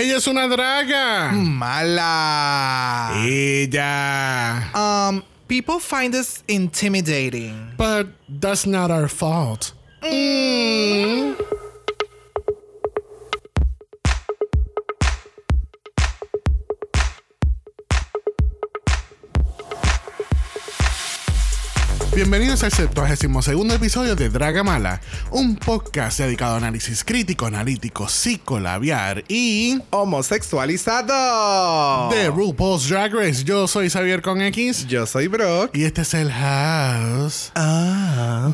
[0.00, 1.30] Ella es una draga.
[1.30, 3.12] Mala.
[3.22, 4.70] Ella.
[4.74, 7.72] Um, people find us intimidating.
[7.76, 9.74] But that's not our fault.
[22.20, 25.00] Bienvenidos al 72 episodio de Draga Mala,
[25.30, 32.10] un podcast dedicado a análisis crítico, analítico, psicolabiar y Homosexualizado.
[32.10, 33.42] de RuPaul's Drag Race.
[33.42, 35.74] Yo soy Xavier con X Yo soy Brock.
[35.74, 38.50] y este es el House Ah.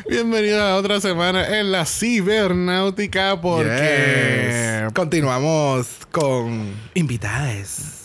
[0.09, 4.93] Bienvenidos a otra semana en la cibernáutica porque Yes.
[4.93, 7.95] Continuamos con invitadas.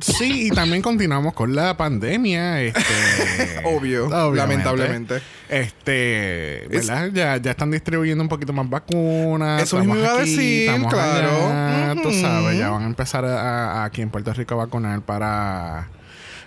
[0.00, 2.82] sí y también continuamos con la pandemia este
[3.64, 4.36] Obvio, obviamente.
[4.36, 5.22] lamentablemente.
[5.48, 7.10] este ¿verdad?
[7.12, 11.46] ya, ya están distribuyendo un poquito más vacunas Eso mismo iba a decir, claro.
[11.48, 12.20] allá, tú Ujú.
[12.20, 15.88] sabes ya van a empezar a- a- aquí en Puerto Rico a vacunar para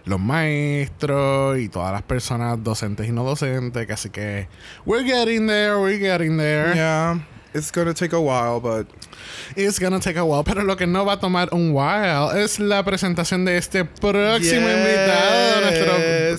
[0.08, 4.48] los maestros y todas las personas docentes y no docentes así que
[4.86, 6.74] we're getting there we're getting there.
[6.76, 7.20] Yeah,
[7.54, 8.88] it's gonna take a while, but
[9.56, 12.60] It's gonna take a while, pero lo que no va a tomar un while es
[12.60, 14.78] la presentación de este próximo Yes.
[14.78, 15.94] invitado, nuestro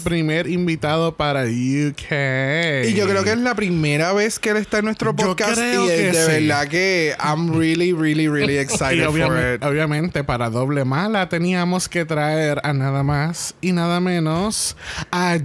[0.05, 2.85] primer invitado para UK.
[2.89, 5.55] Y yo creo que es la primera vez que él está en nuestro Yo podcast
[5.55, 6.31] creo y que es de sí.
[6.47, 9.63] verdad que I'm really, really, really excited for it.
[9.65, 14.77] obviamente, para doble mala teníamos que traer a nada más y nada menos
[15.11, 15.37] a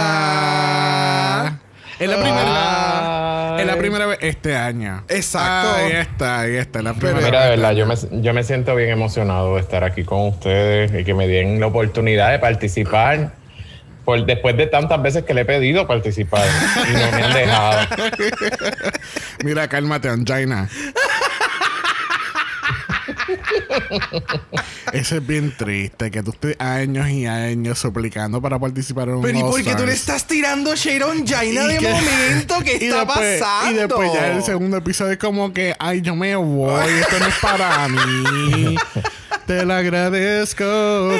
[0.00, 1.60] Joshua.
[2.00, 5.04] Es la primera, es la primera vez este año.
[5.06, 5.74] Exacto.
[5.76, 6.80] Ahí está, ahí está.
[6.80, 9.60] La primera Mira, de vez verdad, este yo me, yo me siento bien emocionado de
[9.60, 13.32] estar aquí con ustedes y que me den la oportunidad de participar.
[14.06, 16.46] Por, después de tantas veces que le he pedido participar
[16.88, 17.80] y no me han dejado.
[19.44, 20.70] Mira, cálmate, Angina.
[24.92, 29.22] Eso es bien triste, que tú estés años y años suplicando para participar en un
[29.22, 32.54] Pero ¿y por qué tú le estás tirando shade on Jaina de que- momento?
[32.64, 33.70] ¿Qué y está después- pasando?
[33.70, 37.26] Y después ya el segundo episodio es como que, ay, yo me voy, esto no
[37.26, 38.76] es para mí.
[39.46, 40.64] Te lo agradezco,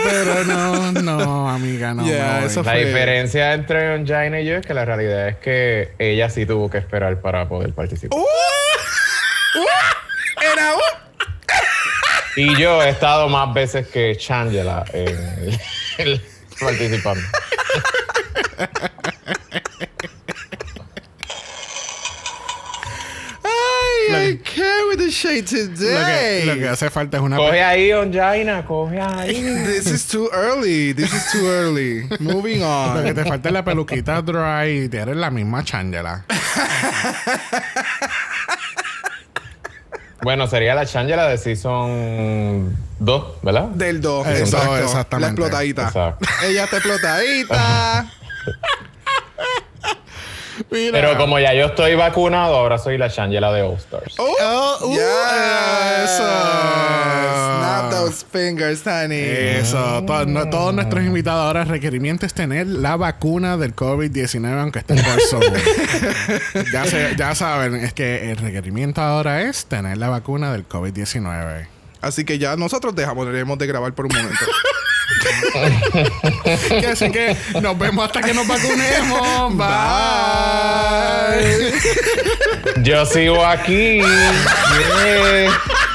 [0.05, 2.05] pero no, no, amiga, no.
[2.05, 5.93] Yeah, eso La fue- diferencia entre Jaina y yo es que la realidad es que
[5.99, 8.19] ella sí tuvo que esperar para poder participar.
[8.19, 8.23] ¡Uh!
[8.23, 9.61] ¡Uh!
[10.53, 11.10] Era un...
[12.37, 15.59] Y yo he estado más veces que Changela en,
[15.99, 16.23] en-
[16.61, 17.23] participando.
[23.43, 26.41] Ay, I can't with the shade Lo today.
[26.43, 27.37] que, lo que hace falta es una...
[27.37, 29.33] Coge ahí, Jaina, coge ahí.
[29.67, 30.93] This is too early.
[30.93, 32.07] This is too early.
[32.19, 33.15] Moving Lo que on.
[33.15, 36.25] te falta es la peluquita dry y eres la misma changela.
[40.23, 43.65] Bueno, sería la Changela de Season 2, ¿verdad?
[43.69, 44.27] Del 2.
[44.27, 44.77] Eso, Exacto.
[44.79, 45.21] exactamente.
[45.21, 45.83] La explotadita.
[45.89, 46.29] Exacto.
[46.45, 48.13] Ella está explotadita.
[50.71, 50.93] Mira.
[50.93, 54.15] Pero como ya yo estoy vacunado, ahora soy la Changela de All Stars.
[54.19, 55.03] Oh, Oh, uh, yes.
[56.05, 56.23] eso.
[57.59, 59.19] Snap those fingers, honey.
[59.21, 64.61] Eso, to- no- todos nuestros invitados ahora el requerimiento es tener la vacuna del COVID-19
[64.61, 65.43] aunque estén por Zoom.
[66.73, 71.67] ya, se- ya saben, es que el requerimiento ahora es tener la vacuna del COVID-19.
[72.01, 74.45] Así que ya nosotros dejamos, debemos de grabar por un momento.
[76.81, 79.57] Que Así que nos vemos hasta que nos vacunemos.
[79.57, 79.71] Bye.
[82.83, 83.99] Yo sigo aquí.
[83.99, 85.53] yeah,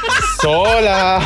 [0.45, 1.25] Sola.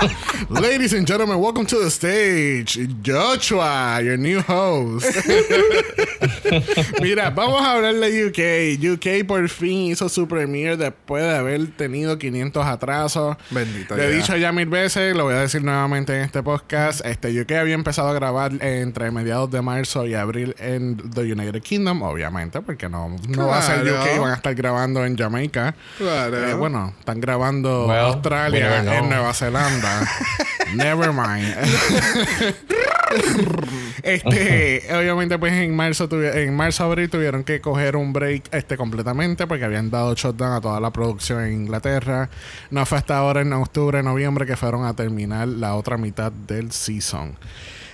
[0.48, 2.78] Ladies and gentlemen, welcome to the stage.
[3.02, 5.06] Joshua, your new host.
[7.00, 8.78] Mira, vamos a hablar de UK.
[8.94, 13.36] UK por fin hizo su premiere después de haber tenido 500 atrasos.
[13.50, 17.04] Bendito Lo he dicho ya mil veces, lo voy a decir nuevamente en este podcast.
[17.04, 21.62] Este UK había empezado a grabar entre mediados de marzo y abril en The United
[21.62, 24.02] Kingdom, obviamente, porque no, no va a ser Claro.
[24.02, 25.74] UK, van a estar grabando en Jamaica.
[25.98, 26.48] Claro.
[26.48, 30.08] Eh, bueno, están grabando Well, Australia en Nueva Zelanda.
[30.74, 31.56] Never mind.
[34.02, 39.46] este, obviamente, pues en marzo, en marzo abril tuvieron que coger un break este completamente
[39.46, 42.30] porque habían dado shutdown a toda la producción en Inglaterra.
[42.70, 46.72] No fue hasta ahora en octubre, noviembre que fueron a terminar la otra mitad del
[46.72, 47.36] season.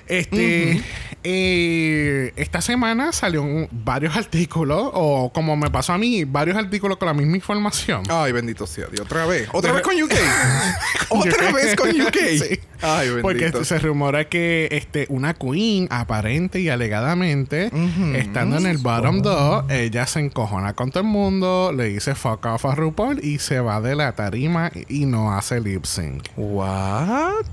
[0.08, 0.82] Este,
[1.25, 6.99] eh, esta semana salió un- varios artículos, o como me pasó a mí, varios artículos
[6.99, 8.03] con la misma información.
[8.08, 9.00] Ay, bendito sea Dios.
[9.06, 9.49] Otra vez.
[9.53, 10.12] ¿Otra vez con UK?
[11.11, 12.17] ¿Otra vez con UK?
[12.37, 12.61] Sí.
[12.82, 13.23] Ay, bendito.
[13.23, 17.70] Porque este, se rumora que este, una queen, aparente y alegadamente,
[18.14, 22.44] estando en el bottom 2, ella se encojona con todo el mundo, le dice fuck
[22.47, 26.25] off a RuPaul y se va de la tarima y no hace lip sync.
[26.37, 27.47] What?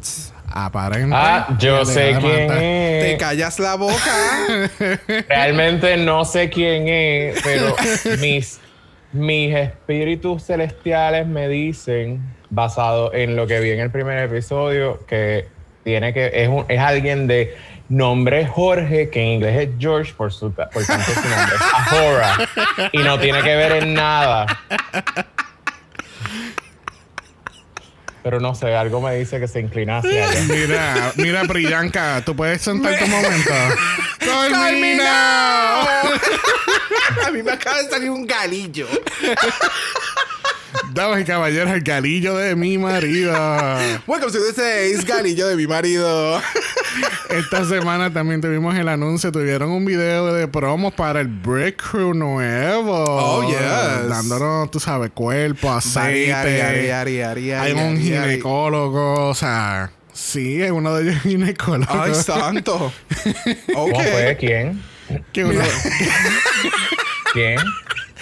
[0.56, 1.16] Aparente.
[1.18, 2.56] Ah, yo sé quién alegadamente.
[3.02, 3.20] Te es.
[3.20, 3.96] callas la boca.
[5.28, 7.76] Realmente no sé quién es, pero
[8.22, 8.60] mis,
[9.14, 12.22] mis espíritus celestiales me dicen,
[12.52, 15.48] basado en lo que vi en el primer episodio, que
[15.84, 17.58] tiene que es, un- es alguien de
[17.90, 22.90] nombre Jorge, que en inglés es George, por, su, por tanto su nombre es Ahora,
[22.92, 24.46] y no tiene que ver en nada.
[28.24, 30.42] Pero no sé, algo me dice que se inclina hacia allá.
[30.48, 33.52] Mira, mira, Priyanka, tú puedes sentarte un momento.
[34.20, 35.92] ¡Carmina!
[37.28, 38.88] A mí me acaba de salir un galillo.
[40.94, 43.34] Damas y caballeros, el galillo de mi marido.
[44.08, 46.42] Welcome to the seis, galillo de mi marido.
[47.30, 52.14] Esta semana también tuvimos el anuncio, tuvieron un video de promos para el Break Crew
[52.14, 53.04] nuevo.
[53.06, 54.08] Oh, yes.
[54.08, 56.32] Dándonos, tú sabes, cuerpo, aceite.
[56.32, 61.92] Ari, ari, ari, ari, Hay un ginecólogo, o sea, sí, es uno de ellos ginecólogo.
[61.92, 62.94] Ay, santo.
[63.74, 64.34] ¿Cómo fue?
[64.34, 64.40] Ok.
[64.40, 64.84] ¿Quién?
[67.34, 67.58] ¿Quién?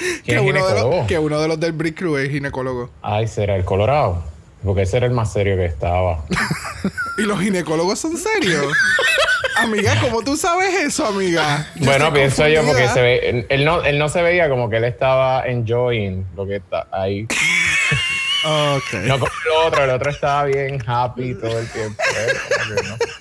[0.23, 2.89] Que ¿Quién es uno, de los, que uno de los del Brick Crew es ginecólogo.
[3.01, 4.23] Ay, será el Colorado.
[4.63, 6.23] Porque ese era el más serio que estaba.
[7.17, 8.65] ¿Y los ginecólogos son serios?
[9.57, 11.67] amiga, ¿cómo tú sabes eso, amiga?
[11.75, 14.77] Yo bueno, pienso yo porque se ve, él, no, él no se veía como que
[14.77, 17.27] él estaba enjoying lo que está ahí.
[18.43, 22.01] No como el otro, el otro estaba bien happy todo el tiempo.
[22.17, 23.11] ¿eh?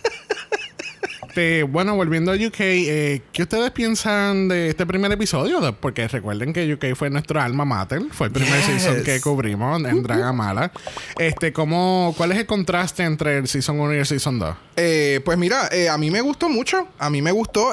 [1.40, 5.74] Este, bueno, volviendo a UK, eh, ¿qué ustedes piensan de este primer episodio?
[5.80, 8.82] Porque recuerden que UK fue nuestro alma mater, fue el primer Yes.
[8.82, 10.70] season que cubrimos en Dragamala.
[11.18, 14.54] Este, ¿cómo, ¿Cuál es el contraste entre el season 1 y el season 2?
[14.76, 16.86] Eh, pues mira, eh, a mí me gustó mucho.
[16.98, 17.72] A mí me gustó.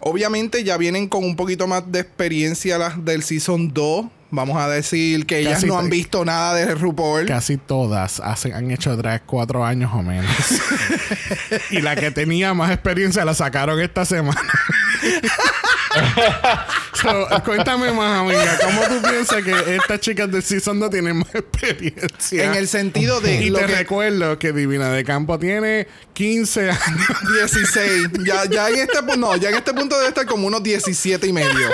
[0.00, 4.06] obviamente ya vienen con un poquito más de experiencia las del Season 2.
[4.30, 7.26] Vamos a decir que ellas Casi no han visto nada de RuPaul.
[7.26, 10.30] Casi todas hacen, han hecho drag cuatro años o menos.
[11.70, 14.40] y la que tenía más experiencia la sacaron esta semana.
[17.02, 18.58] So, cuéntame más, amiga.
[18.62, 22.44] ¿Cómo tú piensas que estas chicas del Season 2 tienen más experiencia?
[22.44, 26.70] En el sentido de Y lo te que recuerdo que Divina de Campo tiene 15
[26.70, 27.06] años.
[27.52, 28.08] 16.
[28.24, 31.26] Ya, ya en este punto, no, ya en este punto debe estar como unos 17
[31.26, 31.70] y medio.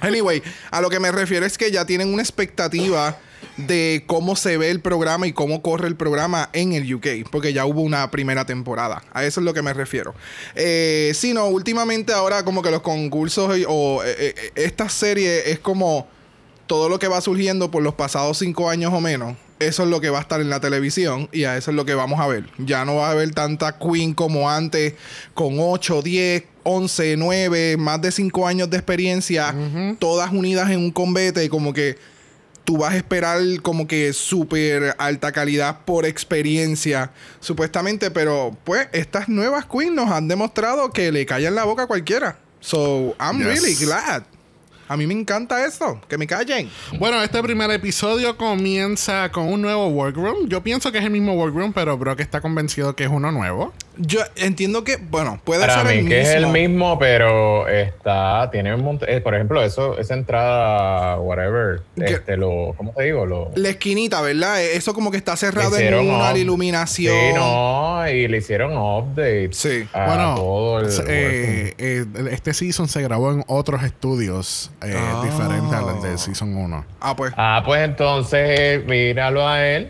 [0.00, 3.18] Anyway, a lo que me refiero es que ya tienen una expectativa
[3.56, 7.52] de cómo se ve el programa y cómo corre el programa en el UK, porque
[7.52, 9.02] ya hubo una primera temporada.
[9.12, 10.14] A eso es lo que me refiero.
[10.54, 15.58] Eh, sí, no, últimamente ahora como que los concursos o eh, eh, esta serie es
[15.58, 16.08] como
[16.66, 20.00] todo lo que va surgiendo por los pasados cinco años o menos, eso es lo
[20.00, 22.26] que va a estar en la televisión y a eso es lo que vamos a
[22.26, 22.44] ver.
[22.58, 24.94] Ya no va a haber tanta Queen como antes,
[25.34, 29.54] con 8, 10, 11, 9, más de 5 años de experiencia,
[29.98, 31.96] todas unidas en un combate, como que
[32.64, 37.10] tú vas a esperar como que súper alta calidad por experiencia,
[37.40, 41.86] supuestamente, pero pues estas nuevas Queens nos han demostrado que le callan la boca a
[41.86, 42.38] cualquiera.
[42.60, 43.46] So, I'm Yes.
[43.46, 44.22] really glad.
[44.90, 46.68] A mí me encanta esto, que me callen.
[46.98, 50.48] Bueno, este primer episodio comienza con un nuevo workroom.
[50.48, 53.72] Yo pienso que es el mismo workroom, pero Brock está convencido que es uno nuevo.
[53.96, 56.30] Yo entiendo que, bueno, puede Para ser mí el que mismo.
[56.30, 61.82] es el mismo, pero está, tiene un montón, eh, por ejemplo, eso, esa entrada, whatever,
[61.96, 62.04] ¿Qué?
[62.06, 63.26] este, lo, ¿cómo te digo?
[63.26, 64.62] Lo, La esquinita, ¿verdad?
[64.62, 67.14] Eso como que está cerrado en una iluminación.
[67.14, 69.86] Sí, no, y le hicieron updates Sí.
[69.92, 75.20] a bueno, todo el eh, eh, este season se grabó en otros estudios eh, Ah.
[75.24, 76.84] diferentes al del season 1.
[77.00, 77.32] Ah, pues.
[77.36, 79.88] Ah, pues entonces míralo a él,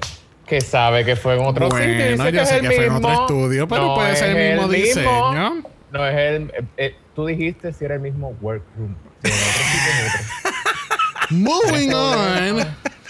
[0.50, 2.11] que sabe que fue en otro Bueno, sitio.
[2.11, 3.09] dice yo que es sé el que fue en mismo.
[3.09, 5.62] otro estudio, pero puede es ser el mismo diseño.
[5.92, 6.42] No es el.
[6.50, 8.95] eh, eh, tú dijiste si era el mismo workroom.
[9.23, 11.37] Si en otro sitio es otro.
[11.37, 12.66] Moving on.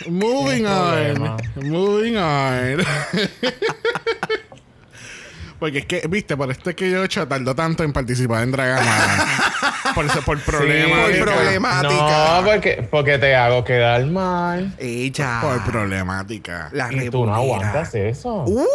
[0.08, 1.36] Moving on.
[1.66, 2.84] Moving on.
[5.60, 8.50] Porque es que, viste, por esto es que yo hecho tardó tanto en participar en
[8.50, 9.28] Dragamala.
[9.94, 11.10] por eso, por problemas.
[11.10, 12.40] por problemática.
[12.40, 14.74] No, porque, porque te hago quedar mal.
[14.78, 15.40] Ella.
[15.42, 16.70] Por problemática.
[16.72, 18.44] La Y tú no aguantas eso.
[18.46, 18.66] Uh,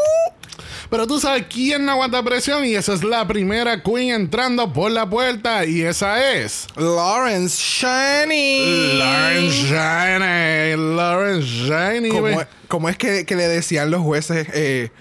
[0.92, 4.92] Pero tú sabes quién no aguanta presión y esa es la primera queen entrando por
[4.92, 9.00] la puerta y esa es Lawrence Shiny.
[9.00, 10.96] Lauren Shiny.
[10.96, 12.10] Lauren Shiny.
[12.10, 12.28] ¿Cómo,
[12.68, 14.48] cómo es que, que le decían los jueces?
[14.54, 14.92] Eh,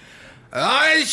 [0.57, 1.03] ¡Ay,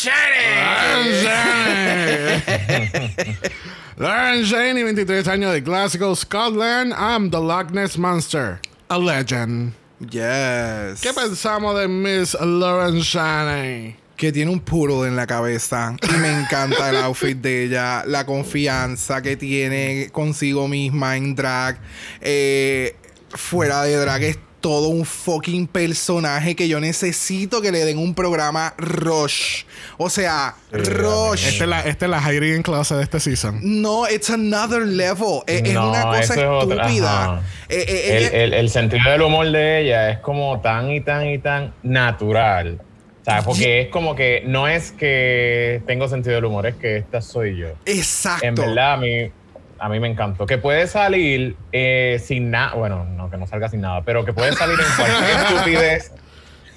[3.97, 6.93] Lauren Shaney, 23 años de Glasgow, Scotland.
[6.93, 8.61] I'm the Loch Ness Monster.
[8.87, 9.73] A legend.
[9.99, 11.01] Yes.
[11.01, 13.97] ¿Qué pensamos de Miss Lauren Shaney?
[14.15, 18.25] que tiene un puro en la cabeza y me encanta el outfit de ella, la
[18.25, 21.77] confianza que tiene consigo misma en drag,
[22.21, 22.95] eh,
[23.31, 28.15] fuera de drag es todo un fucking personaje que yo necesito que le den un
[28.15, 29.65] programa Rush.
[29.97, 31.45] O sea, Rush.
[31.47, 33.59] Esta es la, esta es la Hiding Clase de este season.
[33.61, 35.41] No, it's another level.
[35.47, 37.41] Es, una cosa es estúpida.
[37.67, 41.27] Eh, eh, el, el- el sentido del humor de ella es como tan y tan
[41.27, 42.79] y tan natural.
[43.21, 46.97] O sea, porque es como que no es que tengo sentido del humor, es que
[46.97, 47.67] esta soy yo.
[47.85, 48.45] Exacto.
[48.45, 49.29] En verdad, a mí,
[49.83, 50.45] a mí me encantó.
[50.45, 54.31] Que puede salir eh, sin nada, bueno, no que no salga sin nada, pero que
[54.31, 56.11] puede salir en cualquier estupidez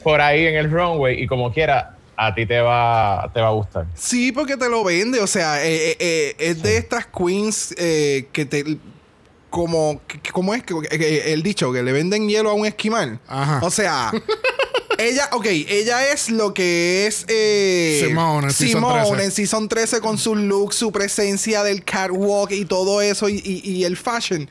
[0.03, 3.53] por ahí en el runway y como quiera, a ti te va, te va a
[3.53, 3.87] gustar.
[3.95, 5.21] Sí, porque te lo vende.
[5.21, 8.77] O sea, eh, eh, eh, es de estas queens eh, que te.
[9.51, 10.01] Como,
[10.33, 11.73] ¿Cómo es el dicho?
[11.73, 13.21] Que le venden hielo a un esquimal.
[13.29, 13.61] Ajá.
[13.63, 14.11] O sea,
[14.99, 17.25] ella, ok, ella es lo que es.
[17.29, 19.25] Eh, Simone en Season Simone 13.
[19.25, 23.71] en Season 13 con su look, su presencia del catwalk y todo eso y, y-
[23.71, 24.49] y el fashion.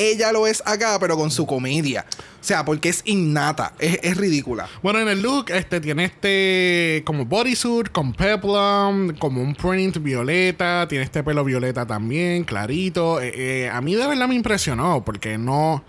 [0.00, 2.06] Ella lo es acá, pero con su comedia.
[2.40, 3.72] O sea, porque es innata.
[3.80, 4.68] Es, es ridícula.
[4.80, 10.86] Bueno, en el look este tiene este como bodysuit con peplum, como un print violeta,
[10.88, 13.20] tiene este pelo violeta también, clarito.
[13.20, 13.32] Eh,
[13.64, 15.82] eh, a mí de verdad me impresionó porque no...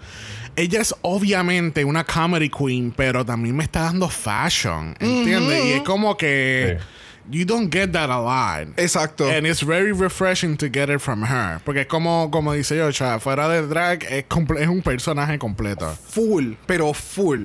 [0.56, 5.66] Ella es obviamente una comedy queen, pero también me está dando fashion, ¿entiendes?
[5.66, 6.78] Y es como que...
[7.32, 8.74] You don't get that a lot.
[8.80, 9.30] Exacto.
[9.30, 11.60] And it's very refreshing to get it from her.
[11.64, 15.96] Porque es como, como dice yo, fuera de drag es, comple- es un personaje completo.
[16.10, 17.44] Full, pero full.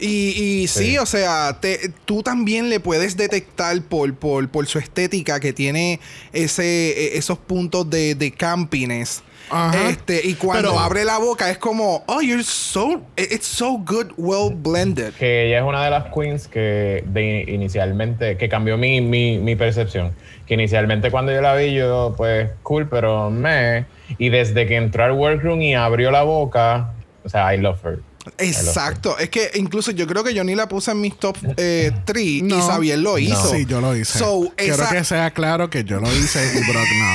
[0.00, 0.98] Y, y sí, Sí.
[0.98, 6.00] o sea, te- tú también le puedes detectar por, por, por su estética que tiene
[6.32, 9.22] ese, e- esos puntos de, de campiness.
[9.50, 9.88] Ajá.
[9.90, 14.12] Este, y cuando Pero- abre la boca es como, oh, you're so, it's so good,
[14.16, 15.12] well blended.
[15.14, 19.56] que ella es una de las queens que de inicialmente, que cambió mi, mi, mi
[19.56, 20.12] percepción.
[20.46, 23.86] Que inicialmente cuando yo la vi, yo, pues, cool, pero me.
[24.18, 26.92] Y desde que entró al workroom y abrió la boca,
[27.24, 28.00] o sea, I love her.
[28.38, 29.16] Exacto.
[29.18, 32.42] Es que incluso yo creo que yo ni la puse en mis top 3 y
[32.42, 32.60] No.
[32.60, 33.50] Xavier lo hizo.
[33.50, 34.18] Sí, yo lo hice.
[34.18, 37.10] So, Quiero esa- que sea claro que yo lo hice y Brock no.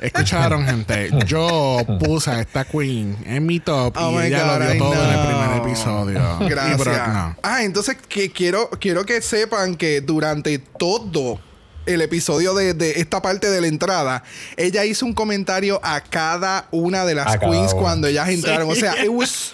[0.00, 1.10] Escucharon, gente.
[1.26, 4.78] Yo puse a esta queen en mi top Oh y ella God, lo I dio
[4.84, 6.38] todo en el primer episodio.
[6.48, 6.78] Gracias.
[6.78, 7.36] Brock no.
[7.42, 11.38] Ah, entonces que quiero, quiero que sepan que durante todo
[11.86, 14.22] el episodio de, de esta parte de la entrada,
[14.56, 18.70] ella hizo un comentario a cada una de las A queens cuando ellas entraron.
[18.70, 19.52] O sea, it was-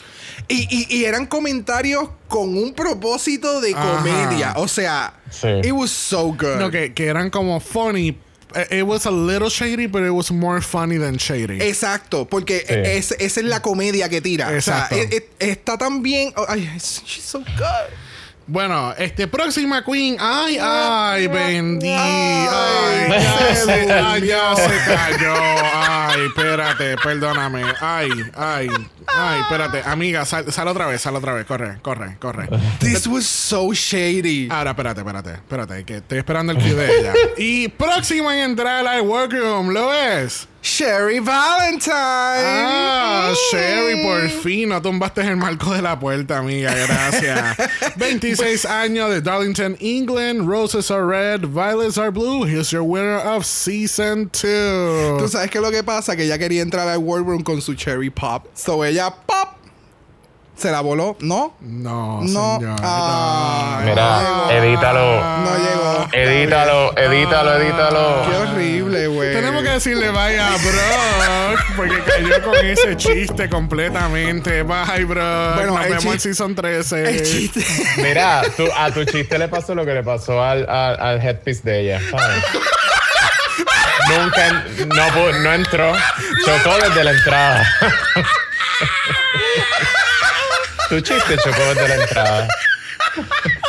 [0.48, 3.96] y, y- y eran comentarios con un propósito de Ajá.
[3.96, 4.52] comedia.
[4.58, 5.48] O sea, Sí.
[5.64, 6.56] it was so good.
[6.60, 8.16] No, que, que eran como funny.
[8.55, 11.59] Eh, It was a little shady, but it was more funny than shady.
[11.61, 12.75] Exacto, porque Sí.
[12.99, 14.55] es- esa es la comedia que tira.
[14.55, 14.95] Exacto.
[14.95, 16.33] O sea, e- e- está tan bien.
[16.37, 17.91] oh, ay, she's so good.
[18.49, 20.17] Bueno, este próxima queen.
[20.21, 21.88] Ay, ay, bendí.
[21.88, 25.35] Ay, Ay, ya se ay, ya se cayó.
[25.75, 27.65] Ay, espérate, perdóname.
[27.81, 28.69] Ay, ay,
[29.09, 29.83] ay, espérate.
[29.85, 31.45] Amiga, sal, sal otra vez, sal otra vez.
[31.45, 32.49] Corre, corre, corre.
[32.79, 34.49] This was so shady.
[34.49, 37.15] Ahora, espérate, espérate, espérate, que estoy esperando el cue de ella.
[37.37, 40.47] y próxima en entrar al workroom, ¿lo ves?
[40.66, 41.94] Sherry Valentine.
[41.94, 43.32] Ah.
[43.52, 46.75] Sherry, por fin no tumbaste el marco de la puerta, amiga.
[46.75, 47.56] Gracias.
[47.96, 50.49] 26 años de Darlington, England.
[50.49, 52.42] Roses are red, violets are blue.
[52.42, 55.18] Here's your winner of season 2.
[55.20, 58.11] Tú sabes que lo que pasa que ella quería entrar al World con su Cherry
[58.11, 58.49] Pop.
[58.54, 59.55] So ella pop
[60.56, 61.54] se la voló, ¿no?
[61.60, 62.56] No, No.
[62.58, 62.76] señor.
[62.82, 63.90] Ah, no.
[63.90, 64.50] Mira, llegó.
[64.50, 65.20] edítalo.
[65.20, 66.08] No llegó.
[66.12, 68.26] Edítalo, edítalo, edítalo.
[68.30, 69.32] Qué horrible, güey.
[69.34, 74.62] Tenemos que decirle bye a Brock porque cayó con ese chiste completamente.
[74.62, 75.54] Bye, Brock.
[75.56, 77.04] Bueno, Nos el vemos en season 13.
[77.10, 77.64] el chiste.
[78.02, 81.62] Mira, tú- a tu chiste le pasó lo que le pasó al, al, al headpiece
[81.64, 82.44] de ella, ¿sabes?
[84.08, 85.92] Nunca, no, no entró,
[86.44, 87.66] chocó desde la entrada.
[90.88, 92.49] tu chiste chocó desde la entrada.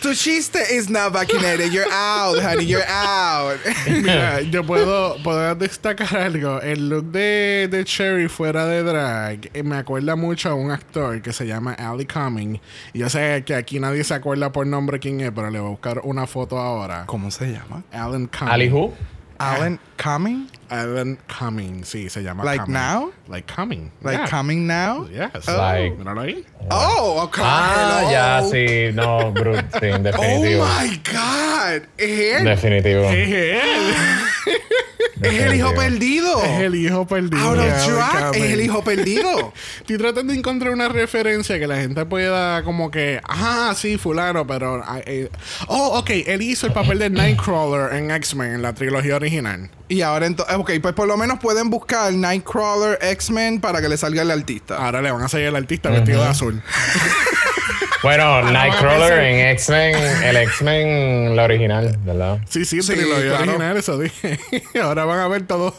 [0.00, 1.72] tu chiste is not vaccinated.
[1.72, 2.64] You're out, honey.
[2.64, 3.58] You're out.
[3.86, 6.60] Mira, yo puedo, puedo destacar algo.
[6.60, 11.20] El look de, de Cherry fuera de drag eh, me acuerda mucho a un actor
[11.22, 12.60] que se llama Ali Cumming.
[12.92, 15.68] Y yo sé que aquí nadie se acuerda por nombre quién es, pero le voy
[15.68, 17.04] a buscar una foto ahora.
[17.06, 17.82] ¿Cómo se llama?
[17.92, 18.52] Alan Cumming.
[18.52, 18.94] Ali who?
[19.38, 20.48] Alan Cumming.
[20.70, 21.84] Ellen Cumming.
[21.84, 22.72] Sí, se llama Like Cumming.
[22.74, 23.12] now?
[23.28, 23.90] Like Coming.
[24.02, 24.28] Like Yeah.
[24.28, 25.06] coming now.
[25.10, 25.46] Yes.
[25.48, 26.44] Like- Míralo ahí.
[26.70, 27.42] Oh, okay.
[27.44, 28.10] Ah, hello.
[28.10, 28.92] ya, sí.
[28.94, 30.64] No, Brut, sí, Oh definitivo.
[30.64, 31.82] my God.
[31.96, 32.10] Es
[32.40, 32.44] él.
[32.44, 33.04] Definitivo.
[33.04, 33.92] Es él.
[35.22, 36.42] Es el hijo perdido.
[36.42, 37.38] Es el hijo perdido.
[37.38, 38.36] Out of track.
[38.36, 39.52] Es el hijo perdido.
[39.78, 44.46] Estoy tratando de encontrar una referencia que la gente pueda como que, ah, sí, fulano,
[44.46, 44.82] pero...
[45.06, 45.30] eh,
[45.66, 49.70] oh, ok, él hizo el papel de Nightcrawler en X-Men, en la trilogía original.
[49.88, 53.96] Y ahora entonces, ok, pues por lo menos pueden buscar Nightcrawler X-Men para que le
[53.96, 54.76] salga el artista.
[54.76, 56.62] Ahora le van a seguir al artista vestido de azul.
[58.02, 62.38] Bueno, Nightcrawler en X-Men, el X-Men, la original, ¿verdad?
[62.48, 63.42] Sí, sí, Sí, claro.
[63.42, 64.38] original, eso dije.
[64.82, 65.74] Ahora van a ver todos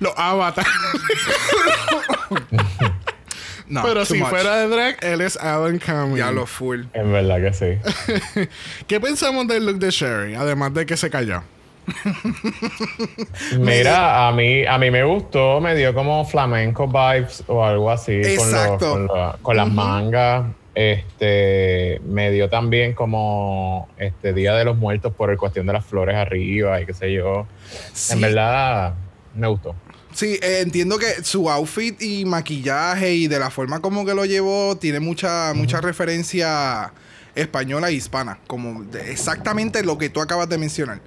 [0.00, 0.68] los avatars.
[3.70, 4.30] No, pero si much.
[4.30, 6.16] fuera de drag, él es Alan Cumming.
[6.16, 6.84] Ya lo full.
[6.94, 8.48] En verdad que sí.
[8.86, 10.34] ¿Qué pensamos del look de Sherry?
[10.36, 11.42] Además de que se cayó.
[13.58, 18.18] Mira, a mí, a mí me gustó, me dio como flamenco vibes o algo así.
[18.22, 18.90] con Exacto.
[18.92, 20.46] Con, la- con las mangas.
[20.80, 25.84] Este, me dio también como este Día de los Muertos por el cuestión de las
[25.84, 27.48] flores arriba y qué sé yo.
[27.92, 28.12] Sí.
[28.12, 28.94] En verdad,
[29.34, 29.74] me gustó.
[30.12, 34.24] Sí, eh, entiendo que su outfit y maquillaje y de la forma como que lo
[34.24, 36.92] llevó tiene mucha, mucha referencia
[37.34, 38.38] española e hispana.
[38.46, 41.00] Como exactamente lo que tú acabas de mencionar.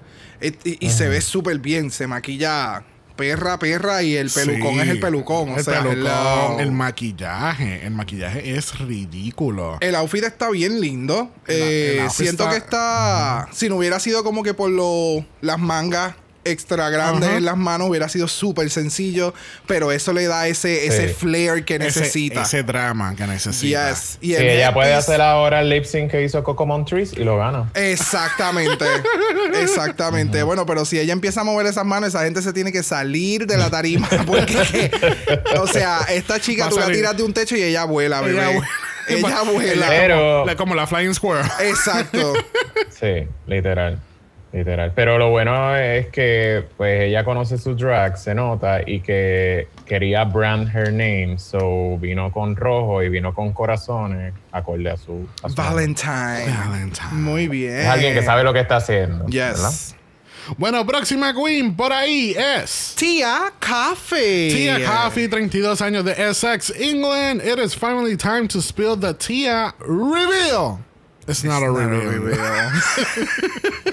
[0.65, 1.91] Y se ve súper bien.
[1.91, 2.83] Se maquilla
[3.21, 5.49] perra, perra y el pelucón Sí, es el pelucón.
[5.51, 7.85] O el sea, pelucón, el maquillaje.
[7.85, 9.77] El maquillaje es ridículo.
[9.79, 11.29] El outfit está bien lindo.
[11.47, 13.47] Eh, siento está- que está.
[13.51, 17.37] Si no hubiera sido como que por lo, las mangas extra grandes Ajá.
[17.37, 19.33] en las manos, hubiera sido súper sencillo.
[19.67, 22.43] Pero eso le da ese, ese flair que Ese- necesita.
[22.43, 23.89] Ese, drama que necesita.
[23.89, 24.17] Yes.
[24.21, 27.23] Y Sí, el ella puede hacer ahora el lip sync que hizo Coco Montrese y
[27.23, 27.69] lo gana.
[27.75, 28.85] Exactamente,
[29.61, 30.43] exactamente.
[30.43, 33.45] Bueno, pero si ella empieza a mover esas manos, esa gente se tiene que salir
[33.47, 34.07] de la tarima.
[34.25, 34.91] Porque,
[35.59, 38.41] o sea, esta chica tú la tiras de un techo y ella vuela, bebé.
[38.41, 38.61] Ella
[39.07, 39.51] Ella, vuela.
[39.51, 39.87] vuela.
[39.89, 41.45] Pero- La- como la Flying Squirrel.
[41.61, 42.33] Exacto.
[42.89, 43.99] Sí, literal.
[44.53, 44.91] Literal.
[44.93, 50.25] Pero lo bueno es que pues ella conoce su drag, se nota, y que quería
[50.25, 51.37] brand her name.
[51.37, 55.27] So vino con rojo y vino con corazones acorde a su.
[55.41, 55.75] a su nombre.
[55.75, 56.57] Valentine.
[56.67, 57.11] Valentine.
[57.13, 57.77] Muy bien.
[57.77, 59.25] Es alguien que sabe lo que está haciendo.
[59.25, 59.53] ¿verdad?
[59.53, 59.95] Yes.
[60.57, 62.95] Bueno, próxima queen por ahí es...
[62.97, 64.49] Tia Coffee.
[64.51, 67.41] Tia Coffee, 32 años de Essex, England.
[67.45, 70.79] It is finally time to spill the Tia reveal.
[71.31, 72.19] It's, not, a, Not a reveal.
[72.19, 72.71] reveal.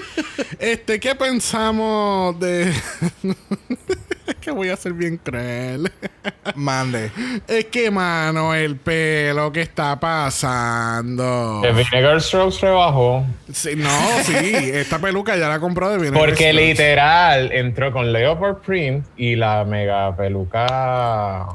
[0.59, 2.69] Este, ¿qué pensamos de...?
[4.27, 5.89] es que voy a ser bien cruel.
[6.55, 7.11] Mande.
[7.47, 11.61] es que, mano, el pelo que está pasando.
[11.61, 13.25] The Vinegar Strokes rebajó.
[13.53, 13.89] Sí, no,
[14.23, 16.13] sí, esta peluca ya la compró de bien.
[16.13, 21.47] Porque literal entró con Leopard Print y la mega peluca.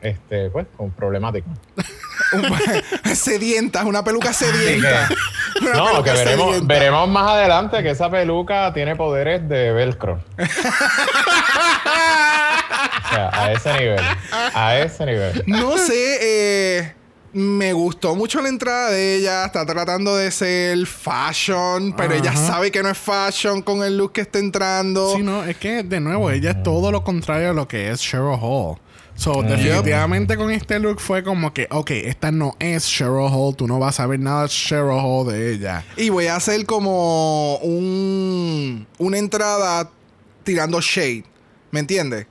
[0.00, 1.48] Este, pues, con problemática.
[3.14, 5.08] sedienta, una peluca sedienta.
[5.62, 6.74] Una No, peluca que veremos, sedienta.
[6.74, 10.20] veremos más adelante que esa peluca tiene poderes de velcro.
[10.38, 10.44] o
[13.10, 14.00] sea, a ese nivel.
[14.54, 15.42] A ese nivel.
[15.46, 16.92] No sé, eh,
[17.32, 19.46] me gustó mucho la entrada de ella.
[19.46, 24.12] Está tratando de ser fashion, pero ella sabe que no es fashion con el look
[24.12, 25.14] que está entrando.
[25.16, 28.00] Sí, no, es que de nuevo, ella es todo lo contrario a lo que es
[28.00, 28.76] Cheryl Hall.
[29.16, 33.66] So, definitivamente con este look fue como que, ok, esta no es Cheryl Hall, tú
[33.66, 35.84] no vas a ver nada de Cheryl Hall de ella.
[35.96, 39.88] Y voy a hacer como un, una entrada
[40.44, 41.24] tirando shade.
[41.70, 42.26] ¿Me entiendes?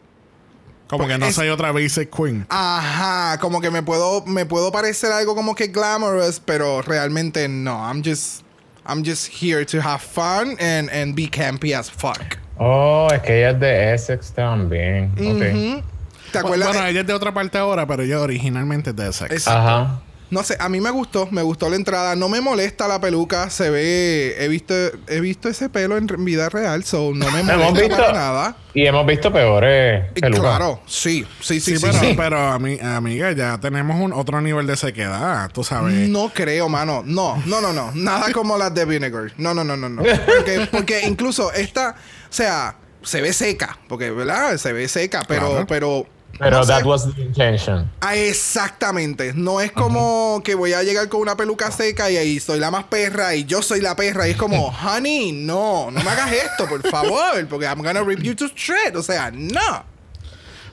[0.88, 2.46] Como que no es- soy otra basic queen.
[2.50, 7.74] Ajá, como que me puedo, me puedo parecer algo como que glamorous, pero realmente no.
[7.84, 8.44] I'm just,
[8.88, 12.38] I'm just here to have fun and, and be campy as fuck.
[12.58, 15.12] Oh, es que ella es de Essex también.
[15.14, 15.82] Ok.
[15.82, 15.95] Ujú.
[16.42, 16.68] ¿Te acuerdas?
[16.70, 19.32] Bueno, ella es de otra parte ahora, pero ella originalmente es de Essex.
[19.32, 20.02] Es- Ajá.
[20.32, 22.16] No sé, a mí me gustó, me gustó la entrada.
[22.16, 24.74] No me molesta la peluca, se ve, he visto,
[25.08, 28.56] he visto ese pelo en vida real, so no me Hemos molesta visto- para nada.
[28.74, 30.42] Y hemos visto peores pelucas.
[30.42, 31.86] claro, sí, sí, sí, Sí, sí.
[31.86, 32.14] pero, sí.
[32.18, 36.10] pero ami- amiga, ya tenemos un otro nivel de sequedad, tú sabes.
[36.10, 37.04] No creo, mano.
[37.06, 37.92] No, no, no, no.
[37.94, 39.32] Nada como las de Vinegar.
[39.38, 40.02] No, no, no, no, no.
[40.04, 43.78] Porque, porque incluso esta, o sea, se ve seca.
[43.88, 44.58] Porque, ¿verdad?
[44.58, 45.66] Se ve seca, pero, Claro.
[45.70, 46.08] pero.
[46.38, 46.74] Pero no sé.
[46.74, 47.90] that was the intention.
[48.02, 49.34] Ah, exactamente.
[49.34, 52.72] No es como que voy a llegar con una peluca seca y ahí soy la
[52.72, 54.28] más perra y yo soy la perra.
[54.28, 58.22] Y es como, honey, no, no me hagas esto, por favor, porque I'm gonna rip
[58.22, 58.96] you to shred.
[58.98, 59.95] O sea, no.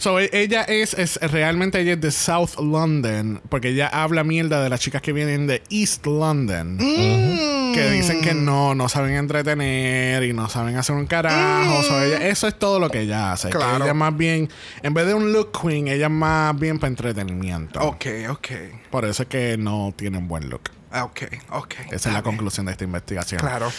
[0.03, 4.61] So, e- ella es, es realmente ella es de South London, porque ella habla mierda
[4.61, 6.75] de las chicas que vienen de East London.
[6.75, 7.73] Mm.
[7.73, 11.83] que dicen que no, no saben entretener y no saben hacer un carajo.
[11.85, 13.49] So, ella- eso es todo lo que ella hace.
[13.51, 13.85] que Claro.
[13.85, 14.49] ella más bien,
[14.83, 17.79] en vez de un look queen, ella es más bien para entretenimiento.
[17.81, 18.49] Ok, ok.
[18.91, 20.63] Por eso es que no tienen buen look.
[20.93, 21.75] Ah, Ok, ok.
[21.91, 23.41] Esa es la conclusión de esta investigación.
[23.41, 23.73] Claro.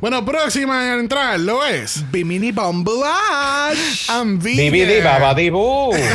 [0.00, 2.04] Bueno, próxima en entrar lo es.
[2.10, 4.08] Bimini Bumblelash.
[4.10, 5.04] I'm Dibidi vegan.
[5.20, 5.92] babadibu.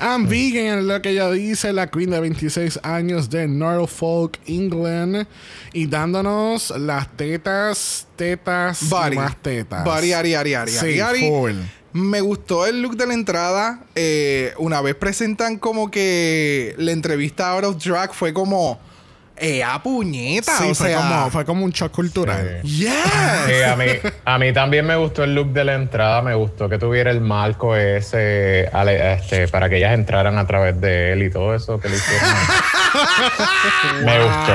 [0.00, 5.26] I'm vegan, es lo que ella dice, la queen de 26 años de Norfolk, England.
[5.72, 9.84] Y dándonos las tetas, tetas, y más tetas.
[9.84, 10.72] Bari, Ari, Ari, Ari.
[10.72, 11.28] Sí, Ari, Ari.
[11.28, 11.54] full.
[11.96, 13.80] Me gustó el look de la entrada.
[13.94, 18.78] Eh, una vez presentan como que la entrevista Out of Drag fue como...
[19.38, 20.56] Eh, a puñeta.
[20.58, 20.98] Sí, o fue, sea...
[20.98, 22.62] como, fue como un shock cultural.
[22.62, 22.90] Yes.
[23.46, 23.84] Sí, a, mí,
[24.24, 26.22] a mí también me gustó el look de la entrada.
[26.22, 28.70] Me gustó que tuviera el marco ese
[29.12, 32.28] este, para que ellas entraran a través de él y todo eso que le hicieron.
[34.04, 34.52] me gustó.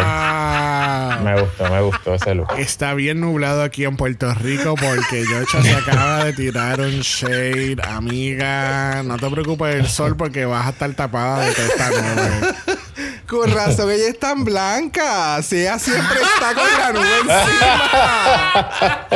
[1.24, 2.48] Me gustó, me gustó ese look.
[2.58, 7.78] Está bien nublado aquí en Puerto Rico porque Yocha se acaba de tirar un shade.
[7.88, 12.82] Amiga, no te preocupes del sol porque vas a estar tapada de toda esta nube.
[13.32, 15.42] Con razón, ella es tan blanca.
[15.42, 19.08] Si ella siempre está con la nube encima.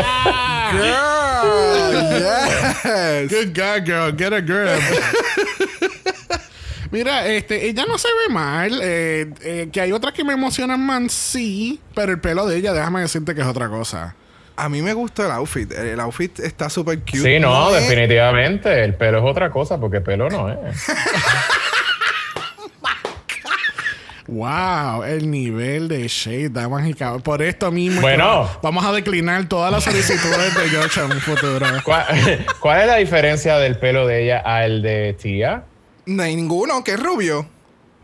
[0.71, 3.30] Girl, yes.
[3.30, 4.15] Good God, girl.
[4.17, 4.82] Get a grip.
[6.91, 8.80] Mira, este, ella no se ve mal.
[8.82, 11.82] eh, eh, que hay otras que me emocionan más, sí.
[11.93, 14.15] Pero el pelo de ella, déjame decirte que es otra cosa.
[14.56, 15.69] A mí me gustó el outfit.
[15.73, 17.17] El outfit está súper cute.
[17.19, 18.86] Sí, no, definitivamente.
[18.86, 20.58] El pelo es otra cosa porque pelo no es.
[24.28, 27.22] Wow, el nivel de shade, damas y caballeros.
[27.24, 28.50] Por esto mismo, Bueno.
[28.64, 31.66] vamos a declinar todas las solicitudes de Yocha en un futuro.
[31.84, 32.06] ¿Cuál,
[32.60, 35.64] cuál es la diferencia del pelo de ella al de Tía?
[36.08, 37.48] No hay ninguno que es rubio.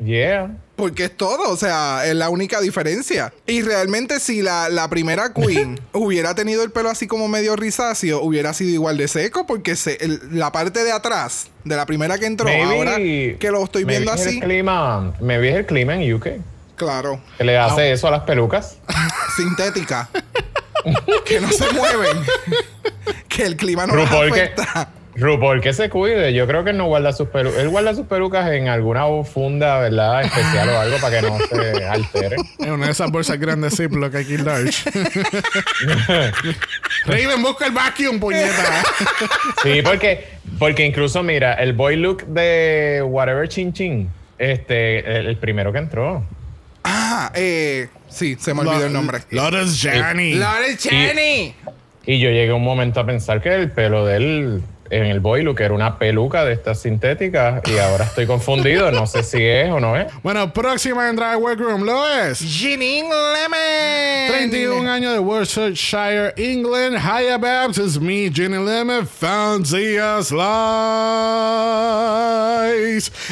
[0.04, 0.52] Yeah.
[0.82, 3.32] Porque es todo, o sea, es la única diferencia.
[3.46, 8.20] Y realmente si la, la primera queen hubiera tenido el pelo así como medio rizáceo,
[8.24, 12.18] hubiera sido igual de seco porque se, el- la parte de atrás de la primera
[12.18, 15.94] que entró, Maybe- ahora que lo estoy viendo así, El clima, me vi el clima
[15.94, 16.28] en UK.
[16.76, 18.78] claro, Que le hace eso a las pelucas.
[19.38, 20.10] sintética.
[21.26, 22.18] que no se mueven.
[23.30, 24.90] que el clima no RuPaul que, afecta.
[25.16, 26.34] RuPaul que se cuide.
[26.34, 27.60] Yo creo que él no guarda sus pelucas.
[27.60, 30.22] Él guarda sus pelucas en alguna funda, ¿verdad?
[30.22, 32.36] Especial o algo para que no se altere.
[32.60, 34.90] En una de esas bolsas grandes Ziploc aquí large.
[37.06, 38.84] Raven, busca el vacuum, puñeta.
[39.64, 40.28] Sí, porque,
[40.60, 45.80] porque incluso, mira, el boy look de Whatever Chin Chin, este, el, el primero que
[45.80, 46.24] entró.
[46.84, 49.20] Ah, eh, sí, se me olvidó el nombre.
[49.30, 50.34] Lotus Johnny.
[50.36, 51.56] Lawrence Chaney.
[52.06, 55.42] Y yo llegué un momento a pensar que el pelo de él en el boy
[55.42, 58.92] look era una peluca de estas sintéticas y ahora estoy confundido.
[58.92, 60.12] No sé si es o no es.
[60.24, 62.40] Bueno, próxima entrada al workroom lo es.
[62.40, 64.28] Janine Lemon.
[64.28, 66.98] 31 años de Worcestershire, England.
[66.98, 67.78] Hiya, Babs.
[67.78, 69.08] It's me, Jenny Lemon.
[69.08, 70.42] Fancy as lies.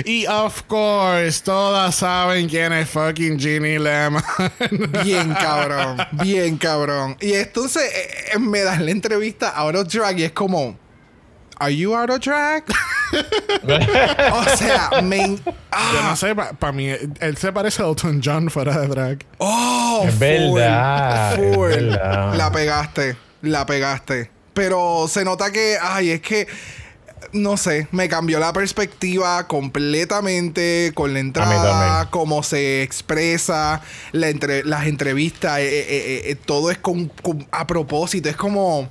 [0.06, 4.24] Y of course, todas saben quién es fucking Ginny Lemon.
[5.04, 7.18] Bien cabrón, bien cabrón.
[7.20, 10.78] Y entonces eh, eh, me das la entrevista a of Drag y es como,
[11.60, 12.64] ¿Are you out of drag?
[14.34, 15.36] o sea, me.
[15.38, 19.26] Yo ah, no sé, para mí, él se parece a Elton John fuera de drag.
[19.40, 21.68] oh, Es full, verdad, es full.
[21.68, 22.36] verdad.
[22.36, 24.32] La pegaste, la pegaste.
[24.54, 26.48] Pero se nota que, ay, es que.
[27.34, 33.82] No sé, me cambió la perspectiva completamente con la entrada, cómo se expresa,
[34.14, 38.36] la entre- las entrevistas, eh, eh, eh, eh, todo es con- con- a propósito, es
[38.38, 38.90] como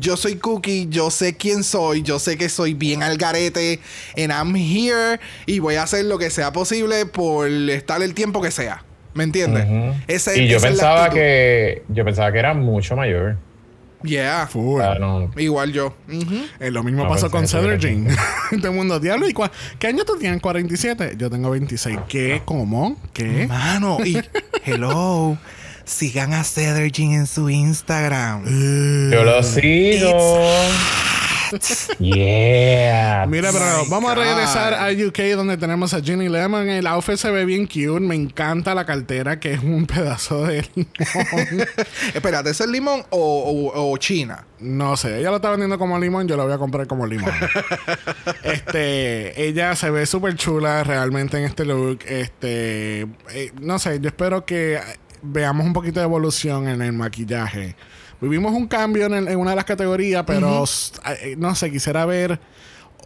[0.00, 3.80] yo soy Cookie, yo sé quién soy, yo sé que soy bien al garete,
[4.16, 8.40] and I'm here y voy a hacer lo que sea posible por estar el tiempo
[8.42, 8.84] que sea.
[9.14, 9.66] ¿Me entiendes?
[10.36, 13.36] Y yo esa pensaba que yo pensaba que era mucho mayor.
[14.04, 14.46] Yeah.
[14.46, 14.80] Full.
[14.80, 15.28] Ah, no.
[15.36, 15.92] Igual yo.
[16.60, 18.06] Eh, lo mismo No, pasó con tuviera Jean.
[18.60, 19.28] Todo el mundo, diablo.
[19.28, 20.40] ¿y cua- ¿Qué año tú tienes?
[20.40, 21.16] ¿47?
[21.16, 21.98] Yo tengo 26.
[22.08, 22.42] ¿Qué?
[22.44, 22.96] ¿Cómo?
[23.12, 23.48] ¿Qué?
[23.48, 24.22] Mano, y
[24.64, 25.36] hello.
[25.88, 28.44] Sigan a Cedar Jean en su Instagram.
[29.10, 30.46] Yo lo sigo.
[31.98, 33.24] Yeah.
[33.26, 34.20] Mira, pero vamos God.
[34.20, 36.68] a regresar a UK donde tenemos a Ginny Lemon.
[36.68, 38.00] El outfit se ve bien cute.
[38.00, 41.66] Me encanta la cartera que es un pedazo de limón.
[42.14, 44.44] Espérate, ¿eso es limón o, o- o China?
[44.60, 47.32] No sé, ella lo está vendiendo como limón, yo lo voy a comprar como limón.
[48.42, 52.00] este, ella se ve súper chula realmente en este look.
[52.06, 54.78] Este, eh, no sé, yo espero que
[55.22, 57.76] veamos un poquito de evolución en el maquillaje.
[58.20, 60.64] Vivimos un cambio en, el- en una de las categorías, pero
[61.22, 62.40] eh, no sé, quisiera ver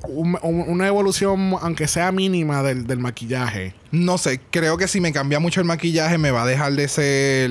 [0.09, 3.75] un- un- una evolución, aunque sea mínima, del, del maquillaje.
[3.91, 6.89] No sé, creo que si me cambia mucho el maquillaje me va a dejar de
[6.89, 7.51] ser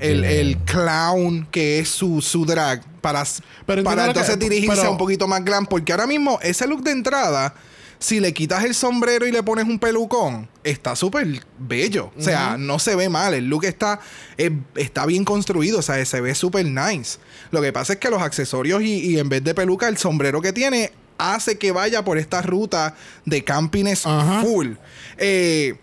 [0.00, 3.22] el, el, clown que es su, su drag para,
[3.66, 5.66] Pero para que- entonces dirigirse pero- a un poquito más glam.
[5.66, 7.54] Porque ahora mismo ese look de entrada,
[8.02, 12.10] si le quitas el sombrero y le pones un pelucón, está súper bello.
[12.18, 13.32] O sea, no se ve mal.
[13.32, 14.00] El look está,
[14.36, 15.78] eh, está bien construido.
[15.78, 17.18] O sea, se ve súper nice.
[17.52, 20.40] Lo que pasa es que los accesorios y, y en vez de peluca, el sombrero
[20.40, 24.40] que tiene hace que vaya por esta ruta de campines Ajá.
[24.42, 24.72] full.
[25.18, 25.76] Eh,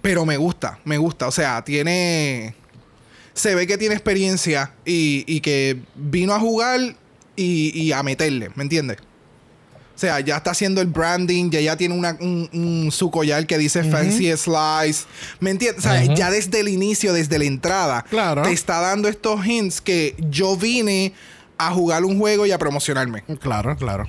[0.00, 1.28] pero me gusta, me gusta.
[1.28, 2.54] O sea, tiene.
[3.34, 6.80] Se ve que tiene experiencia y, y que vino a jugar
[7.36, 8.96] y, y a meterle, ¿me entiendes?
[9.96, 13.46] O sea, ya está haciendo el branding, ya, ya tiene una, un, un- su collar
[13.46, 15.06] que dice Fancy Slice.
[15.40, 15.78] ¿Me entiendes?
[15.86, 18.42] O sea, ya desde el inicio, desde la entrada, Claro.
[18.42, 21.14] te está dando estos hints que yo vine
[21.58, 23.22] a jugar un juego y a promocionarme.
[23.40, 24.06] Claro, claro.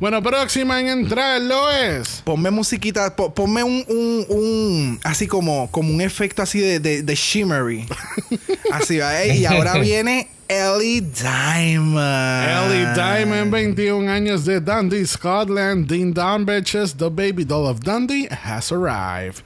[0.00, 2.22] Bueno, próxima en entrar lo es.
[2.24, 7.04] Ponme musiquita, po- ponme un, un, un- así como, como un efecto así de, de,
[7.04, 7.86] de shimmery.
[8.72, 9.36] así va, ¿eh?
[9.36, 12.44] Y ahora viene Ellie Diamond.
[12.44, 15.88] Ellie Diamond, 21 años de Dundee, Scotland.
[15.88, 19.42] Dean Down Bitches, the baby doll of Dundee, has arrived.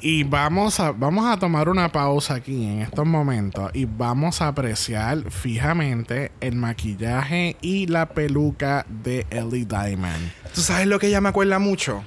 [0.00, 4.48] Y vamos a, vamos a tomar una pausa aquí en estos momentos y vamos a
[4.48, 10.32] apreciar fijamente el maquillaje y la peluca de Ellie Diamond.
[10.54, 12.02] ¿Tú sabes lo que ella me acuerda mucho?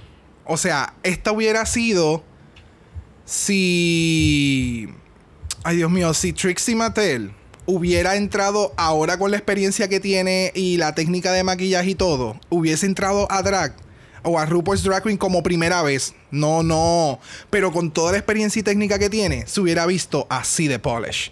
[0.46, 2.24] O sea, esta hubiera sido
[3.26, 4.90] si...
[5.64, 7.32] Ay, Dios mío, si Trixie Mattel
[7.66, 12.40] hubiera entrado ahora con la experiencia que tiene y la técnica de maquillaje y todo,
[12.50, 13.74] hubiese entrado a drag
[14.24, 16.14] o a RuPaul's Drag Queen como primera vez.
[16.32, 17.20] No, no.
[17.50, 21.32] Pero con toda la experiencia y técnica que tiene, se hubiera visto así de polish.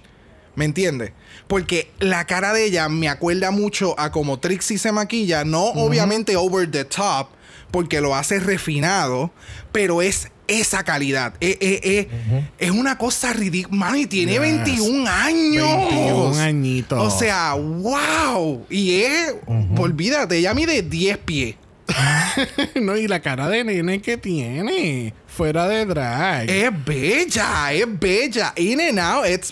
[0.55, 1.13] ¿Me entiendes?
[1.47, 6.35] Porque la cara de ella me acuerda mucho a como Trixie se maquilla, no obviamente
[6.35, 7.29] over the top,
[7.71, 9.31] porque lo hace refinado,
[9.71, 11.33] pero es esa calidad.
[11.39, 13.97] Eh, eh, eh, Es una cosa ridícula.
[13.97, 14.41] Y tiene Yes.
[14.41, 15.67] 21 años.
[15.89, 16.99] 21 añitos.
[17.13, 18.65] O sea, wow.
[18.69, 19.35] Y es,
[19.77, 21.55] olvídate, ella mide 10 pies.
[22.81, 26.49] no, y la cara de nene que tiene fuera de drag.
[26.49, 28.53] Es bella, es bella.
[28.55, 29.51] In and out, it's...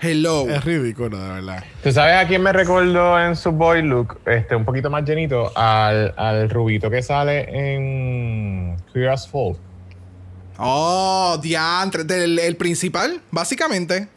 [0.00, 0.48] hello.
[0.48, 1.64] Es ridículo, de verdad.
[1.82, 4.20] ¿Tú sabes a quién me recordó en su boy look?
[4.26, 9.58] Este, un poquito más llenito, al, al rubito que sale en Queer as Folk.
[10.60, 12.04] Oh, diantre.
[12.04, 14.08] Del, el principal, básicamente.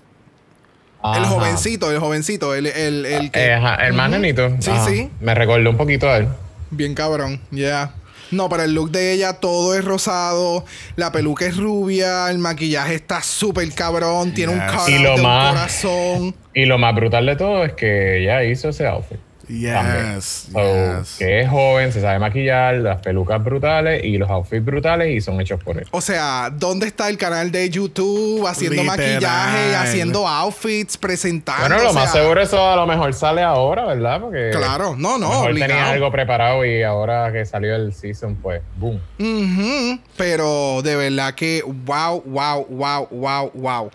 [1.16, 3.48] El jovencito, el jovencito, el, el, el que...
[3.48, 4.56] Eh, ajá, el más nenito.
[4.60, 4.88] Sí, Ajá.
[4.88, 5.10] sí.
[5.20, 6.30] Me recordó un poquito a él.
[6.72, 7.94] Bien cabrón, ya.
[8.32, 12.96] No, pero el look de ella todo es rosado, la peluca es rubia, el maquillaje
[12.96, 14.90] está súper cabrón, tiene un Yes.
[14.90, 16.36] Y lo de un corazón.
[16.54, 19.20] Y lo más brutal de todo es que ella hizo ese outfit.
[19.48, 21.04] Yes, So.
[21.18, 25.40] Que es joven, se sabe maquillar, las pelucas brutales y los outfits brutales y son
[25.42, 25.88] hechos por él.
[25.92, 28.98] O sea, ¿dónde está el canal de YouTube haciendo Literal.
[28.98, 31.68] maquillaje, haciendo outfits, presentando?
[31.68, 34.22] Bueno, lo o más seguro eso a lo mejor sale ahora, ¿verdad?
[34.22, 38.62] Porque Claro, no, no, mejor tenía algo preparado y ahora que salió el season, pues,
[38.78, 39.00] boom.
[39.20, 43.92] Ujú, Pero de verdad que wow, wow, wow, wow, wow.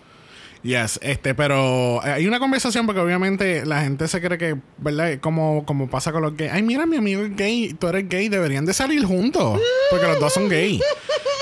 [0.61, 5.19] Yes, este, pero eh, hay una conversación porque obviamente la gente se cree que, ¿verdad?
[5.19, 6.51] Como, como pasa con los gays.
[6.51, 9.59] Ay, mira, mi amigo es gay, tú eres gay, deberían de salir juntos.
[9.89, 10.81] Porque los dos son gay.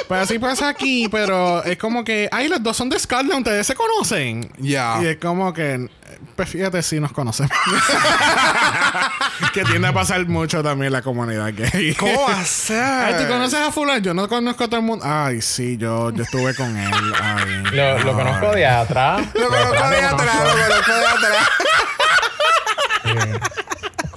[0.08, 3.68] Pues así pasa aquí, pero es como que, ay, los dos son de Scotland, ustedes
[3.68, 4.50] se conocen.
[4.58, 5.00] Ya.
[5.02, 5.90] Y es como que,
[6.36, 7.52] pues fíjate si nos conocemos.
[9.54, 11.94] que tiende a pasar mucho también la comunidad gay.
[11.96, 12.28] ¿Cómo?
[12.30, 14.00] Ay, ¿tú conoces a fulano?
[14.00, 15.06] Yo no conozco a todo el mundo.
[15.08, 16.92] Ay, sí, yo, yo estuve con él.
[17.22, 19.22] Ay, Lo, lo conozco de atrás.
[19.34, 21.50] Lo conozco de atrás, lo conozco de atrás.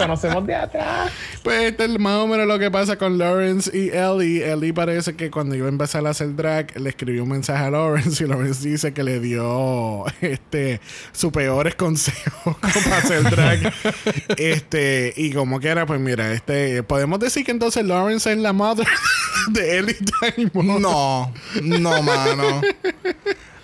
[0.01, 1.13] Conocemos de atrás.
[1.43, 4.51] Pues este es más o menos lo que pasa con Lawrence y Ellie.
[4.51, 7.71] Ellie parece que cuando iba a empezar a hacer drag, le escribió un mensaje a
[7.71, 10.81] Lawrence y Lawrence dice que le dio este
[11.13, 13.73] sus peores consejos para hacer drag.
[14.37, 18.53] este, y como que era, pues mira, este, podemos decir que entonces Lawrence es la
[18.53, 18.87] madre
[19.51, 19.97] de Ellie
[20.37, 20.81] Diamond.
[20.81, 21.33] No,
[21.63, 22.61] no, mano.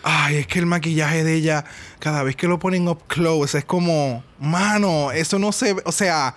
[0.09, 1.65] Ay, es que el maquillaje de ella,
[1.99, 5.91] cada vez que lo ponen up close, es como, mano, eso no se ve, o
[5.91, 6.33] sea,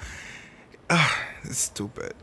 [0.90, 1.10] ah,
[1.52, 2.14] stupid.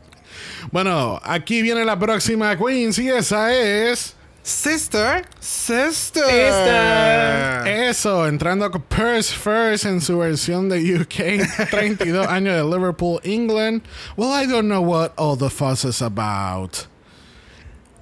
[0.73, 4.13] Bueno, aquí viene la próxima Queen, y esa es.
[4.43, 6.25] Sister, sister.
[6.25, 7.65] Sister.
[7.65, 13.83] Eso, entrando con Purse First en su versión de UK, 32 años de Liverpool, England.
[14.17, 16.87] Well, I don't know what all the fuss is about.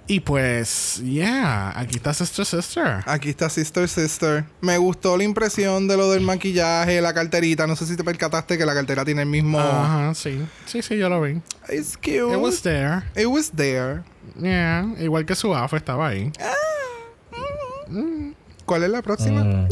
[0.07, 3.03] Y pues, yeah, aquí está Sister Sister.
[3.07, 4.45] Aquí está Sister Sister.
[4.61, 7.65] Me gustó la impresión de lo del maquillaje, la carterita.
[7.65, 9.59] No sé si te percataste que la cartera tiene el mismo.
[9.59, 10.45] Ajá, sí.
[10.65, 11.41] Sí, sí, yo lo vi.
[11.69, 12.31] It's cute.
[12.31, 13.01] It was there.
[13.15, 14.03] It was there.
[14.39, 16.31] Yeah, igual que su outfit estaba ahí.
[18.65, 19.43] ¿Cuál es la próxima?
[19.43, 19.67] Mm.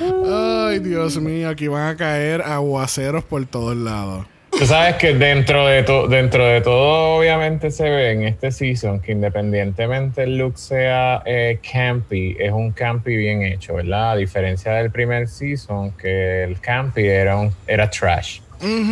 [0.70, 4.26] Ay, Dios mío, aquí van a caer aguaceros por todos lados.
[4.58, 8.98] Tú sabes que dentro de, to- dentro de todo, obviamente se ve en este season
[9.00, 14.12] que independientemente el look sea eh, campy, es un campy bien hecho, ¿verdad?
[14.12, 18.40] A diferencia del primer season, que el campy era, un, era trash.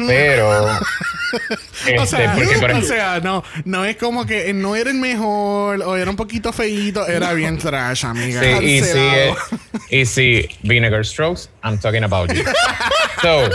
[0.07, 0.69] Pero.
[1.87, 4.91] este, O sea, porque, por o ejemplo, sea, no, no es como que no era
[4.91, 8.41] el mejor o era un poquito feíto, era bien trash, amiga.
[8.41, 9.37] Sí, y sí, Cancelado.
[9.91, 12.45] eh, y Vinegar Strokes, I'm talking about you.
[13.23, 13.49] So,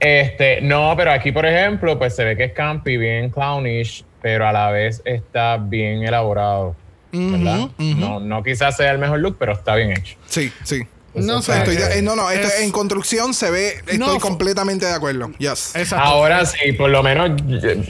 [0.00, 4.46] este, no, pero aquí, por ejemplo, pues se ve que es campy, bien clownish, pero
[4.46, 6.76] a la vez está bien elaborado.
[7.14, 7.68] ¿Verdad?
[7.78, 10.16] no, no quizás sea el mejor look, pero está bien hecho.
[10.26, 10.80] Sí, sí.
[11.14, 11.58] No sé.
[11.58, 15.30] Estoy eh, no, no, esto- Es- en construcción se ve, estoy No, completamente de acuerdo.
[15.38, 15.74] Yes.
[15.92, 17.32] Ahora sí, por lo menos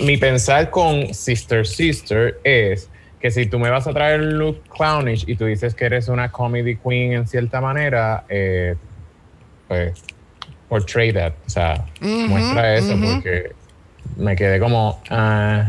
[0.00, 2.88] mi pensar con Sister Sister es
[3.20, 6.08] que si tú me vas a traer un look clownish y tú dices que eres
[6.08, 8.74] una comedy queen en cierta manera, eh,
[9.68, 9.92] pues
[10.72, 13.52] portray that, o sea, muestra eso porque
[14.16, 15.66] me quedé como, ajá.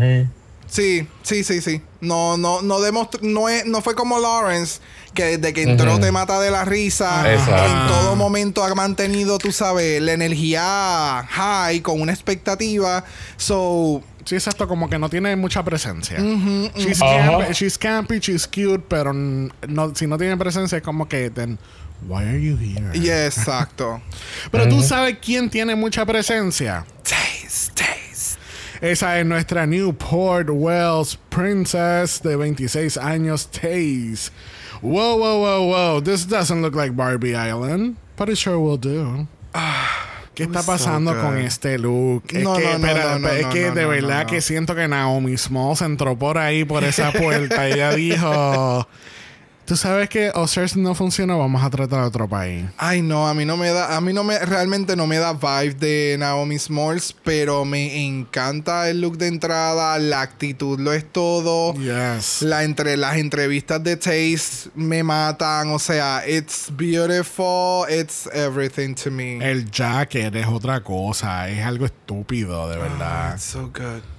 [0.65, 1.81] Sí, sí, sí, sí.
[1.99, 4.79] No, no, no demostró, no, es, no fue como Lawrence,
[5.13, 7.31] que desde que entró te mata de la risa.
[7.31, 7.65] Exacto.
[7.65, 13.03] En todo momento ha mantenido, tú sabes, la energía high con una expectativa.
[13.35, 16.17] So, Sí, exacto, como que no tiene mucha presencia.
[16.77, 17.37] she's, Ajá.
[17.39, 21.59] campy, she's campy, she's cute, pero no, si no tiene presencia es como que, then,
[22.07, 22.91] why are you here?
[22.93, 24.01] yeah, exacto.
[24.51, 26.85] Pero tú sabes quién tiene mucha presencia.
[27.03, 28.37] taste, taste.
[28.81, 34.29] Esa es nuestra Newport Wells Princess de 26 años, Taze.
[34.81, 36.01] Whoa, whoa, whoa, whoa.
[36.01, 39.27] This doesn't look like Barbie Island, but it sure will do.
[40.35, 42.23] ¿Qué está was so pasando con este look?
[42.33, 44.29] Es No, que, no, espera, no, no, es no, que no, de no, verdad no,
[44.29, 47.69] que siento que Naomi Smalls entró por ahí, por esa puerta.
[47.69, 48.87] y ella dijo:
[49.65, 52.65] Tú sabes que Osiris no funciona, vamos a tratar a otro país.
[52.77, 55.33] Ay, no, a mí no me da, a mí no me, realmente no me da
[55.33, 61.09] vibe de Naomi Smalls, pero me encanta el look de entrada, la actitud lo es
[61.09, 61.73] todo.
[61.75, 62.41] Yes.
[62.41, 69.09] La entre, las entrevistas de Taste me matan, o sea, it's beautiful, it's everything to
[69.11, 69.37] me.
[69.37, 73.35] El jacket es otra cosa, es algo estúpido, de verdad.
[73.35, 74.12] It's so good.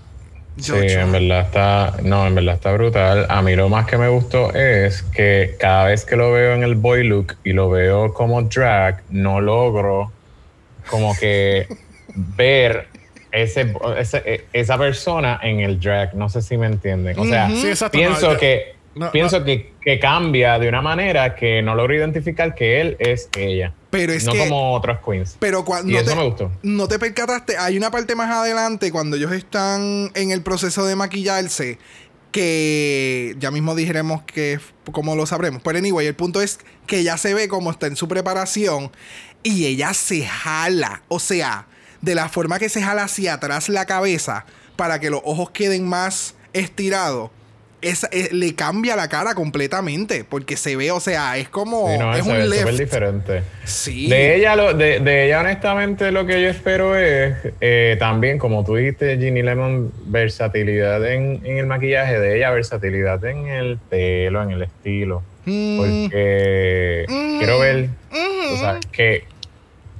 [0.57, 3.27] Sí, en verdad está, no, en verdad está brutal.
[3.29, 6.63] A mí lo más que me gustó es que cada vez que lo veo en
[6.63, 10.13] el boy look y lo veo como drag, no logro
[10.89, 11.67] como que
[12.37, 12.87] ver
[13.33, 16.15] ese, ese- esa persona en el drag.
[16.15, 17.19] No sé si me entienden.
[17.19, 21.63] O sea, Sí, pienso no, que no, pienso Que, que cambia de una manera que
[21.63, 23.73] no logro identificar que él es ella.
[23.99, 25.37] Pero es no que- como otras queens.
[25.39, 26.51] Pero cuando no eso te, me gustó.
[26.63, 30.97] no te percataste, hay una parte más adelante cuando ellos están en el proceso de
[30.97, 31.79] maquillarse
[32.33, 34.59] que ya mismo dijéramos que
[34.93, 35.63] como lo sabremos.
[35.63, 38.91] Pero anyway, el punto es que ella se ve como está en su preparación
[39.45, 41.67] y ella se jala, o sea,
[42.01, 44.45] de la forma que se jala hacia atrás la cabeza
[44.77, 47.31] para que los ojos queden más estirados.
[47.85, 51.99] Es, es- le cambia la cara completamente porque se ve, o sea, es como Sí,
[51.99, 52.79] no, es un súper left.
[52.81, 53.43] diferente.
[53.65, 54.09] Sí.
[54.09, 58.65] De ella, lo, de, de ella, honestamente, lo que yo espero es eh, también, como
[58.65, 64.43] tú dijiste, Ginny Lemon, versatilidad en, en el maquillaje, de ella, versatilidad en el pelo,
[64.43, 65.23] en el estilo.
[65.45, 65.77] Mm.
[65.79, 67.05] Porque
[67.39, 67.89] quiero ver,
[68.53, 69.25] o sea, qué,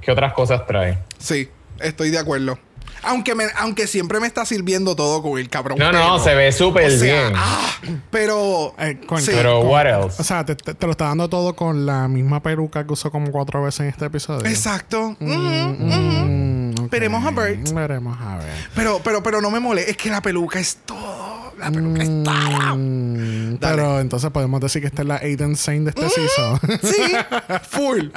[0.01, 0.97] qué otras cosas trae.
[1.19, 2.57] Sí, estoy de acuerdo.
[3.05, 5.77] Aunque, me, aunque siempre me está sirviendo todo con el cabrón.
[5.79, 7.33] No, no, se ve súper O sea, bien.
[7.35, 7.71] ah,
[8.11, 8.73] pero.
[8.79, 9.31] Eh, con- sí.
[9.33, 10.21] Pero, con- what else?
[10.21, 13.11] O sea, te, te- te lo está dando todo con la misma peluca que usó
[13.11, 14.45] como cuatro veces en este episodio.
[14.49, 15.15] Exacto.
[15.19, 15.85] Ujú, ujú.
[15.85, 16.89] Mm, ok.
[16.91, 17.69] Veremos a Bert.
[17.71, 18.47] Veremos a ver.
[18.75, 19.89] Pero, pero, pero no me mole.
[19.89, 21.53] Es que la peluca es todo.
[21.59, 22.75] La peluca es todo.
[22.75, 26.59] Mm, pero entonces podemos decir que esta es la Aiden Sane de este season.
[26.83, 27.13] Sí,
[27.69, 28.09] full.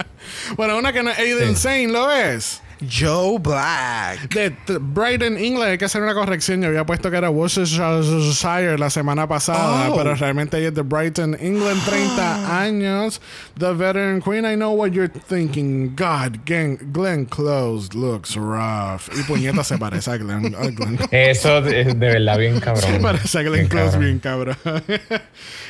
[0.56, 2.60] bueno, una que no es Aiden Sane, ¿lo es?
[2.80, 4.28] Joe Black.
[4.32, 6.60] De Brighton, England, hay que hacer una corrección.
[6.62, 9.96] Yo había puesto que era Worcestershire la semana pasada, Oh.
[9.96, 13.20] pero realmente ella es de Brighton, England, 30 años.
[13.58, 15.96] The veteran queen, I know what you're thinking.
[15.96, 19.08] God, Glenn, Glenn Close looks rough.
[19.18, 20.54] Y puñeta se parece a Glenn.
[20.54, 22.92] a Glenn Eso es de verdad bien cabrón.
[22.92, 24.04] Se parece a Glenn Bien Close cabrón.
[24.04, 24.56] bien cabrón.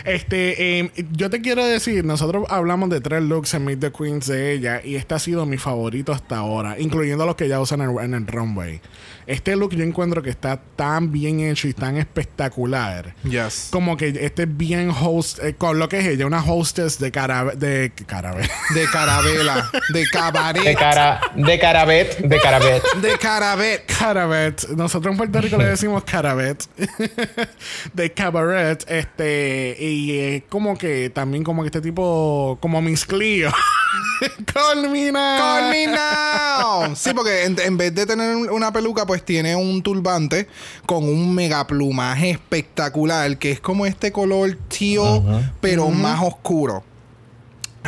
[0.05, 4.27] este, em, yo te quiero decir, nosotros hablamos de tres looks en Meet the Queens
[4.27, 6.77] de ella y este ha sido mi favorito hasta ahora.
[6.79, 8.81] Inclusive incluyendo los que ya usan en el, en el runway.
[9.29, 13.14] Este look yo encuentro que está tan bien hecho y tan espectacular.
[13.24, 13.68] Yes.
[13.70, 17.12] Como que este es bien host, eh, con lo que es ella, una hostess de
[17.12, 18.48] carabe, de carabe.
[18.74, 19.70] De carabela.
[19.92, 20.64] de cabaret.
[20.64, 22.83] De cara, de carabet, de carabet.
[23.02, 23.87] de carabet.
[23.98, 24.68] Carabet.
[24.70, 26.64] Nosotros en Puerto Rico le decimos carabet.
[27.92, 28.85] de cabaret.
[28.88, 29.76] Este.
[29.79, 32.56] Y es como que también como que este tipo.
[32.62, 33.52] Como Miss Cleo.
[34.52, 35.37] Colmina.
[35.38, 36.96] Call me now.
[36.96, 40.48] Sí, porque en, en vez de tener un- una peluca, pues tiene un turbante
[40.87, 45.25] con un mega plumaje espectacular, que es como este color tío,
[45.60, 46.83] pero más oscuro.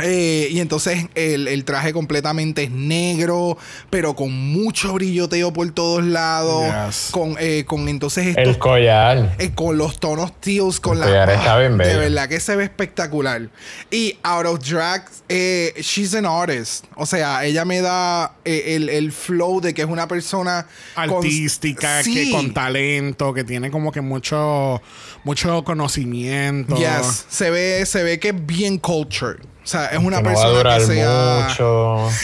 [0.03, 3.57] Eh, y entonces el, el traje completamente es negro,
[3.89, 6.65] pero con mucho brilloteo por todos lados.
[6.87, 7.09] Yes.
[7.11, 9.35] Con, eh, con entonces El collar.
[9.39, 11.05] eh, con los tonos teals, con El la.
[11.07, 11.99] collar está bien de bello.
[11.99, 13.49] verdad que se ve espectacular.
[13.89, 16.85] Y Out of Drag, eh, she's an artist.
[16.95, 21.09] O sea, ella me da eh, el, el flow de que es una persona con-
[21.15, 22.13] artística, Sí.
[22.13, 24.81] que con talento, que tiene como que mucho,
[25.23, 26.75] mucho conocimiento.
[26.75, 29.37] Yes, se ve, se ve que es bien cultured.
[29.63, 31.47] O sea, es una que no va a persona durar que sea.
[31.47, 32.09] mucho.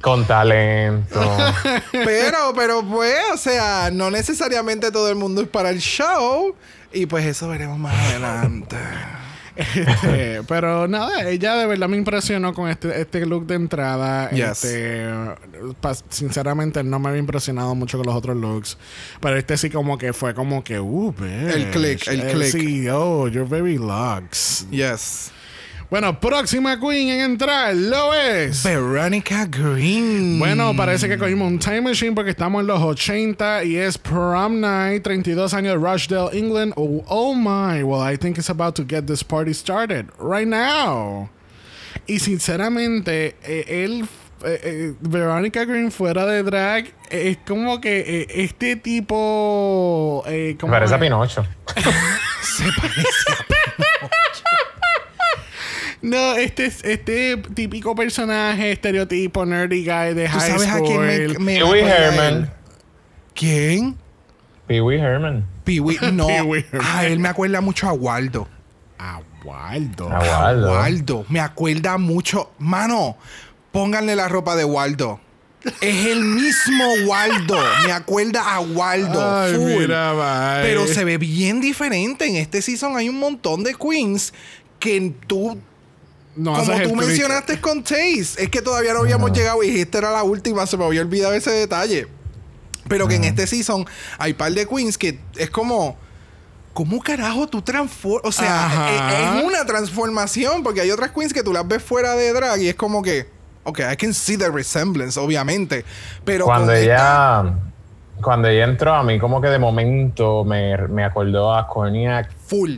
[0.00, 1.36] Con talento.
[1.90, 6.54] Pero, pero pues, o sea, no necesariamente todo el mundo es para el show.
[6.92, 8.76] Y pues eso veremos más adelante.
[9.56, 14.30] Este, pero nada, ella de verdad me impresionó con este, este look de entrada.
[14.30, 14.64] Yes.
[14.64, 15.08] Este,
[16.10, 18.76] sinceramente no me había impresionado mucho con los otros looks.
[19.20, 21.54] Pero este sí como que fue como que, uh, bitch.
[21.54, 22.48] El click, el Eh, click.
[22.52, 24.66] Sí, oh, you're very luxe.
[24.70, 25.30] Yes.
[25.88, 28.64] Bueno, próxima queen en entrar lo es.
[28.64, 30.36] Veronica Green.
[30.36, 34.58] Bueno, parece que cogimos un time machine porque estamos en los 80 y es prom
[34.60, 36.72] night, 32 años de Rochdale, England.
[36.74, 41.30] Oh, oh my, well, I think it's about to get this party started right now.
[42.08, 44.08] Y sinceramente, eh, él,
[44.44, 50.24] eh, eh, Veronica Green fuera de drag, eh, es como que eh, este tipo.
[50.26, 51.02] Eh, ¿cómo Parece a es?
[51.02, 51.46] Pinocho.
[56.06, 60.86] No, este es este típico personaje, estereotipo, nerdy guy de ¿Tú high sabes a school.
[60.86, 61.80] quién me, me Pee Wee?
[61.80, 62.54] Herman.
[63.34, 63.96] ¿Quién?
[64.68, 65.44] Pee Wee Herman.
[65.64, 65.98] Pee Wee.
[66.12, 66.28] No.
[66.28, 66.88] Pee Wee Herman.
[66.94, 68.46] Ah, él me acuerda mucho a Waldo.
[69.00, 70.08] A Waldo.
[70.08, 70.70] A Waldo.
[70.70, 71.26] Waldo.
[71.28, 72.52] Me acuerda mucho.
[72.60, 73.16] Mano,
[73.72, 75.18] pónganle la ropa de Waldo.
[75.80, 77.58] Es el mismo Waldo.
[77.84, 79.40] Me acuerda a Waldo.
[79.40, 79.80] Ay, full.
[79.80, 80.62] mira, bye.
[80.62, 82.26] Pero se ve bien diferente.
[82.26, 84.32] En este season hay un montón de queens
[84.78, 85.58] que tú
[86.36, 90.10] No Como tú mencionaste con Chase, es que todavía no habíamos llegado y esta era
[90.12, 92.06] la última, se me había olvidado ese detalle.
[92.88, 93.84] Pero que en este season
[94.18, 95.96] hay par de queens que es como.
[96.72, 98.28] ¿Cómo carajo tú transformas?
[98.28, 98.90] O sea, Ajá.
[99.34, 102.60] es, es una transformación, porque hay otras queens que tú las ves fuera de drag
[102.60, 103.26] y es como que.
[103.64, 105.84] Ok, I can see the resemblance, obviamente.
[106.24, 107.54] Pero Cuando esta- ella,
[108.22, 112.30] cuando ella entró a mí, como que de momento me, me acordó a Corniak.
[112.46, 112.76] Full.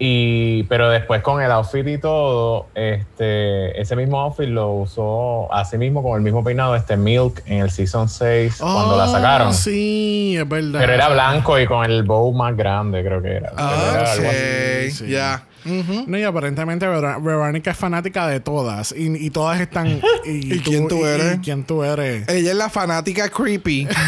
[0.00, 5.76] Y, pero después con el outfit y todo, este, ese mismo outfit lo usó así
[5.76, 9.52] mismo con el mismo peinado, este Milk en el Season 6, cuando la Oh, sacaron.
[9.54, 10.78] Sí, es verdad.
[10.78, 13.52] Pero era blanco y con el bow más grande, creo que era.
[13.56, 14.04] Ah,
[14.92, 15.08] sí.
[15.08, 15.44] Ya.
[16.06, 18.94] No, y aparentemente Ver- Verónica es fanática de todas.
[18.96, 20.00] Y, y todas están.
[20.24, 21.34] ¿Y, ¿Y quién tú eres?
[21.36, 22.26] y quién tú eres?
[22.28, 23.88] Ella es la fanática creepy.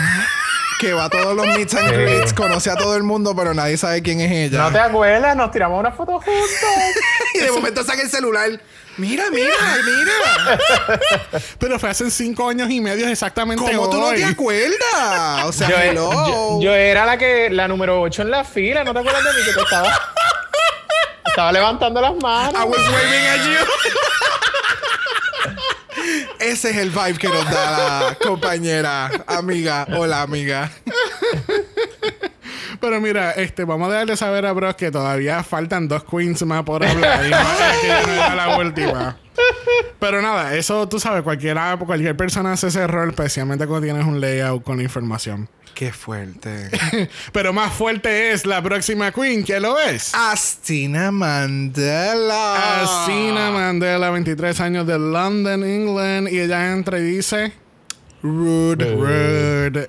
[0.81, 3.76] que va a todos los meets and greets, conoce a todo el mundo, pero nadie
[3.76, 4.62] sabe quién es ella.
[4.62, 5.37] ¿No te acuerdas?
[5.37, 6.35] Nos tiramos una foto juntos.
[7.35, 8.49] y de momento saca el celular.
[8.97, 9.55] Mira, mira,
[9.85, 10.59] mira.
[11.59, 14.16] Pero fue hace cinco años y medio exactamente ¿Cómo tú no hoy.
[14.16, 15.45] te acuerdas?
[15.45, 16.11] O sea, yo, hello.
[16.12, 19.33] yo- yo era la que la número 8 en la fila, ¿no te acuerdas de
[19.33, 20.01] mí que te estaba
[21.26, 22.55] estaba levantando las manos?
[22.55, 23.66] I was waving at you.
[26.41, 29.86] Ese es el vibe que nos da la compañera, amiga.
[29.97, 30.70] Hola, amiga.
[32.80, 36.62] Pero mira, este, vamos a darle saber a Bros que todavía faltan dos queens más
[36.62, 37.26] por hablar.
[37.26, 39.18] y no, es que no la última.
[39.99, 44.18] Pero nada, eso tú sabes, cualquiera, cualquier persona hace ese error, especialmente cuando tienes un
[44.20, 45.49] layout con información.
[45.81, 46.68] Qué fuerte.
[47.33, 50.14] Pero más fuerte es la próxima queen, que lo es.
[50.14, 52.83] Astina Mandela.
[52.83, 56.28] Asina Mandela, 23 años de London, England.
[56.28, 57.55] Y ella entra y dice:
[58.22, 58.95] Rude.
[58.95, 59.89] Rude.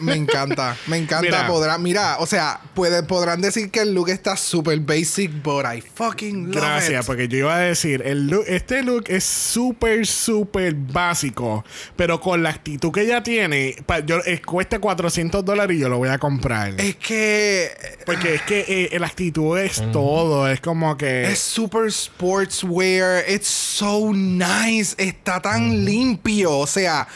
[0.00, 1.22] Me encanta, me encanta.
[1.22, 1.46] Mira.
[1.46, 5.80] Podrá, mira, o sea, puede, podrán decir que el look está super basic, but I
[5.80, 7.06] fucking love Gracias, it.
[7.06, 11.64] porque yo iba a decir, el look- este look es súper, súper básico,
[11.96, 15.88] pero con la actitud que ella tiene, pa- yo, eh, cuesta 400 dólares y yo
[15.88, 16.80] lo voy a comprar.
[16.80, 17.70] Es que
[18.06, 21.30] porque es que eh, la actitud es todo, es como que...
[21.30, 23.24] es super sportswear.
[23.28, 24.94] It's so nice.
[24.98, 26.58] Está tan limpio.
[26.58, 27.06] O sea,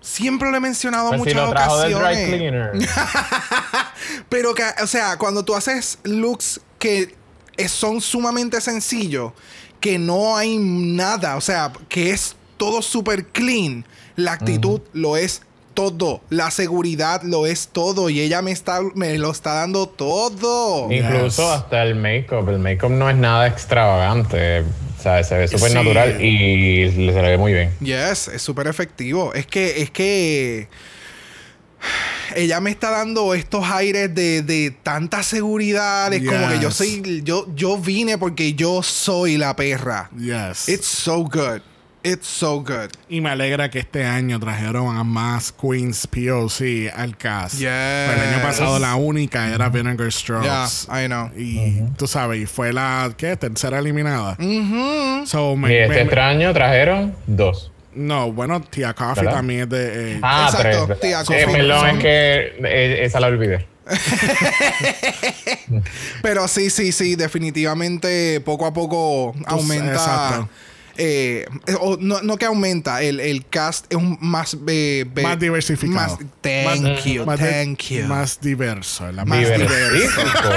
[0.00, 2.36] siempre lo he mencionado en Pues si muchas lo trajo del dry ocasiones.
[2.36, 2.72] cleaner.
[4.28, 7.14] Pero que, o sea, cuando tú haces looks que
[7.68, 9.32] son sumamente sencillos,
[9.80, 13.84] que no hay nada, o sea, que es todo super clean,
[14.16, 15.42] la actitud lo es
[15.74, 20.90] todo, la seguridad lo es todo y ella me está me lo está dando todo.
[20.90, 21.52] Incluso Yes.
[21.60, 22.48] hasta el make-up.
[22.48, 24.64] El make-up no es nada extravagante.
[24.98, 25.74] O sea, se ve súper Sí.
[25.76, 27.70] natural y le- se le ve muy bien.
[27.80, 29.32] Yes, es súper efectivo.
[29.32, 30.68] Es que, es que
[32.34, 36.12] ella me está dando estos aires de, de tanta seguridad.
[36.12, 40.10] Es como que yo soy, yo, yo vine porque yo soy la perra.
[40.18, 40.68] Yes.
[40.68, 41.60] It's so good.
[42.10, 42.90] It's so good.
[43.08, 47.56] Y me alegra que este año trajeron a más Queens POC al cast.
[47.56, 47.68] Yes.
[48.06, 50.44] Pues el año pasado la única era Vinegar Strokes.
[50.88, 51.30] Yeah, I know.
[51.36, 53.36] Y tú sabes, y fue la ¿qué?
[53.36, 54.36] tercera eliminada.
[55.26, 57.72] So, me- Y este me- extraño trajeron dos.
[57.94, 59.36] no, bueno, Tia Coffee ¿Verdad?
[59.38, 60.12] también es de.
[60.14, 61.00] eh, Ah, Exacto, tres.
[61.00, 61.52] tía, Sí, confirmo.
[61.52, 63.66] perdón, es que eh, esa la olvidé.
[66.22, 69.92] Pero sí, sí, sí, definitivamente poco a poco aumenta.
[69.92, 70.48] exacto.
[70.98, 71.46] Eh,
[71.80, 74.56] o no, no que aumenta, el, el cast es un más...
[74.66, 76.18] eh, be- Más diversificado.
[76.18, 78.04] más- thank Más- you, más de- thank you.
[78.06, 79.10] Más diverso.
[79.12, 80.50] la Más Diversifico.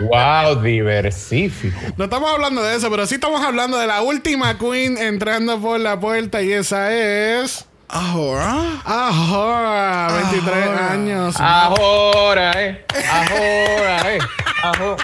[0.00, 1.78] wow, diversifico.
[1.96, 5.78] No estamos hablando de eso, pero sí estamos hablando de la última queen entrando por
[5.80, 7.64] la puerta y esa es.
[7.88, 8.82] Ahora.
[8.84, 10.92] Ahora, 23 Ahora.
[10.92, 11.36] años.
[11.38, 12.84] Ahora, eh.
[13.10, 14.18] Ahora, eh.
[14.62, 14.96] Ahora.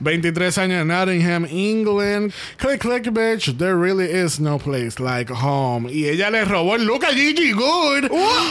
[0.00, 2.32] 23 años en Nottingham, England.
[2.58, 3.56] Click, click, bitch.
[3.58, 5.88] There really is no place like home.
[5.90, 8.10] Y ella le robó el look a Gigi Good.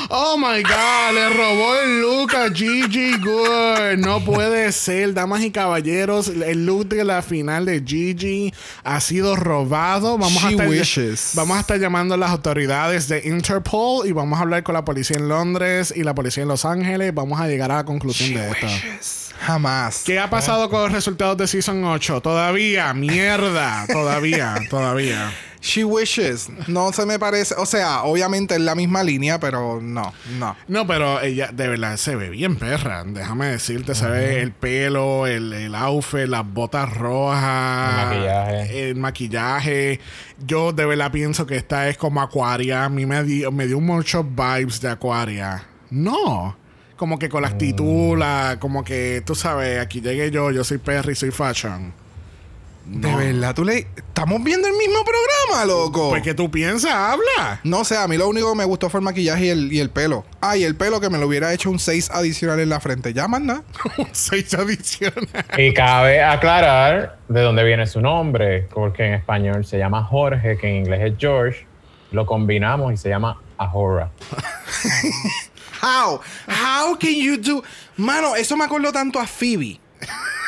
[0.09, 3.97] Oh my God, le robó el look a Gigi Good.
[3.97, 6.27] No puede ser, damas y caballeros.
[6.27, 8.53] El look de la final de Gigi
[8.83, 10.17] ha sido robado.
[10.17, 11.31] Vamos, a estar, wishes.
[11.35, 14.85] vamos a estar llamando a las autoridades de Interpol y vamos a hablar con la
[14.85, 17.13] policía en Londres y la policía en Los Ángeles.
[17.13, 18.67] Vamos a llegar a la conclusión de esto.
[19.43, 20.03] Jamás.
[20.05, 22.21] ¿Qué ha pasado con los resultados de Season 8?
[22.21, 23.85] Todavía, mierda.
[23.91, 25.31] Todavía, todavía.
[25.61, 26.49] She wishes.
[26.67, 27.55] No se me parece.
[27.57, 30.57] O sea, obviamente es la misma línea, pero no, no.
[30.67, 33.03] No, pero ella de verdad se ve bien perra.
[33.05, 38.89] Déjame decirte, se ve el pelo, el, el outfit, las botas rojas, El maquillaje.
[38.89, 39.99] el maquillaje.
[40.45, 42.83] Yo de verdad pienso que esta es como Aquaria.
[42.83, 45.63] A mí me dio, me dio muchos vibes de Aquaria.
[45.89, 46.57] No.
[46.95, 50.77] Como que con la actitud, la, como que tú sabes, aquí llegué yo, yo soy
[50.77, 51.93] Perry, soy fashion.
[52.85, 53.87] De verdad, tú le.
[53.95, 56.09] Estamos viendo el mismo programa, loco.
[56.09, 57.61] Pues que tú piensas, habla.
[57.63, 59.79] No sé, a mí lo único que me gustó fue el maquillaje y el, y
[59.79, 60.25] el pelo.
[60.41, 63.13] Ah, y el pelo que me lo hubiera hecho un 6 adicional en la frente.
[63.13, 63.63] Ya más nada.
[64.11, 65.29] Seis adicionales.
[65.57, 70.67] Y cabe aclarar de dónde viene su nombre, porque en español se llama Jorge, que
[70.67, 71.65] en inglés es George.
[72.11, 74.11] Lo combinamos y se llama Ahora.
[75.83, 76.21] How?
[76.47, 77.63] How can you do?
[77.97, 79.79] Mano, eso me acuerdo tanto a Phoebe.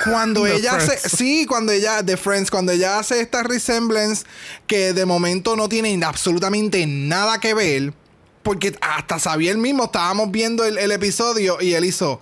[0.04, 4.26] Cuando The ella hace, sí, cuando ella, de Friends, cuando ella hace esta resemblance
[4.66, 7.94] que de momento no tiene absolutamente nada que ver,
[8.44, 12.22] porque hasta sabía él mismo, estábamos viendo el, el episodio y él hizo,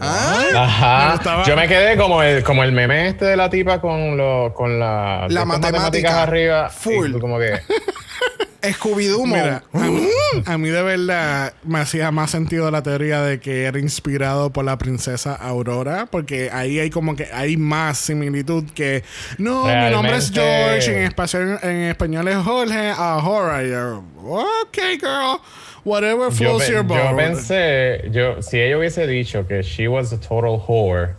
[0.00, 1.44] ah, Ajá.
[1.44, 4.78] Yo me quedé como el, como el meme este de la tipa con, lo, con
[4.78, 6.22] la, matemática.
[6.22, 6.70] arriba.
[6.70, 7.16] Full.
[7.16, 7.60] Y como que.
[8.74, 9.26] Scooby-Doo.
[9.26, 10.08] Mira, a mí,
[10.44, 14.64] a mí de verdad me hacía más sentido la teoría de que era inspirado por
[14.64, 19.02] la princesa Aurora, porque ahí hay como que hay más similitud que
[19.38, 23.62] no, mi nombre es George, en español, en español es Jorge Ahora.
[23.64, 25.40] Y yo, ok, girl,
[25.84, 27.10] whatever pe- your boat.
[27.10, 31.14] yo pensé, yo, si ella hubiese dicho que she was a total whore,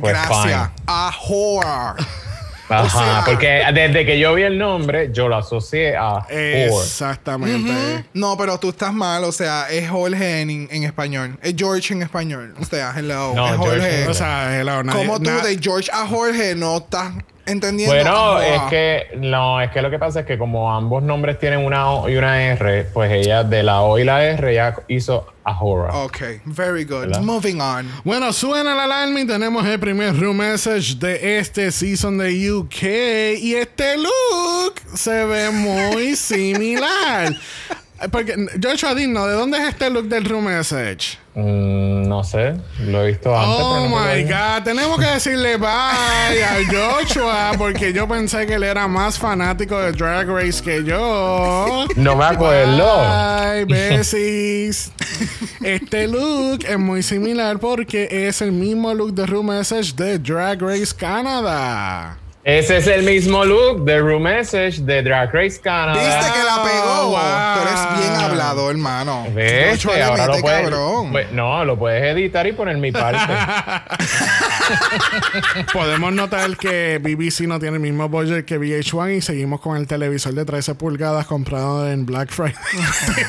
[0.00, 0.42] pues Gracias.
[0.42, 0.84] fine.
[0.86, 1.96] A horror.
[2.78, 6.24] Ajá, sea- porque desde que yo vi el nombre, yo lo asocié a.
[6.28, 8.04] Exactamente.
[8.14, 9.24] No, pero tú estás mal.
[9.24, 11.38] O sea, es Jorge en, en español.
[11.42, 12.54] Es George en español.
[12.60, 13.32] O sea, hello.
[13.34, 14.02] No, es George Jorge.
[14.04, 17.12] en O sea, hello, nadie- ¿Cómo tú de George a Jorge no estás
[17.46, 17.94] entendiendo?
[17.94, 21.38] Bueno, Ah, es que no, es que lo que pasa es que como ambos nombres
[21.38, 24.74] tienen una O y una R, pues ella de la O y la R ya
[24.88, 25.26] hizo
[25.58, 25.94] Ahora.
[26.04, 27.00] Ok, very good.
[27.06, 27.22] ¿Verdad?
[27.22, 27.88] Moving on.
[28.04, 32.82] Bueno, suena la alarma y tenemos el primer room message de este season de UK.
[33.40, 37.36] Y este look se ve muy similar.
[38.10, 41.18] Porque, Joshua Dino, ¿de dónde es este look del room message?
[41.34, 42.54] Mm, no sé,
[42.86, 43.56] lo he visto antes.
[43.58, 48.46] Oh pero no me my god, tenemos que decirle bye a Joshua porque yo pensé
[48.46, 51.86] que él era más fanático de Drag Race que yo.
[51.96, 52.84] No me acuerdo.
[52.96, 54.92] Bye, besis.
[55.62, 60.60] Este look es muy similar porque es el mismo look de Room Message de Drag
[60.62, 62.19] Race Canadá.
[62.42, 66.02] Ese es el mismo look de Room Message de Drag Race Canada.
[66.02, 67.10] ¿Viste que la pegó?
[67.10, 67.54] wow.
[67.54, 69.26] Tú eres bien hablado, hermano.
[69.34, 69.84] ¿Ves?
[69.86, 71.12] Que le ahora lo puedes, cabrón.
[71.12, 73.18] Pues, no, lo puedes editar y poner mi parte.
[75.74, 79.86] Podemos notar que BBC no tiene el mismo budget que VH1 y seguimos con el
[79.86, 82.54] televisor de 13 pulgadas comprado en Black Friday.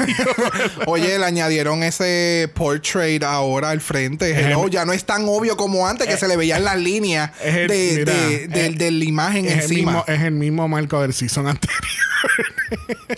[0.86, 4.32] Oye, le añadieron ese portrait ahora al frente.
[4.40, 7.56] Hello, ya no es tan obvio como antes que se le veían las líneas es
[7.56, 10.68] el- de, mira, de- de- es- de la imagen es, el mismo, es el mismo
[10.68, 11.82] marco del season anterior.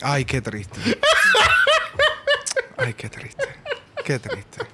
[0.02, 0.80] Ay, qué triste.
[2.78, 3.44] Ay, qué triste.
[4.06, 4.66] Qué triste.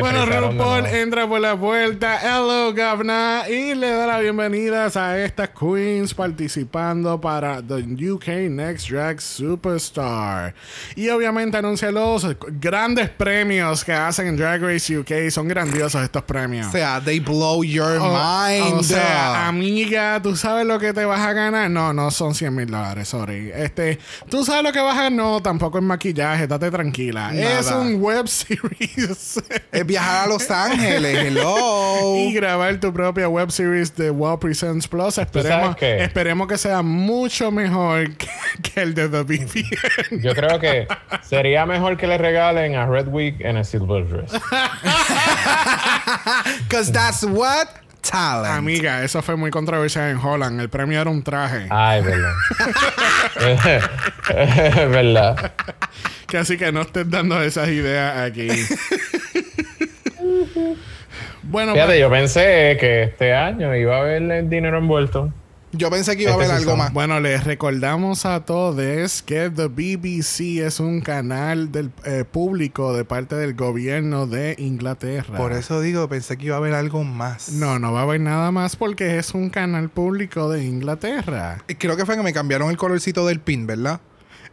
[0.00, 2.18] Bueno, RuPaul entra por la puerta.
[2.22, 3.44] Hello, Gavna.
[3.48, 10.54] Y le da las bienvenidas a estas queens participando para The UK Next Drag Superstar.
[10.94, 12.26] Y obviamente anuncia los
[12.60, 15.30] grandes premios que hacen en Drag Race UK.
[15.30, 16.66] Son grandiosos estos premios.
[16.68, 18.80] O sea, they blow your O- mind.
[18.80, 21.70] O sea, amiga, ¿tú sabes lo que te vas a ganar?
[21.70, 23.50] No, no son 100 mil dólares, sorry.
[23.54, 25.12] Este, ¿tú sabes lo que vas a ganar?
[25.12, 27.32] No, tampoco es maquillaje, date tranquila.
[27.32, 27.60] Nada.
[27.60, 29.42] Es un web series.
[29.72, 31.18] es viajar a Los Ángeles.
[31.26, 32.16] Hello.
[32.16, 35.18] y grabar tu propia web series de Wow Presents Plus.
[35.18, 36.02] Esperemos, sabes qué?
[36.02, 38.28] esperemos que sea mucho mejor que,
[38.62, 40.22] que el de The BBN.
[40.22, 40.86] Yo creo que
[41.22, 44.32] sería mejor que le regalen a Red Week en el Silver Dress.
[46.68, 47.68] Because that's what
[48.02, 48.58] talent.
[48.58, 50.60] Amiga, eso fue muy controversial en Holland.
[50.60, 51.66] El premio era un traje.
[51.70, 52.32] Ay, verdad.
[54.28, 55.52] Es verdad.
[56.26, 58.48] Que así que no estés dando esas ideas aquí.
[61.42, 65.32] Bueno, Fíjate, yo pensé que este año iba a haber el dinero envuelto.
[65.72, 66.92] Yo pensé que iba a Este haber algo son- más.
[66.94, 73.04] Bueno, les recordamos a todos que The BBC es un canal del eh, público de
[73.04, 75.36] parte del gobierno de Inglaterra.
[75.36, 77.50] Por eso digo, pensé que iba a haber algo más.
[77.52, 81.58] No, no va a haber nada más porque es un canal público de Inglaterra.
[81.78, 84.00] Creo que fue que me cambiaron el colorcito del pin, ¿verdad?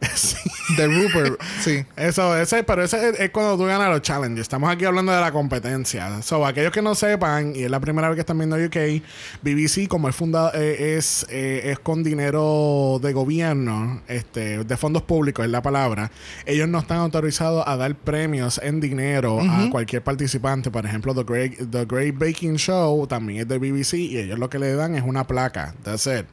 [0.14, 0.36] Sí.
[0.76, 1.84] De Rupert, sí.
[1.94, 4.42] Eso, ese, pero ese es, es cuando tú ganas los challenges.
[4.42, 6.22] Estamos aquí hablando de la competencia.
[6.22, 9.02] So, aquellos que no sepan, y es la primera vez que están viendo UK,
[9.42, 15.02] BBC, como es fundado, eh, es, eh, es con dinero de gobierno, este, de fondos
[15.02, 16.10] públicos, es la palabra.
[16.46, 20.70] Ellos no están autorizados a dar premios en dinero a cualquier participante.
[20.70, 24.48] Por ejemplo, The Great, The Great Baking Show también es de BBC y ellos lo
[24.48, 25.74] que le dan es una placa.
[25.82, 26.26] That's it.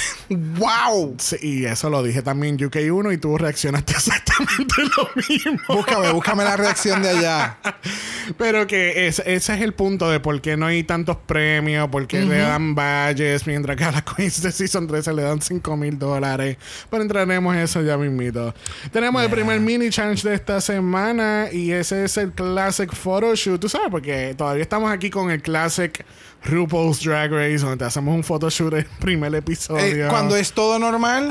[0.28, 1.14] ¡Wow!
[1.18, 5.58] Sí, y eso lo dije también UK1 y tú reaccionaste exactamente lo mismo.
[5.68, 7.58] Búscame, búscame la reacción de allá.
[8.38, 12.06] Pero que es- ese es el punto de por qué no hay tantos premios, por
[12.06, 15.76] qué le dan badges, mientras que a las Queens de Season 13 le dan 5
[15.76, 16.56] mil dólares.
[16.90, 18.54] Pero entraremos en eso ya mismito.
[18.92, 23.60] Tenemos el primer mini challenge de esta semana y ese es el Classic Photoshoot.
[23.60, 26.04] Tú sabes, porque todavía estamos aquí con el Classic
[26.46, 30.06] RuPaul's Drag Race, donde te hacemos un photoshoot el primer episodio.
[30.06, 31.28] Eh, cuando es todo normal,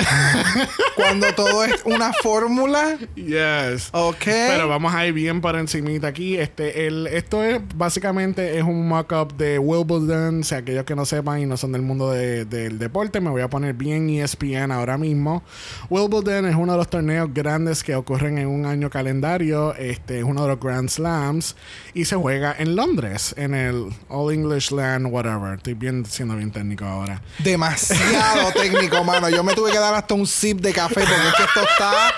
[0.96, 3.90] cuando todo es una fórmula, Yes.
[3.92, 4.16] ok.
[4.26, 6.38] Pero vamos a ir bien por encimita aquí.
[6.38, 10.42] Este, el, esto es básicamente es un mock-up de Wimbledon.
[10.42, 13.30] O sea, aquellos que no sepan y no son del mundo de- del deporte, me
[13.30, 15.44] voy a poner bien ESPN ahora mismo.
[15.90, 19.74] Wimbledon es uno de los torneos grandes que ocurren en un año calendario.
[19.76, 21.56] Este es uno de los Grand Slams
[21.94, 25.58] y se juega en Londres, en el All English Land, whatever.
[25.58, 27.22] Estoy bien, siendo bien técnico ahora.
[27.40, 29.30] Demasiado técnico, mano.
[29.30, 32.14] Yo me tuve que dar hasta un sip de café porque es que esto está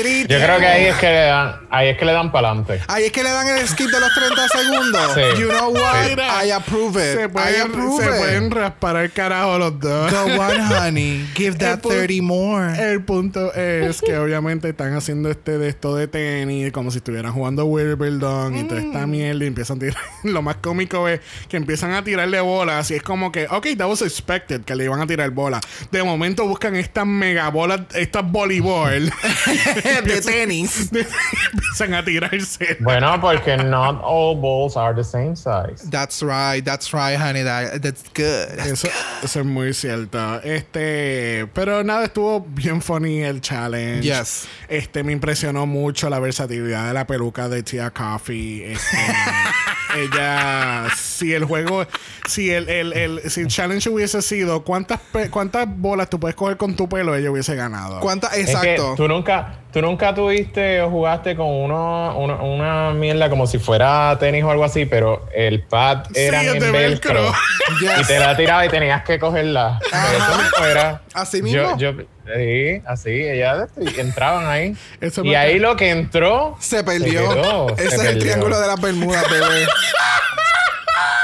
[0.00, 0.32] crítico.
[0.32, 2.80] Yo creo que ahí es que le dan, ahí es que le dan para adelante.
[2.88, 5.12] Ahí es que le dan el skip de los 30 segundos.
[5.14, 5.40] Sí.
[5.40, 6.08] You know what?
[6.08, 7.18] Mira, I approve it.
[7.18, 8.16] Se I pueden, approve se it.
[8.18, 10.12] pueden raspar el carajo los dos.
[10.12, 11.26] Go on, honey.
[11.34, 12.92] Give that El pu- 30 more.
[12.92, 17.32] El punto es que obviamente están haciendo este de esto de tenis como si estuvieran
[17.32, 18.86] jugando Wimbledon y toda Mm.
[18.86, 20.02] esta mierda y empiezan a tirar.
[20.24, 23.88] Lo más cómico es que empiezan a tirarle bolas y es como que, ok, that
[23.88, 25.60] was expected que le iban a tirar bolas.
[25.90, 29.10] De momento buscan estas mega bolas, estas voleibol.
[30.04, 30.90] de tenis.
[31.52, 32.76] empiezan a tirarse.
[32.80, 35.88] Bueno, porque not all balls are the same size.
[35.90, 36.64] That's right.
[36.64, 37.42] That's right, honey.
[37.42, 38.58] That, that's good.
[38.58, 38.88] Eso,
[39.22, 40.40] eso es muy cierto.
[40.42, 44.02] Este, pero nada, estuvo bien funny el challenge.
[44.02, 44.46] Yes.
[44.68, 48.72] Este, me impresionó mucho la versatilidad de la peluca de Tia Coffee.
[48.72, 48.96] Este,
[49.96, 51.84] ella, si el juego,
[52.28, 56.34] si el, el, el, si el challenge hubiese sido cuántas, pe- cuántas bolas tú puedes
[56.36, 58.00] coger con tu pelo, ella hubiese ganado.
[58.00, 58.36] ¿Cuántas?
[58.36, 58.94] Es que Exacto.
[58.96, 64.16] tú nunca, tú nunca tuviste o jugaste con uno, una, una mierda como si fuera
[64.18, 67.14] tenis o algo así, pero el pad Sí, era es en de velcro.
[67.14, 67.32] velcro.
[67.80, 68.00] Yes.
[68.02, 69.78] Y te la tiraba y tenías que cogerla.
[69.90, 71.02] Pero eso era.
[71.12, 71.76] Así mismo.
[71.76, 72.04] Yo, yo,
[72.34, 74.76] sí, así, ella y entraban ahí.
[75.00, 76.56] Eso y ahí lo que entró.
[76.60, 77.28] Se perdió.
[77.34, 79.66] quedó, se Ese es el triángulo de las Bermudas, bebé.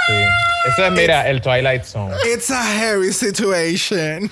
[0.06, 0.14] Sí.
[0.72, 2.14] Eso es, mira, el Twilight Zone.
[2.32, 4.30] It's a hairy situation.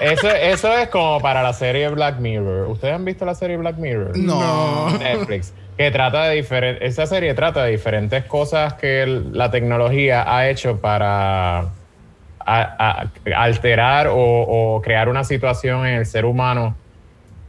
[0.00, 2.68] Eso, eso es como para la serie Black Mirror.
[2.68, 4.16] ¿Ustedes han visto la serie Black Mirror?
[4.16, 4.90] No.
[4.98, 5.52] Netflix.
[5.76, 6.88] Que trata de diferentes.
[6.88, 11.66] Esa serie trata de diferentes cosas que el- la tecnología ha hecho para
[12.46, 16.76] a- a- alterar o, o crear una situación en el ser humano,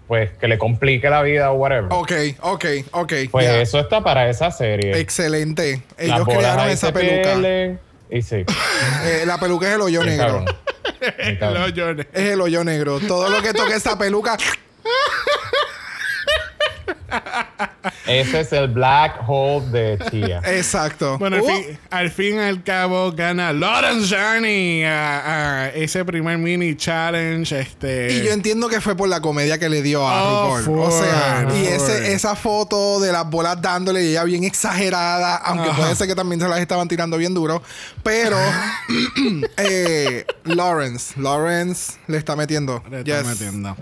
[0.08, 1.86] pues que le complique la vida o whatever.
[1.92, 3.14] Ok, ok, ok.
[3.32, 5.00] Pues eso está para esa serie.
[5.00, 5.82] Excelente.
[5.98, 7.22] Las Ellos bolas crearon ahí esa se peluca.
[7.34, 7.80] pierden
[8.10, 8.44] Y sí.
[9.06, 10.26] Eh, la peluca es el hoyo negro.
[10.46, 10.46] cabrón.
[11.40, 12.08] No, Jordan.
[12.14, 13.00] Es el hoyo negro.
[13.00, 14.38] Todo lo que toque esa peluca.
[18.08, 20.42] Ese es el black hole de Tia.
[20.46, 21.18] Exacto.
[21.18, 26.04] Bueno, al, Uh, fin, al fin y al cabo gana Lawrence Journey a, a ese
[26.06, 27.58] primer mini challenge.
[27.60, 30.80] Este, Y yo entiendo que fue por la comedia que le dio a Oh, RuPaul.
[30.80, 35.70] O sea, y ese, esa foto de las bolas dándole y ella bien exagerada, aunque
[35.72, 37.62] puede ser que también se las estaban tirando bien duro.
[38.04, 38.38] Pero
[39.58, 42.84] eh, Lawrence, Lawrence le está metiendo.
[42.90, 43.26] Le está Yes.
[43.28, 43.76] metiendo.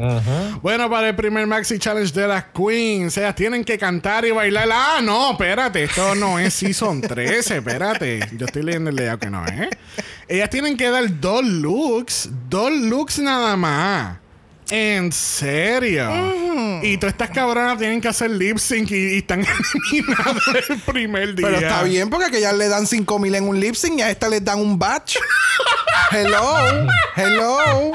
[0.61, 4.69] Bueno, para el primer Maxi Challenge de las Queens, ellas tienen que cantar y bailar.
[4.71, 8.19] Ah, no, espérate, esto no es Season 13, espérate.
[8.35, 9.69] Yo estoy leyendo el layout que no es.
[10.27, 14.17] Ellas tienen que dar dos looks, dos looks nada más.
[14.71, 16.09] En serio.
[16.81, 19.45] Y todas estas cabronas tienen que hacer lip sync y, y están
[19.91, 21.47] eliminadas el primer día.
[21.47, 24.09] Pero está bien porque a aquellas le dan 5000 en un lip sync y a
[24.09, 25.17] esta les dan un batch.
[26.11, 27.91] Hello, hello.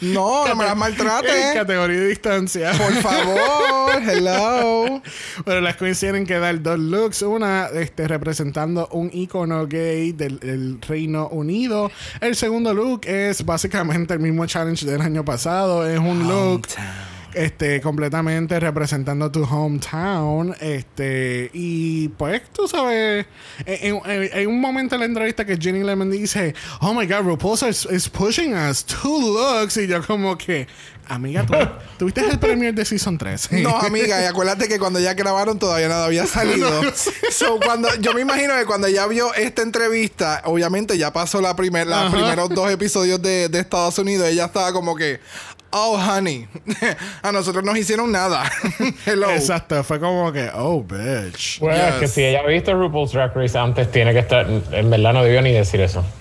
[0.00, 1.28] No, no me las maltrate.
[1.54, 2.72] categoría de distancia.
[2.72, 5.02] Por favor, hello.
[5.44, 7.22] Bueno, las queens tienen que dar dos looks.
[7.22, 11.90] Una este, representando un icono gay del, del Reino Unido.
[12.20, 15.88] El segundo look es básicamente el mismo challenge del año pasado.
[15.88, 16.66] Es un look
[17.34, 20.54] este, completamente representando tu hometown.
[20.60, 23.26] Este, y pues tú sabes,
[23.66, 27.22] en, en- en un momento en la entrevista que Jenny Lemon dice, Oh my god,
[27.24, 29.76] RuPaul is, is pushing us two looks.
[29.76, 30.66] Y yo, como que,
[31.08, 31.54] amiga, ¿tú,
[31.98, 33.52] ¿tuviste el premier de Season 3?
[33.62, 36.70] No, amiga, y acuérdate que cuando ya grabaron todavía nada había salido.
[37.30, 41.54] So, cuando, yo me imagino que cuando ya vio esta entrevista, obviamente ya pasó la
[41.56, 45.20] primer, los primeros dos episodios de, de Estados Unidos, ella estaba como que,
[45.70, 46.46] oh, honey,
[47.22, 48.50] a nosotros nos hicieron nada.
[49.06, 49.30] Hello.
[49.30, 51.60] Exacto, fue como que, oh, bitch.
[51.60, 54.46] Bueno, es que si ella ha visto RuPaul's Drag Race antes, tiene que estar.
[54.48, 56.04] En verdad, no debió ni decir eso.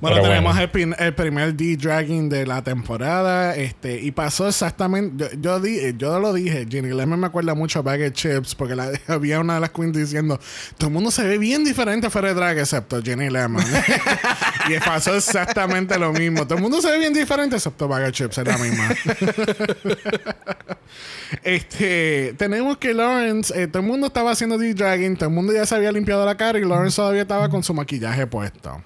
[0.00, 0.60] Bueno, Pero tenemos bueno.
[0.62, 3.56] El, pin- el primer D-Dragging de la temporada.
[3.56, 5.28] Este, y pasó exactamente.
[5.40, 8.54] Yo, yo, di- yo lo dije, Ginny Lemon me acuerda mucho a Bag of Chips,
[8.54, 10.38] porque la- había una de las queens diciendo:
[10.76, 13.64] Todo el mundo se ve bien diferente fuera de drag, excepto Ginny Lemon.
[14.68, 16.44] y pasó exactamente lo mismo.
[16.46, 18.88] Todo el mundo se ve bien diferente, excepto Bag of Chips, es la misma.
[21.44, 25.66] Este, tenemos que Lawrence, eh, todo el mundo estaba haciendo D-Dragging, todo el mundo ya
[25.66, 28.82] se había limpiado la cara y Lawrence todavía estaba con su maquillaje puesto.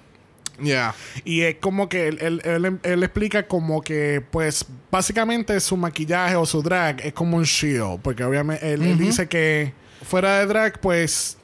[0.61, 0.93] Yeah.
[1.25, 6.35] Y es como que él, él- él- él explica como que, pues, básicamente su maquillaje
[6.35, 7.99] o su drag es como un shield.
[8.01, 9.73] Porque obviamente él, él dice que
[10.03, 11.37] fuera de drag, pues,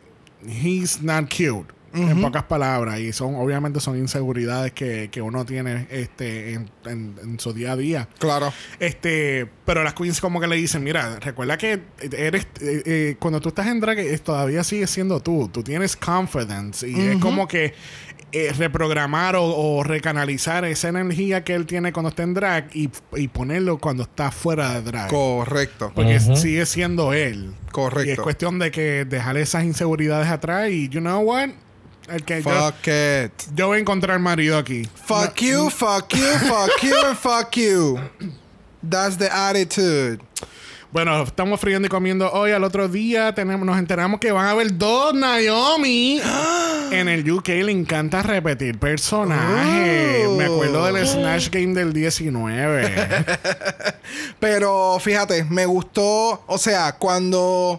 [0.47, 1.73] he's not cute.
[1.91, 2.99] En pocas palabras.
[2.99, 7.71] Y son, obviamente, son inseguridades que, que uno tiene este, en, en- en su día
[7.71, 8.07] a día.
[8.19, 8.53] Claro.
[8.79, 11.81] Este, pero las queens como que le dicen, mira, recuerda que
[12.15, 15.95] eres eh, eh, cuando tú estás en drag eh, todavía sigues siendo tú, tú tienes
[15.95, 17.73] confidence y es como que
[18.31, 22.89] eh, reprogramar o, o recanalizar esa energía que él tiene cuando está en drag y,
[23.15, 25.09] y ponerlo cuando está fuera de drag.
[25.09, 25.91] Correcto.
[25.95, 27.53] porque sigue siendo él.
[27.71, 28.09] Correcto.
[28.09, 31.49] Y es cuestión de que dejar esas inseguridades atrás y you know what?
[32.09, 33.31] El que yo, Fuck it.
[33.55, 34.87] yo voy a encontrar marido aquí.
[35.05, 37.99] Fuck you, fuck you, fuck you, and fuck you.
[38.89, 40.19] That's the attitude.
[40.91, 42.51] Bueno, estamos friendo y comiendo hoy.
[42.51, 46.19] Al otro día tenemos, nos enteramos que van a haber dos Naomi.
[46.91, 50.25] en el UK le encanta repetir personajes.
[50.27, 50.35] Oh.
[50.35, 53.25] Me acuerdo del Snatch Game del 19.
[54.39, 57.77] Pero fíjate, me gustó, o sea, cuando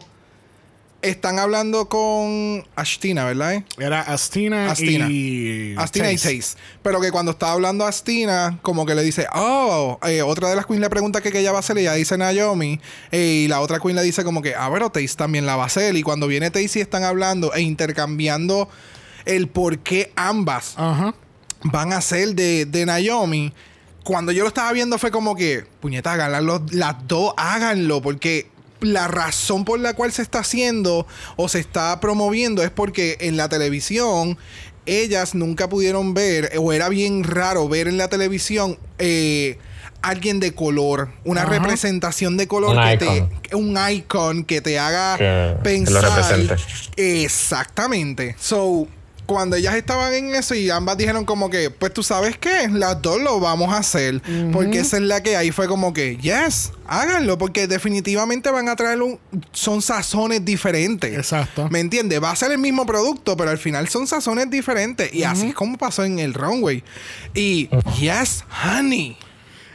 [1.03, 3.55] están hablando con Ashtina, ¿verdad?
[3.55, 3.65] eh?
[3.79, 5.09] Era Astina, Astina.
[5.11, 5.75] y.
[5.79, 6.37] Astina y Taze.
[6.39, 6.57] Taze.
[6.83, 10.67] Pero que cuando está hablando Astina, como que le dice, oh, eh, otra de las
[10.67, 12.81] queens le pregunta que qué ella va a hacer y ella dice Naomi.
[13.13, 15.65] eh, y la otra queen le dice como que, ah, pero Taze también la va
[15.65, 15.97] a hacer.
[15.97, 18.69] Y cuando viene Taze y están hablando e intercambiando
[19.25, 20.77] el por qué ambas
[21.63, 23.53] van a ser de, de Naomi.
[24.03, 28.49] Cuando yo lo estaba viendo fue como que, puñeta, háganlo, las dos háganlo, porque
[28.81, 31.07] la razón por la cual se está haciendo
[31.37, 34.39] o se está promoviendo es porque en la televisión
[34.87, 39.59] ellas nunca pudieron ver, o era bien raro ver en la televisión eh,
[40.03, 41.51] alguien de color, una Ajá.
[41.51, 43.31] representación de color Un que icon.
[43.43, 45.57] te, un icon que te haga Que- que
[45.91, 46.03] lo pensar.
[46.05, 46.57] represente.
[47.25, 48.35] Exactamente.
[48.41, 48.89] So,
[49.31, 53.01] cuando ellas estaban en eso y ambas dijeron como que, pues tú sabes qué, las
[53.01, 54.21] dos lo vamos a hacer.
[54.53, 58.75] Porque esa es la que ahí fue como que, yes, háganlo, porque definitivamente van a
[58.75, 59.21] traer un...
[59.53, 61.17] Son sazones diferentes.
[61.17, 61.69] Exacto.
[61.71, 62.21] ¿Me entiendes?
[62.21, 65.15] Va a ser el mismo producto, pero al final son sazones diferentes.
[65.15, 66.83] Y así es como pasó en el runway.
[67.33, 67.69] Y,
[68.01, 69.17] yes, honey.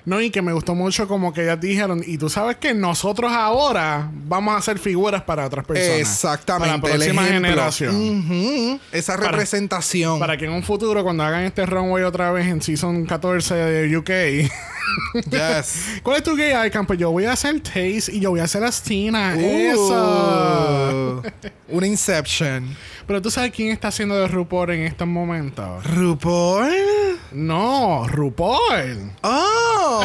[0.06, 3.32] No, y que me gustó mucho como que ellas dijeron, y tú sabes que nosotros
[3.32, 6.00] ahora vamos a hacer figuras para otras personas.
[6.00, 6.80] Exactamente.
[6.80, 8.80] Para la próxima generación.
[8.92, 10.20] Esa representación.
[10.20, 13.98] Para que en un futuro, cuando hagan este runway otra vez en Season 14 de
[13.98, 14.10] UK,
[15.32, 16.00] yes.
[16.04, 16.86] ¿cuál es tu gay icon?
[16.86, 19.36] Pues yo voy a hacer Taze y yo voy a hacer Astina.
[19.36, 21.24] Eso.
[21.24, 22.76] Uh, Una Inception.
[23.08, 25.84] Pero tú sabes quién está haciendo de RuPaul en estos momentos.
[25.94, 27.20] RuPaul.
[27.32, 29.12] No, RuPaul.
[29.22, 30.04] Oh,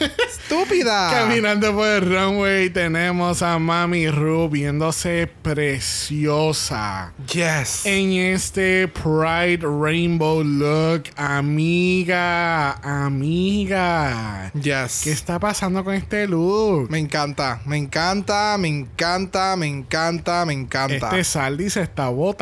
[0.28, 1.10] estúpida.
[1.10, 7.12] Caminando por el runway tenemos a Mami Ru viéndose preciosa.
[7.32, 7.86] Yes.
[7.86, 14.50] En este Pride Rainbow look, amiga, amiga.
[14.54, 15.02] Yes.
[15.04, 16.90] ¿Qué está pasando con este look?
[16.90, 21.06] Me encanta, me encanta, me encanta, me encanta, me encanta.
[21.10, 22.39] Este Saldi se está botando.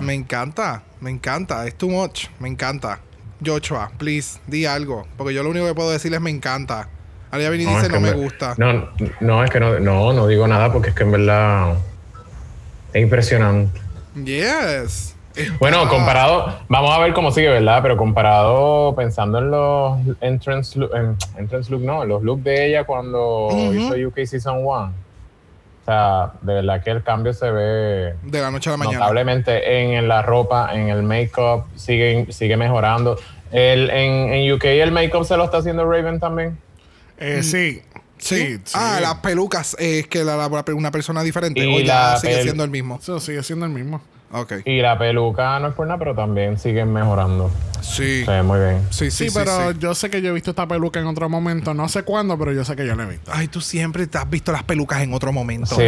[0.00, 1.66] Me encanta, me encanta.
[1.66, 2.26] Es too much.
[2.38, 3.00] Me encanta.
[3.44, 5.06] Joshua, please, di algo.
[5.16, 6.88] Porque yo lo único que puedo decirle es me encanta.
[7.30, 8.54] Aria Vini dice es no me gusta.
[8.56, 8.88] No,
[9.20, 11.74] no, es que no, no, no digo nada porque es que en verdad
[12.92, 13.80] es impresionante.
[14.24, 15.14] Yes.
[15.60, 17.80] Bueno, comparado, vamos a ver cómo sigue, ¿verdad?
[17.82, 22.68] Pero comparado, pensando en los entrance look, en entrance look, no, en los looks de
[22.68, 24.92] ella cuando hizo UK Season 1.
[25.88, 28.98] O sea, de verdad que el cambio se ve De la noche a la mañana.
[28.98, 33.18] notablemente en, en la ropa, en el make-up, sigue, sigue mejorando.
[33.50, 36.58] El, en, en UK el make-up se lo está haciendo Raven también.
[37.18, 37.80] Eh, sí.
[38.18, 38.72] Sí, sí.
[38.74, 39.76] Ah, las pelucas.
[39.78, 41.58] eh, Es que la, la- una persona diferente.
[41.64, 42.98] Y o ya la sigue pel- siendo el mismo.
[43.00, 44.02] Eso sigue siendo el mismo.
[44.64, 47.50] Y la peluca no es por nada, pero también siguen mejorando.
[47.80, 48.24] Sí.
[48.24, 48.82] Se ve muy bien.
[48.90, 49.34] Sí, Sí, sí, sí.
[49.38, 49.78] pero sí.
[49.78, 51.72] yo sé que yo he visto esta peluca en otro momento.
[51.74, 53.30] No sé cuándo, pero yo sé que yo la he visto.
[53.32, 55.74] Ay, tú siempre te has visto las pelucas en otro momento.
[55.76, 55.82] Sí,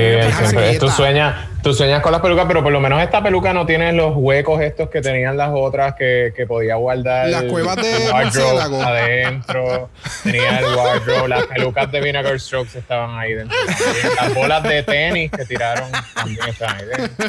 [0.46, 3.66] siempre- tú sueñas, tú sueñas con las pelucas, pero por lo menos esta peluca no
[3.66, 7.28] tiene los huecos estos que tenían las otras que, que podía guardar.
[7.28, 8.82] Las cuevas de murciélago.
[8.82, 9.90] adentro.
[10.22, 13.56] Tenía el wardrobe, las pelucas de Vinegar Strokes estaban ahí dentro.
[14.16, 17.26] Las bolas de tenis que tiraron también estaban ahí dentro.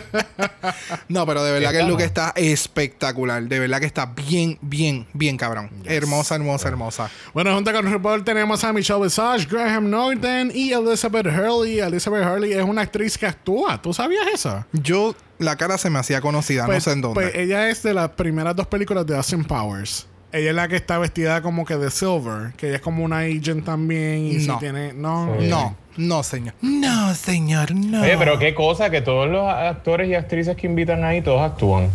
[1.08, 3.44] No, pero de verdad que el look está espectacular.
[3.44, 5.70] De verdad que está bien, bien, bien cabrón.
[5.86, 7.10] Hermosa, hermosa, hermosa.
[7.34, 11.80] Bueno, junto con RuPaul tenemos a Michelle Visage, Graham Norton y Elizabeth Hurley.
[11.80, 13.82] Elizabeth Hurley es una actriz que actúa.
[13.82, 14.66] ¿Tú sabías eso?
[14.72, 17.22] Yo, la cara se me hacía conocida, no sé en dónde.
[17.22, 20.08] pues ella es de las primeras dos películas de Austin Powers.
[20.34, 23.20] Ella es la que está vestida como que de Silver, que ella es como una
[23.20, 24.54] agent también y No.
[24.54, 24.94] si tiene...
[24.94, 25.48] No, Sí.
[25.48, 26.54] no, no, señor.
[26.62, 28.02] No, señor, no.
[28.02, 31.90] Oye, pero qué cosa que todos los actores y actrices que invitan ahí, todos actúan.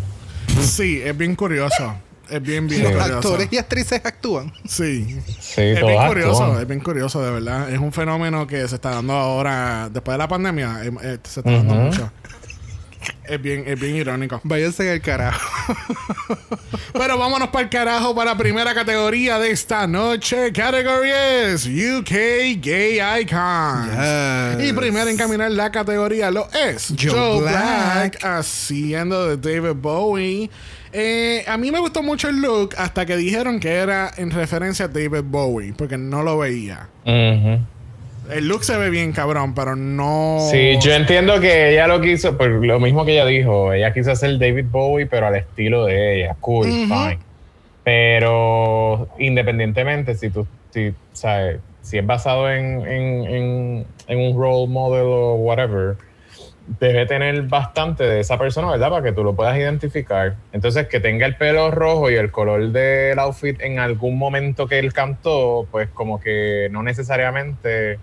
[0.61, 1.95] Sí, es bien curioso.
[2.28, 2.82] Es bien, bien Sí.
[2.82, 3.16] Los curioso.
[3.28, 4.53] actores y actrices actúan.
[4.68, 5.16] Sí.
[5.39, 6.61] Sí, Es bien curioso, actúan.
[6.62, 7.70] es bien curioso, de verdad.
[7.72, 11.41] Es un fenómeno que se está dando ahora, después de la pandemia, eh, eh, se
[11.41, 12.11] está dando mucho.
[13.29, 14.41] Es bien, es bien irónico.
[14.45, 15.74] Váyanse al carajo.
[16.93, 20.53] Pero vámonos para el carajo para la primera categoría de esta noche.
[20.53, 23.91] Category es UK Gay Icon.
[23.91, 24.68] Yes.
[24.68, 28.20] Y primero en caminar la categoría lo es Joe Joe, Black.
[28.20, 28.24] Black.
[28.24, 30.51] haciendo de David Bowie.
[30.93, 34.87] Eh, a mí me gustó mucho el look hasta que dijeron que era en referencia
[34.87, 36.89] a David Bowie, porque no lo veía.
[38.31, 40.39] El look se ve bien cabrón, pero no.
[40.51, 44.12] Sí, yo entiendo que ella lo quiso, por lo mismo que ella dijo, ella quiso
[44.12, 46.37] hacer David Bowie, pero al estilo de ella.
[46.41, 47.18] Cool, fine.
[47.85, 54.66] Pero independientemente, si tú, si, sabes, si es basado en, en, en, en un role
[54.66, 55.97] model o whatever,
[56.81, 58.91] debe tener bastante de esa persona, ¿verdad?
[58.91, 60.35] Para que tú lo puedas identificar.
[60.53, 64.81] Entonces, que tenga el pelo rojo y el color del outfit en algún momento que
[64.81, 67.99] él cantó, pues como que no necesariamente...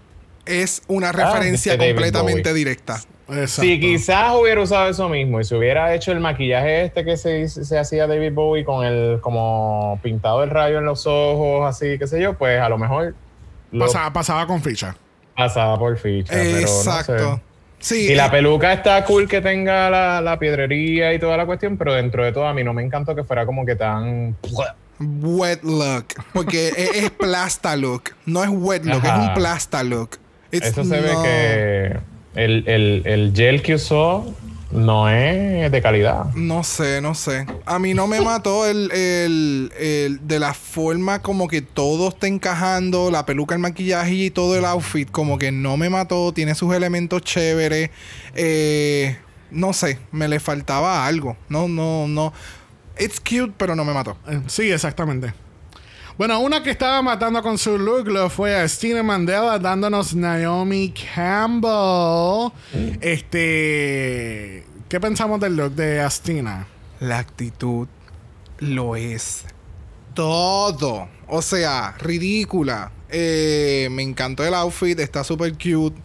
[0.45, 2.53] Es una referencia este completamente Bowie.
[2.53, 2.99] directa.
[3.29, 3.61] Exacto.
[3.61, 7.47] Si quizás hubiera usado eso mismo y se hubiera hecho el maquillaje este que se,
[7.47, 12.05] se hacía David Bowie con el como pintado el rayo en los ojos, así, qué
[12.05, 13.15] sé yo, pues a lo mejor
[13.71, 14.95] lo Pasaba, pasaba con ficha.
[15.35, 16.33] pasaba por ficha.
[16.33, 17.35] pero no Exacto.
[17.35, 17.41] sé.
[17.79, 18.11] Sí.
[18.11, 21.93] Y la peluca está cool que tenga la, la piedrería y toda la cuestión, pero
[21.93, 24.37] dentro de todo a mí no me encantó que fuera como que tan...
[24.99, 26.05] wet look.
[26.33, 28.03] Porque es, es plasta look.
[28.25, 29.23] No es wet look, Ajá.
[29.23, 30.11] es un plasta look.
[30.53, 31.97] It's- Eso se ve que
[32.43, 34.33] el, el, el gel que usó
[34.71, 36.33] no es de calidad.
[36.33, 37.45] No sé, no sé.
[37.65, 42.25] A mí no me mató el, el- el- de la forma como que todo está
[42.27, 46.55] encajando, la peluca, el maquillaje y todo el outfit, como que no me mató, tiene
[46.55, 47.91] sus elementos chéveres.
[48.35, 49.15] Eh,
[49.51, 51.37] no sé, me le faltaba algo.
[51.49, 52.33] No, no, no.
[52.99, 54.17] It's cute, pero no me mató.
[54.27, 55.33] Eh, Sí, exactamente.
[56.15, 60.93] Bueno, una que estaba matando con su look lo fue a Stina Mandela dándonos Naomi
[61.15, 62.51] Campbell.
[63.01, 64.63] Este.
[64.87, 66.67] ¿Qué pensamos del look de Astina?
[66.99, 67.87] La actitud
[68.59, 69.45] lo es
[70.13, 71.07] todo.
[71.27, 72.91] O sea, ridícula.
[73.09, 75.99] Eh, me encantó el outfit, está súper cute.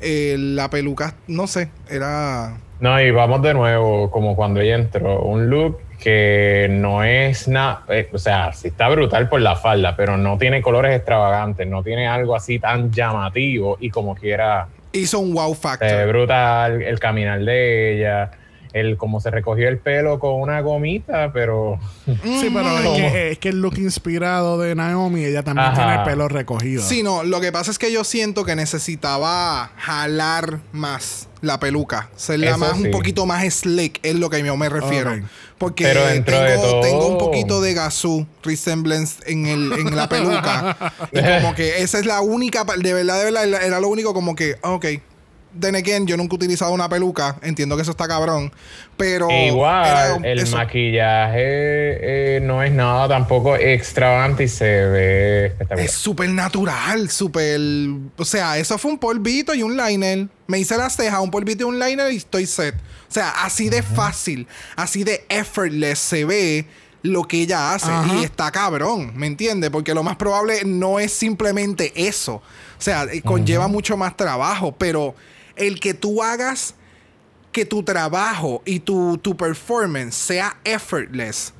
[0.00, 2.56] Eh, la peluca, no sé, era...
[2.78, 7.84] No, y vamos de nuevo, como cuando ella entró, un look que no es nada,
[8.12, 12.06] o sea, sí está brutal por la falda, pero no tiene colores extravagantes, no tiene
[12.06, 16.08] algo así tan llamativo y como quiera, Hizo un wow se ve factor.
[16.08, 18.30] brutal el caminar de ella,
[18.72, 23.38] el cómo se recogió el pelo con una gomita, pero Sí, pero es que, es
[23.38, 25.74] que el look inspirado de Naomi, ella también Ajá.
[25.76, 26.82] tiene el pelo recogido.
[26.82, 32.08] Sí, no, lo que pasa es que yo siento que necesitaba jalar más la peluca.
[32.16, 35.10] Serla Eso más, un poquito más slick, es lo que yo me refiero.
[35.58, 35.84] Porque
[36.24, 40.76] tengo, de todo- tengo un poquito de gasú resemblance en, el, en la peluca.
[41.12, 44.34] y como que esa es la única, de verdad, de verdad, era- lo único como
[44.34, 44.86] que, ok.
[45.58, 47.36] Then again, yo nunca he utilizado una peluca.
[47.42, 48.52] Entiendo que eso está cabrón.
[48.96, 49.30] Pero.
[49.30, 50.56] Igual era el eso.
[50.56, 55.84] maquillaje eh, no es nada tampoco extravagante y se ve espectacular.
[55.84, 57.60] Es súper natural, súper...
[58.16, 60.28] O sea, eso fue un polvito y un liner.
[60.46, 62.74] Me hice las cejas, un polvito y un liner y estoy set.
[62.74, 64.46] O sea, así de fácil,
[64.76, 66.66] así de effortless se ve
[67.02, 67.90] lo que ella hace.
[67.90, 68.14] Ajá.
[68.16, 69.70] Y está cabrón, ¿me entiendes?
[69.70, 72.34] Porque lo más probable no es simplemente eso.
[72.34, 72.42] O
[72.80, 75.14] sea, eh, conlleva mucho más trabajo, pero
[75.58, 76.74] el que tú hagas
[77.52, 81.52] que tu trabajo y tu, tu performance sea effortless,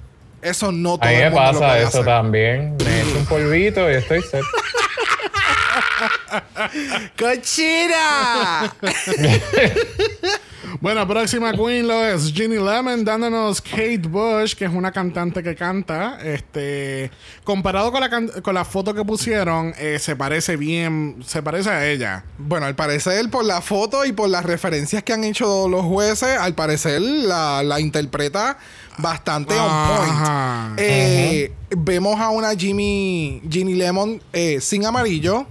[0.43, 2.05] eso no todo A mí me lo pasa puede eso hacer.
[2.05, 2.77] también.
[2.85, 4.45] Me echo un polvito y estoy set.
[7.19, 8.73] ¡Cochina!
[10.81, 15.55] Bueno, próxima queen lo es Ginny Lemon dándonos Kate Bush, que es una cantante que
[15.55, 16.19] canta.
[16.23, 17.11] Este,
[17.45, 21.71] comparado con la, can- con la foto que pusieron, eh, se parece bien, se parece
[21.71, 22.25] a ella.
[22.39, 26.39] Bueno, al parecer, por la foto y por las referencias que han hecho los jueces,
[26.39, 28.59] al parecer la, la interpreta
[28.99, 30.65] bastante on Ajá.
[30.69, 30.79] point.
[30.81, 35.47] Eh, Vemos a una Jimmy, Ginny Lemon eh, sin amarillo,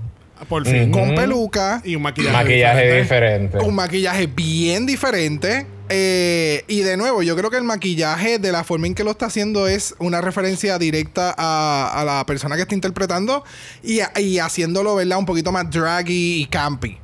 [0.49, 0.91] Por fin.
[0.91, 3.01] con peluca, Y un maquillaje, Maquillaje diferente.
[3.01, 3.57] diferente.
[3.59, 5.65] un maquillaje bien diferente.
[5.89, 9.11] Eh, y de nuevo, yo creo que el maquillaje, de la forma en que lo
[9.11, 13.43] está haciendo, es una referencia directa a, a la persona que está interpretando
[13.83, 15.17] y, y haciéndolo, ¿verdad?
[15.17, 16.97] Un poquito más draggy y campy.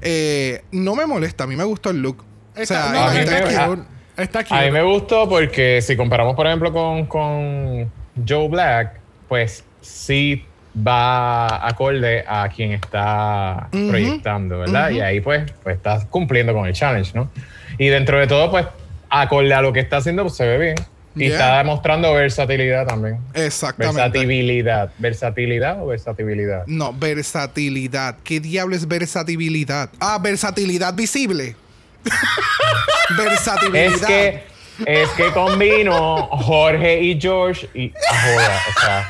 [0.00, 2.24] Eh, no me molesta, a mí me gustó el look.
[2.56, 3.82] O Está, sea, no, a mí está me- cute.
[4.16, 4.44] Está.
[4.50, 7.90] A mí me gustó porque si comparamos, por ejemplo, con, con
[8.26, 10.44] Joe Black, pues sí
[10.86, 14.90] va acorde a quien está proyectando, ¿verdad?
[14.90, 17.30] Y ahí pues, pues estás cumpliendo con el challenge, ¿no?
[17.78, 18.66] Y dentro de todo, pues,
[19.10, 20.76] acorde a lo que está haciendo, pues se ve bien.
[21.16, 21.32] Y Yeah.
[21.32, 23.18] está demostrando versatilidad también.
[23.34, 24.00] exactamente.
[24.00, 24.90] Versatilidad.
[24.98, 26.62] ¿Versatilidad o versatilidad?
[26.66, 28.16] No, versatilidad.
[28.22, 29.90] ¿Qué diablo es versatilidad?
[29.98, 31.56] Ah, versatilidad visible.
[33.16, 33.84] versatilidad.
[33.94, 34.42] Es que,
[34.86, 39.08] es que combino Jorge y George y a joda, o sea.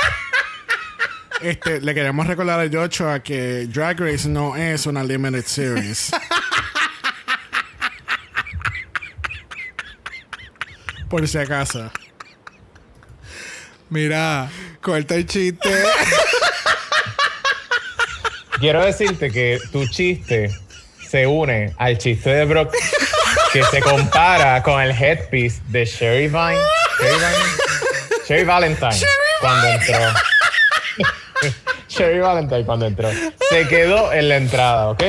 [1.41, 6.11] Este, le queremos recordar a Joshua que Drag Race no es una limited series.
[11.09, 11.91] Por si acaso.
[13.89, 14.51] Mira,
[14.83, 15.85] corta el chiste.
[18.59, 20.51] Quiero decirte que tu chiste
[21.09, 22.75] se une al chiste de Brock
[23.53, 26.59] que se compara con el headpiece de Sherry Vine.
[27.01, 28.27] Sherry, Vine?
[28.27, 29.07] Sherry Valentine
[29.41, 30.13] cuando entró.
[31.99, 33.09] Sherry Valentine cuando entró.
[33.51, 35.03] Se quedó en la entrada, ¿ok?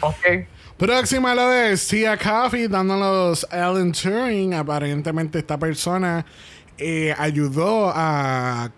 [0.00, 0.16] Ok.
[0.76, 4.54] Próxima lo es Tia Coffee dándonos Alan Turing.
[4.54, 6.24] Aparentemente esta persona
[6.78, 8.70] eh, ayudó a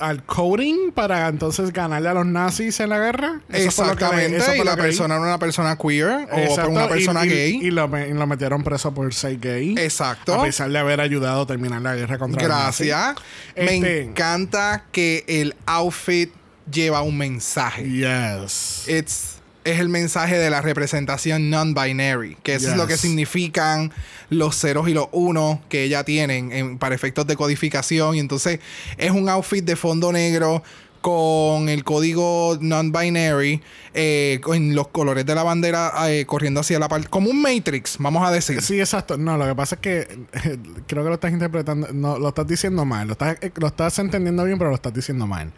[0.00, 3.40] al coding para entonces ganarle a los nazis en la guerra.
[3.48, 4.36] Eso fue lo que le- Exactamente.
[4.38, 7.28] eso fue y la persona era una persona queer o Exacto, una y- persona y,
[7.28, 7.58] gay.
[7.62, 9.76] Y lo, me- y lo metieron preso por ser gay.
[9.78, 10.34] Exacto.
[10.34, 12.98] A pesar de haber ayudado a terminar la guerra contra los Gracias.
[12.98, 13.22] nazis.
[13.56, 16.32] Me Este- encanta que el outfit
[16.72, 17.84] lleva un mensaje.
[17.88, 18.84] Yes.
[18.88, 23.00] It's- es el mensaje de la representación non-binary, que eso es lo que Yes.
[23.02, 23.92] significan
[24.28, 28.16] los ceros y los unos que ella tienen en- para efectos de codificación.
[28.16, 28.58] Y entonces
[28.98, 30.64] es un outfit de fondo negro
[31.02, 33.60] con el código non-binary,
[33.92, 37.96] eh, con los colores de la bandera eh, corriendo hacia la parte, como un Matrix,
[37.98, 38.62] vamos a decir.
[38.62, 39.18] Sí, exacto.
[39.18, 42.46] No, lo que pasa es que eh, creo que lo estás interpretando, no, lo estás
[42.46, 43.06] diciendo mal.
[43.08, 45.52] Lo estás, eh, lo estás entendiendo bien, pero lo estás diciendo mal.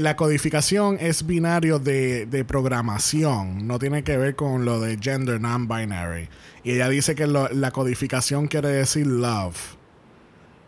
[0.00, 5.40] La codificación es binario de, de programación, no tiene que ver con lo de gender
[5.40, 6.28] non-binary.
[6.64, 9.75] Y ella dice que lo- la codificación quiere decir love.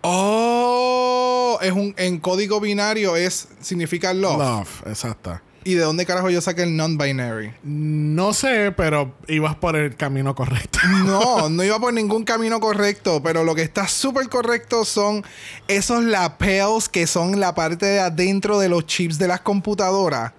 [0.02, 4.38] Oh, es un en código binario es significa love.
[4.38, 5.40] Love, exacto.
[5.64, 7.52] ¿Y de dónde carajo yo saqué el non-binary?
[7.62, 10.78] No sé, pero ibas por el camino correcto.
[11.04, 15.24] No, no iba por ningún camino correcto, pero lo que está súper correcto son
[15.66, 20.32] esos lapels que son la parte de adentro de los chips de las computadoras.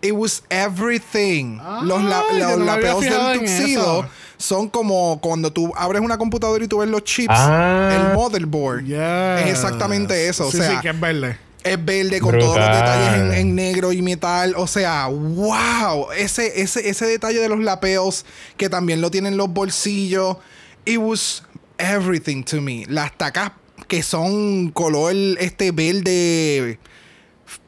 [0.00, 1.58] It was everything.
[1.60, 4.06] Ah, los la- no lapels del tuxido.
[4.42, 7.90] Son como cuando tú abres una computadora y tú ves los chips, Ah.
[8.10, 8.84] el motherboard.
[8.84, 9.46] Yes.
[9.46, 10.50] Es exactamente eso.
[10.50, 11.38] Sí, o sea, sí, que es verde.
[11.62, 14.54] es verde con todos los detalles en, en negro y metal.
[14.56, 16.10] O sea, wow.
[16.16, 18.26] Ese, ese, ese detalle de los lapeos
[18.56, 20.38] que también lo tienen los bolsillos.
[20.84, 21.44] It was
[21.78, 22.84] everything to me.
[22.88, 23.52] Las tacas
[23.86, 26.80] que son color este verde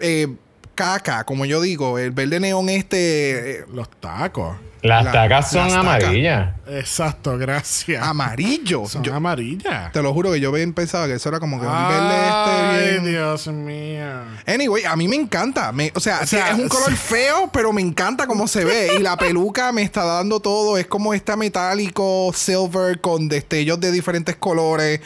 [0.01, 0.27] eh,
[0.75, 4.57] caca, como yo digo, el verde neón este eh, Los tacos.
[4.85, 6.05] Las La- tacas son las tacas.
[6.05, 6.51] amarillas.
[6.69, 8.03] Exacto, gracias.
[8.07, 8.87] amarillo.
[8.87, 9.91] Son Yo- amarillas.
[9.93, 12.85] te lo juro que yo bien pensaba que eso era como que un Ay, verde
[12.85, 13.05] este bien.
[13.13, 14.05] Dios mío.
[14.47, 15.73] Anyway, a mí me encanta.
[15.73, 16.97] Me- o, sea, O sea, sí, es un color sí.
[16.97, 18.91] feo, pero me encanta cómo se ve.
[18.99, 20.77] Y la peluca me está dando todo.
[20.77, 25.01] Es como este metálico silver con destellos de diferentes colores.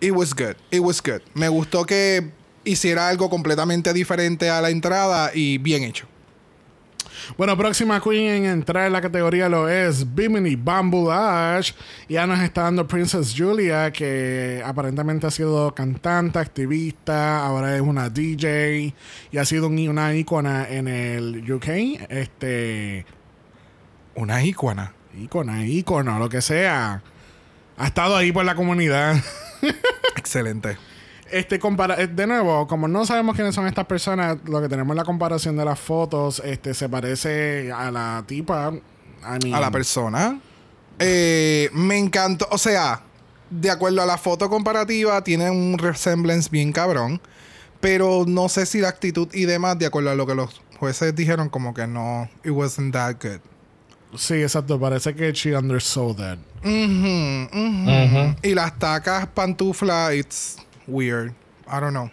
[0.00, 0.54] It was good.
[0.70, 1.22] It was good.
[1.32, 2.30] Me gustó que
[2.64, 6.06] hiciera algo completamente diferente a la entrada y bien hecho.
[7.36, 11.72] Bueno, próxima queen en entrar en la categoría lo es Bimini Bamboo Ash.
[12.08, 18.08] Ya nos está dando Princess Julia, que aparentemente ha sido cantante, activista, ahora es una
[18.08, 18.94] DJ
[19.30, 21.68] y ha sido un- una ícona en el UK.
[22.08, 23.04] Este.
[24.14, 24.92] Una ícona.
[25.20, 27.02] ícona, ícono, lo que sea.
[27.76, 29.16] Ha estado ahí por la comunidad.
[30.16, 30.76] Excelente.
[31.30, 34.94] Este compara eh, de nuevo, como no sabemos quiénes son estas personas, lo que tenemos
[34.94, 39.60] es la comparación de las fotos, este se parece a la tipa, I mean, A
[39.60, 40.40] la persona.
[40.98, 42.46] Eh, me encantó.
[42.50, 43.02] O sea,
[43.50, 47.20] de acuerdo a la foto comparativa, tiene un resemblance bien cabrón.
[47.80, 51.14] Pero no sé si la actitud y demás, de acuerdo a lo que los jueces
[51.14, 53.40] dijeron, como que no, it wasn't that good.
[54.18, 56.38] Sí, exacto, parece que she undersold that.
[56.64, 58.36] Ujú, ujú.
[58.42, 60.56] Y las tacas pantufla, it's
[60.88, 61.32] weird.
[61.68, 62.10] I don't know.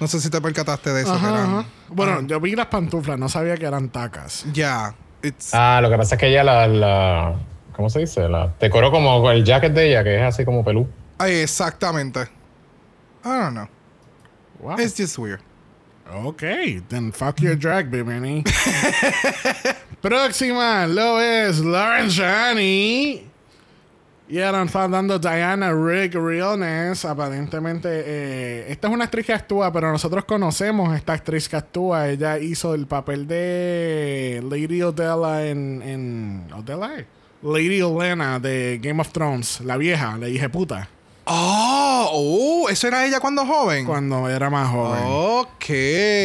[0.00, 1.12] No sé si te percataste de eso.
[1.12, 1.66] que Ajá, eran-.
[1.88, 4.44] Bueno, yo vi las pantuflas, no sabía que eran tacas.
[4.52, 4.94] Ya.
[5.22, 5.54] It's.
[5.54, 7.34] Ah, lo que pasa es que ella la, la
[7.74, 8.28] ¿cómo se dice?
[8.28, 10.86] La decoró como el jacket de ella, que es así como pelú.
[11.18, 12.20] Ay, exactamente.
[13.24, 13.68] I don't know.
[14.60, 14.78] Wow.
[14.78, 15.40] It's just weird.
[16.12, 16.42] Ok,
[16.88, 18.44] then fuck your drag, Bimini.
[20.02, 23.26] Próxima lo es Lauren Shani.
[24.26, 27.04] Y ahora nos está dando Diana Rick Realness.
[27.04, 31.56] Aparentemente, eh, esta es una actriz que actúa, pero nosotros conocemos a esta actriz que
[31.56, 32.08] actúa.
[32.08, 35.82] Ella hizo el papel de Lady Odella en.
[35.82, 37.04] en ¿Odella?
[37.42, 40.88] Lady Olena de Game of Thrones, la vieja, la hija puta,
[41.26, 43.84] Oh, oh, eso era ella cuando joven.
[43.84, 45.02] cuando era más joven.
[45.04, 45.64] Ok.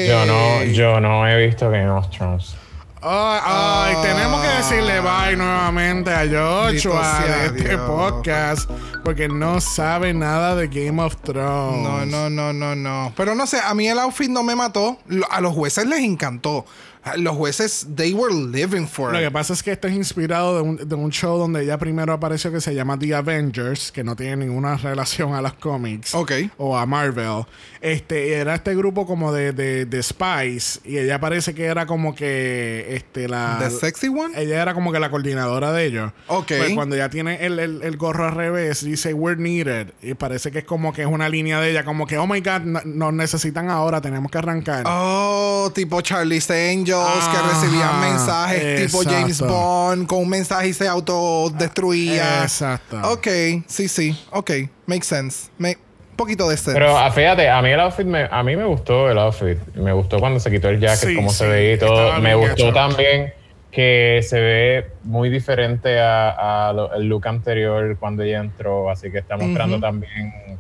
[0.08, 2.56] Yo no, yo no he visto Game of Thrones.
[3.02, 7.82] Ay, ay, tenemos que decirle bye nuevamente a Joshua de este Dios.
[7.82, 8.70] podcast
[9.06, 11.82] porque no sabe nada de Game of Thrones.
[11.82, 13.14] No, no, no, no, no.
[13.16, 14.97] Pero no sé, a mí el outfit no me mató.
[15.30, 16.66] A los jueces les encantó.
[17.02, 19.32] A Los jueces, they were living for Lo que it.
[19.32, 22.52] pasa es que esto es inspirado de un, de un show donde ella primero apareció
[22.52, 26.32] que se llama The Avengers, que no tiene ninguna relación a los cómics Ok.
[26.58, 27.45] o a Marvel.
[27.82, 32.14] Este era este grupo como de, de, de spies y ella parece que era como
[32.14, 34.34] que este la The sexy one?
[34.36, 36.12] ella era como que la coordinadora de ellos.
[36.28, 36.47] Ok.
[36.58, 39.93] Pues cuando ya tiene el, el- el gorro al revés, dice We're needed.
[40.02, 42.41] Y parece que es como que es una línea de ella, como que, oh my
[42.41, 44.84] god, no- nos necesitan ahora, tenemos que arrancar.
[44.86, 46.45] Oh, tipo Charlie's
[46.94, 49.20] Angels que recibían mensajes tipo exacto.
[49.20, 52.44] James Bond con un mensaje y se autodestruía.
[52.44, 53.00] Exacto.
[53.12, 53.28] Ok,
[53.68, 54.18] sí, sí.
[54.32, 54.52] Ok,
[54.86, 55.50] makes sense.
[55.58, 55.70] Ma-
[56.16, 56.74] poquito de sense.
[56.74, 59.58] Pero ah, fíjate, a mí el outfit, me, a mí me gustó el outfit.
[59.76, 62.06] Me gustó cuando se quitó el jacket, Sí, cómo sí, se veía y todo.
[62.06, 62.74] estaba Me gustó hecho.
[62.74, 63.34] también
[63.72, 68.90] que se ve muy diferente a, a lo- el look anterior cuando ella entró.
[68.90, 69.82] Así que está mostrando Ujú.
[69.82, 70.57] también,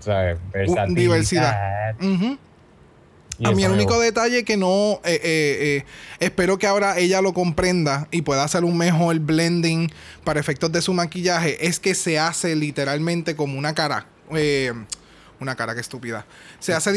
[0.00, 0.38] ¿sabes?
[0.38, 0.86] Uh, Versatilidad.
[0.96, 1.94] diversidad.
[2.00, 2.38] Ujú.
[3.38, 5.00] Y A mí el único detalle que no...
[5.04, 5.84] eh, eh, eh,
[6.20, 9.90] espero que ahora ella lo comprenda y pueda hacer un mejor blending
[10.22, 14.06] para efectos de su maquillaje es que se hace literalmente como una cara.
[15.40, 16.26] una cara que estúpida.
[16.60, 16.92] Se hace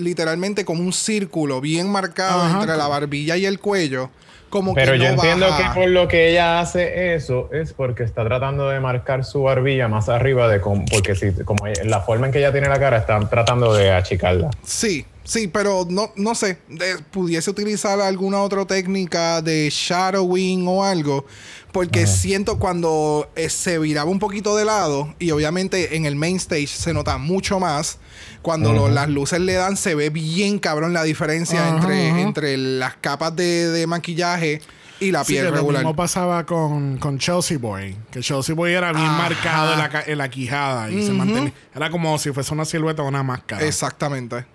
[0.00, 2.60] literalmente como un círculo bien marcado Ajá.
[2.60, 4.10] entre la barbilla y el cuello.
[4.48, 5.74] Como Pero que yo no entiendo baja.
[5.74, 9.88] que por lo que ella hace eso es porque está tratando de marcar su barbilla
[9.88, 13.28] más arriba de porque si como la forma en que ella tiene la cara están
[13.28, 14.50] tratando de achicarla.
[14.64, 16.58] Sí, sí, pero no, no sé.
[16.68, 21.26] de- pudiese utilizar alguna otra técnica de shadowing o algo.
[21.72, 26.36] Porque siento cuando eh, se viraba un poquito de lado, y obviamente en el main
[26.36, 27.98] stage se nota mucho más.
[28.40, 32.20] Cuando lo- las luces le dan, se ve bien cabrón la diferencia Ajá, entre, ajá.
[32.22, 34.62] entre las capas de, de maquillaje
[34.98, 35.82] y la Sí, piel lo regular.
[35.82, 37.96] mismo pasaba con, con Chelsea Boy.
[38.10, 39.18] Que Chelsea Boy era bien Ajá.
[39.18, 41.52] marcado en la, en la quijada y se mantenía.
[41.74, 43.64] Era como si fuese una silueta o una máscara.
[43.66, 44.46] Exactamente.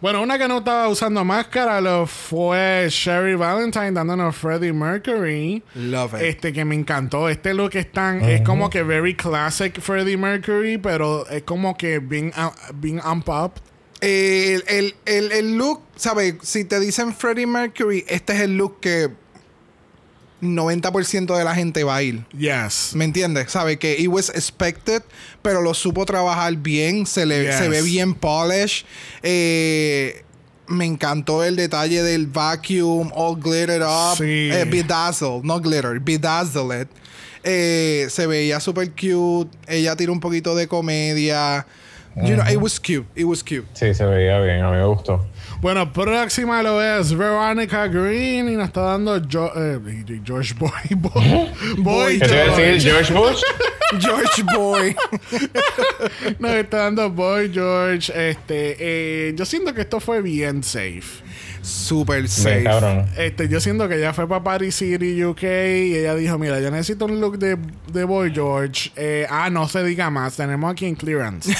[0.00, 5.62] Bueno, una que no estaba usando máscara lo fue Sherry Valentine dándonos Freddie Mercury.
[5.74, 6.20] Love it.
[6.20, 7.28] Este que me encantó.
[7.28, 11.98] Este look es tan, es como que very classic Freddie Mercury, pero es como que
[11.98, 13.52] bien, uh, bien amp up.
[14.00, 16.34] El, el, el, el look, ¿sabes?
[16.42, 19.10] Si te dicen Freddie Mercury, este es el look que
[20.42, 22.24] 90% de la gente va a ir.
[22.36, 22.90] Yes.
[22.94, 23.50] ¿Me entiendes?
[23.50, 23.78] ¿Sabe?
[23.78, 25.02] Que it was expected,
[25.42, 27.06] pero lo supo trabajar bien.
[27.06, 27.56] Se, le, Yes.
[27.56, 28.84] se ve bien polished.
[29.22, 30.22] Eh,
[30.68, 34.16] me encantó el detalle del vacuum, all glittered up.
[34.18, 34.50] Sí.
[34.52, 36.88] Eh, bedazzled, no glitter, bedazzled.
[37.44, 39.56] Eh, se veía super cute.
[39.68, 41.66] Ella tira un poquito de comedia.
[42.16, 43.06] You know, it was cute.
[43.14, 43.66] It was cute.
[43.74, 45.24] Sí, se veía bien, a mí me gustó.
[45.60, 50.70] Bueno, próxima lo es Veronica Green y nos está dando Jo- eh, George Boy.
[50.96, 52.80] Boy, Boy ¿Qué te iba a George.
[52.80, 53.42] George Bush.
[54.00, 54.96] George Boy.
[56.38, 58.12] Nos está dando Boy George.
[58.30, 61.24] Este, eh, yo siento que esto fue bien safe.
[61.66, 62.64] Super safe.
[63.16, 66.70] Este, yo siento que ella fue para Paris City, UK, y ella dijo, mira, yo
[66.70, 67.58] necesito un look de,
[67.92, 68.92] de Boy George.
[68.94, 71.52] Eh, ah, no se diga más, tenemos aquí en clearance.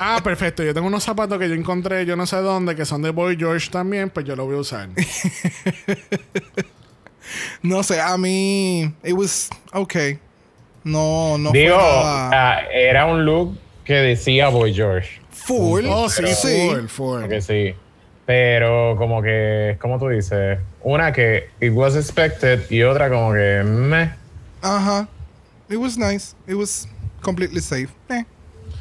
[0.00, 3.00] ah, perfecto, yo tengo unos zapatos que yo encontré, yo no sé dónde, que son
[3.00, 4.90] de Boy George también, pues yo lo voy a usar.
[7.62, 8.92] No sé, a mí.
[9.04, 10.18] It was okay.
[10.82, 12.62] No, no Digo, fue nada.
[12.72, 15.20] era un look que decía Boy George.
[15.30, 15.86] Full.
[15.88, 16.68] oh, sí, sí.
[16.68, 17.28] full, full.
[17.28, 17.74] Que sí.
[18.30, 23.64] Pero como que, como tú dices, una que it was expected y otra como que
[23.64, 24.08] meh.
[24.62, 25.08] Ajá.
[25.68, 26.36] It was nice.
[26.46, 26.86] It was
[27.22, 27.88] completely safe.
[28.08, 28.24] Eh.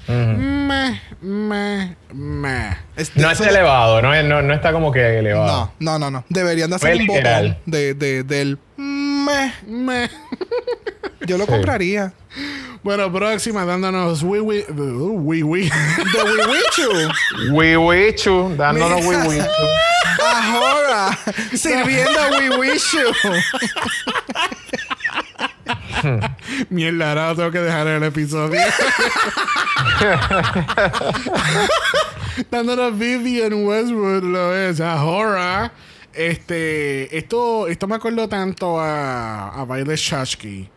[0.07, 2.77] Meh, meh, meh.
[2.95, 5.71] Este- No de- elevado, no, es- no, no está como que elevado.
[5.79, 6.25] No, no, no, no.
[6.29, 7.47] Deberían de hacer Fue un literal.
[7.47, 8.59] botón de, de, del.
[8.77, 9.51] meh.
[9.65, 10.09] Meh.
[11.25, 11.51] Yo lo Sí.
[11.51, 12.13] compraría.
[12.81, 14.65] Bueno, próxima dándonos Wee Wee.
[14.69, 15.69] uh, Wee Wee.
[15.69, 16.23] The
[17.51, 17.53] Wiwichu.
[17.53, 19.45] Wiwichu, dándonos wiwichu.
[20.25, 21.17] Ahora.
[21.53, 23.13] Sirviendo Wiwichu.
[26.69, 28.59] Mierda, ahora tengo que dejar el episodio.
[32.49, 35.73] Dándonos Vivian Westwood lo es, ahora.
[36.13, 40.69] Este, esto, esto me acuerdo tanto a, a Baile Shashki.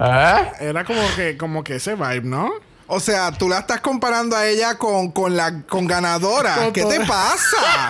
[0.00, 0.52] ¿Ah?
[0.60, 2.50] Era como que, como que ese vibe, ¿no?
[2.86, 6.56] O sea, tú la estás comparando a ella con, con la con ganadora.
[6.56, 7.88] Con ¿Qué te pasa?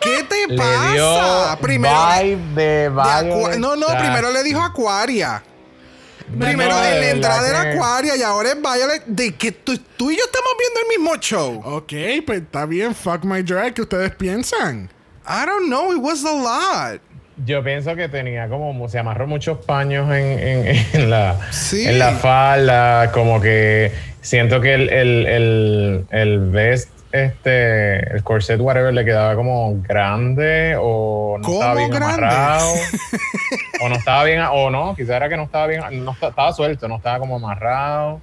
[0.00, 0.92] ¿Qué te Le pasa?
[0.92, 1.94] dio Primero.
[2.20, 5.42] vibe de de no, no, primero le dijo Aquaria.
[6.28, 9.04] No, Primero no, en la entrada era Aquaria y ahora es Violet.
[9.06, 11.62] De que tú, tú y yo estamos viendo el mismo show.
[11.64, 11.92] Ok,
[12.26, 14.90] pues está bien, fuck my drag, ¿qué ustedes piensan?
[15.28, 17.00] I don't know, it was a lot.
[17.44, 21.86] Yo pienso que tenía como, se amarró muchos paños en, en- en la, Sí.
[21.86, 23.92] en la falda, como que
[24.22, 30.76] siento que el, el, el, el vest, este, el corset, whatever, le quedaba como grande
[30.80, 32.14] o no ¿Cómo estaba bien grande?
[32.26, 32.72] amarrado.
[33.82, 36.52] o no estaba bien, o no, quizá era que no estaba bien, no esta- estaba
[36.52, 38.20] suelto, no estaba como amarrado.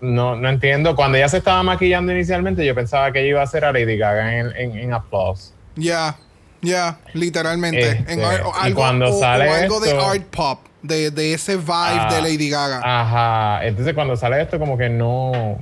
[0.00, 0.96] No, no entiendo.
[0.96, 3.96] Cuando ella se estaba maquillando inicialmente, yo pensaba que ella iba a ser a Lady
[3.96, 5.54] Gaga en, en, en Applause.
[5.76, 6.16] Ya,
[6.62, 7.88] ya, literalmente.
[7.90, 10.60] Este, En ar- o y algo, cuando o- o sale algo de esto- art pop,
[10.82, 12.80] de, de ese vibe Ah, de Lady Gaga.
[12.82, 13.64] Ajá.
[13.66, 15.58] Entonces cuando sale esto como que no...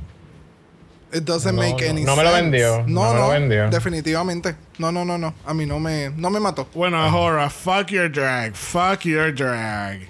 [1.13, 3.69] It doesn't no, make no, any no me lo vendió, No, no me lo vendió.
[3.69, 4.55] Definitivamente.
[4.79, 5.35] No, no, no, no.
[5.45, 6.69] A mí no me, no me mató.
[6.73, 10.09] Bueno, Ahora, fuck your drag, fuck your drag.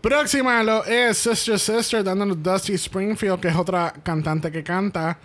[0.00, 5.18] Próxima lo es Sister Sister dándonos Dusty Springfield, que es otra cantante que canta.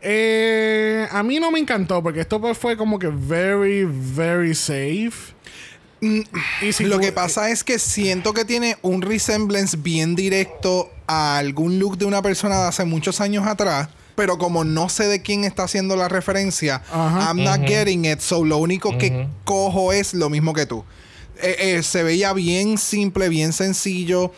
[0.00, 5.34] Eh, a mí no me encantó porque esto pues fue como que very, very safe.
[6.00, 11.38] Y si lo que pasa es que siento que tiene un resemblance bien directo a
[11.38, 13.88] algún look de una persona de hace muchos años atrás.
[14.14, 18.20] Pero como no sé de quién está haciendo la referencia, I'm not getting it.
[18.20, 20.84] So lo único que cojo es lo mismo que tú.
[21.42, 24.32] Eh, eh, se veía bien simple, bien sencillo.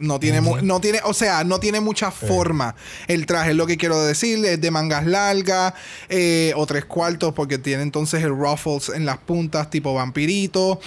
[0.00, 2.74] No tiene, no tiene, o sea, no tiene mucha forma
[3.06, 4.44] el traje, es lo que quiero decir.
[4.44, 5.74] Es de mangas largas
[6.08, 10.80] eh, o tres cuartos, porque tiene entonces el ruffles en las puntas, tipo vampirito.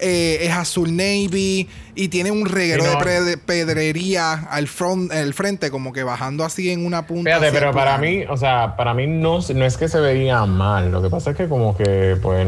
[0.00, 2.84] Eh, es azul navy y tiene un reguero
[3.24, 7.30] de pedrería al, front, el frente, como que bajando así en una punta.
[7.30, 10.92] Fíjate, pero para mí, o sea, para mí no, no es que se veía mal.
[10.92, 12.46] Lo que pasa es que, como que, pues,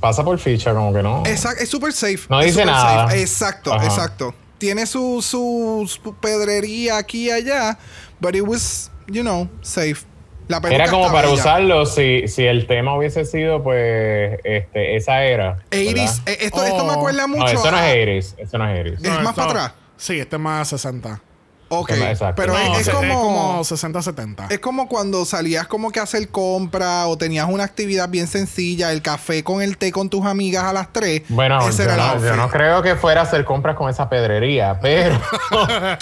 [0.00, 1.22] pasa por ficha, como que no.
[1.26, 2.20] Exacto, es súper safe.
[2.30, 3.14] No dice nada.
[3.14, 7.78] Exacto, exacto tiene su, su, pedrería aquí y allá,
[8.20, 10.04] but it was, you know, safe.
[10.48, 15.56] La era como para usarlo si, si el tema hubiese sido, pues, este, esa era.
[15.72, 16.98] 80 eh, Esto, esto me oh.
[16.98, 17.42] acuerda mucho.
[17.42, 19.72] No, eso no es 80 Eso no es 80 ¿Es más para atrás?
[19.96, 21.20] Sí, este es más 60.
[21.68, 21.92] Ok,
[22.36, 24.50] pero es, como, 60-70.
[24.50, 28.92] Es como cuando salías como que a hacer compra o tenías una actividad bien sencilla,
[28.92, 31.24] el café con el té con tus amigas a las 3.
[31.28, 35.20] Bueno, yo, no, creo que fuera a hacer compras con esa pedrería, pero...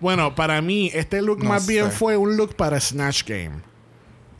[0.00, 3.69] bueno, para mí este look más bien fue un look para Snatch Game.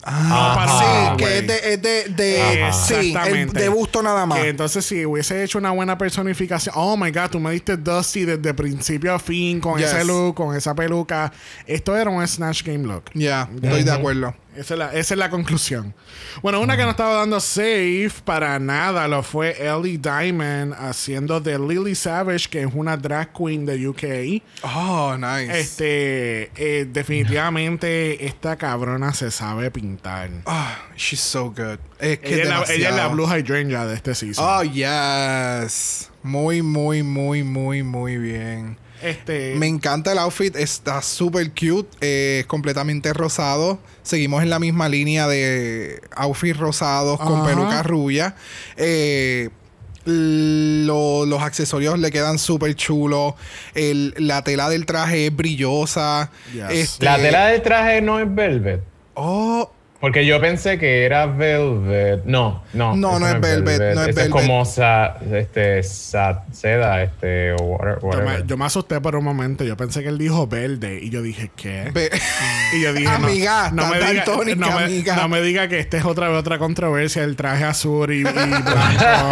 [0.03, 3.13] Ah, sí, que es de, es de, de sí,
[3.53, 4.39] de gusto nada más.
[4.39, 8.53] entonces, si hubiese hecho una buena personificación, oh my god, tú me diste Dusty desde
[8.53, 11.31] principio a fin con ese look, con esa peluca.
[11.65, 13.05] Esto era un Snatch Game look.
[13.13, 14.33] Ya, estoy de acuerdo.
[14.55, 15.93] Esa es, la, conclusión.
[16.41, 21.57] Bueno, una que no estaba dando safe para nada lo fue Ellie Diamond haciendo de
[21.57, 24.43] Lily Savage, que es una drag queen de UK.
[24.63, 25.59] Oh, nice.
[25.59, 30.29] Este, eh, definitivamente esta cabrona se sabe pintar.
[30.45, 30.67] Oh,
[30.97, 31.79] she's so good.
[32.01, 34.45] ella, es la, Blue Hydrangea de este season.
[34.45, 36.09] Oh, yes.
[36.23, 38.77] Muy, muy, muy, muy, muy bien.
[39.03, 39.55] Este...
[39.55, 43.79] Me encanta el outfit, está súper cute, es completamente rosado.
[44.03, 48.35] Seguimos en la misma línea de outfits rosados con peluca rubia.
[48.77, 49.49] Eh,
[50.05, 53.35] los accesorios le quedan súper chulos.
[53.73, 56.31] La tela del traje es brillosa.
[56.69, 58.81] Este la tela del traje no es velvet.
[59.13, 59.71] Oh,
[60.01, 62.25] porque yo pensé que era Velvet.
[62.25, 62.95] No, no.
[62.95, 63.93] No, no es Velvet.
[63.93, 64.17] No es Velvet.
[64.17, 68.43] Es como este, seda, este, o whatever.
[68.47, 69.63] Yo me, asusté por un momento.
[69.63, 70.99] Yo pensé que él dijo verde.
[71.03, 71.91] Y yo dije, ¿qué?
[72.73, 75.15] y yo dije, amiga, no, me diga, no, me, amiga.
[75.17, 77.23] no me diga que esta es otra vez otra controversia.
[77.23, 78.71] El traje azul y, blanco.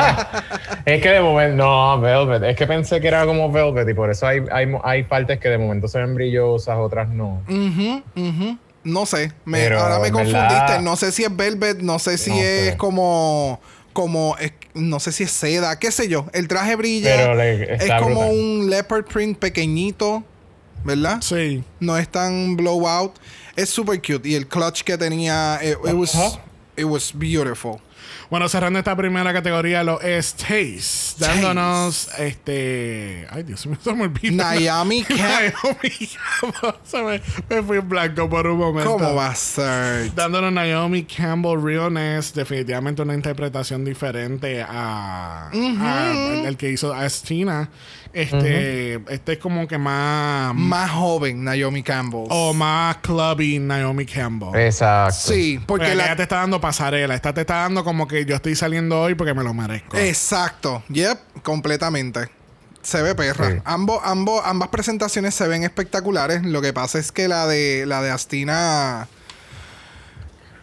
[0.86, 2.44] es que de momento, no, Velvet.
[2.44, 3.90] Es que pensé que era como Velvet.
[3.90, 7.42] Y por eso hay, hay, hay partes que de momento se ven brillosas, otras no.
[7.48, 8.60] Mhm, mhm.
[8.92, 10.82] No sé, me, ahora me confundiste.
[10.82, 13.60] No sé si es velvet, no sé si es como
[13.94, 14.36] como
[14.74, 16.26] no sé si es seda, qué sé yo.
[16.34, 17.44] El traje brilla.
[17.44, 20.24] es como un leopard print pequeñito,
[20.84, 21.22] ¿verdad?
[21.22, 21.64] Sí.
[21.80, 23.14] No es tan blowout.
[23.56, 26.40] Es super cute y el clutch que tenía it, was
[26.78, 27.82] it was beautiful.
[28.30, 33.26] Bueno, cerrando esta primera categoría, lo es Taste, dándonos este.
[33.32, 34.36] Ay, Dios mío, se me olvidó.
[34.44, 35.54] Naomi Campbell.
[36.94, 38.92] me, me, fui en blanco por un momento.
[38.92, 40.14] ¿Cómo va a ser?
[40.14, 47.68] Dándonos Naomi Campbell Realness, definitivamente una interpretación diferente a, el, que hizo a Estina.
[48.12, 50.54] Este, este es como que más.
[50.56, 52.26] Más joven, Naomi Campbell.
[52.30, 54.60] O más clubby, Naomi Campbell.
[54.60, 55.14] Exacto.
[55.14, 56.16] Sí, porque la...
[56.16, 57.14] te está dando pasarela.
[57.14, 59.98] Esta te está dando como que yo estoy saliendo hoy porque me lo merezco.
[59.98, 60.84] Exacto.
[60.90, 62.30] Yep, completamente.
[62.82, 63.62] Se ve perra.
[63.66, 66.44] Ambos, ambos, ambas presentaciones se ven espectaculares.
[66.44, 69.08] Lo que pasa es que la de la de Astina.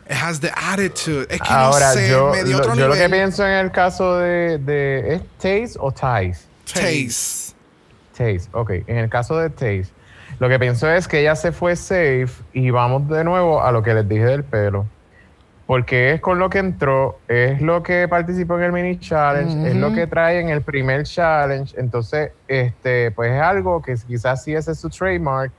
[0.09, 1.27] It has the attitude.
[1.29, 4.59] Es que Ahora, no sé, yo, lo, yo lo que pienso en el caso de,
[4.59, 6.47] de ¿es Taze o Ties?
[6.73, 7.55] Taze.
[8.17, 8.71] Taze, ok.
[8.87, 9.91] En el caso de Taze,
[10.39, 13.83] lo que pienso es que ella se fue safe y vamos de nuevo a lo
[13.83, 14.87] que les dije del pelo.
[15.67, 19.75] Porque es con lo que entró, es lo que participó en el mini challenge, es
[19.75, 24.55] lo que trae en el primer challenge, entonces, este, pues es algo que quizás si
[24.55, 25.51] ese es su trademark,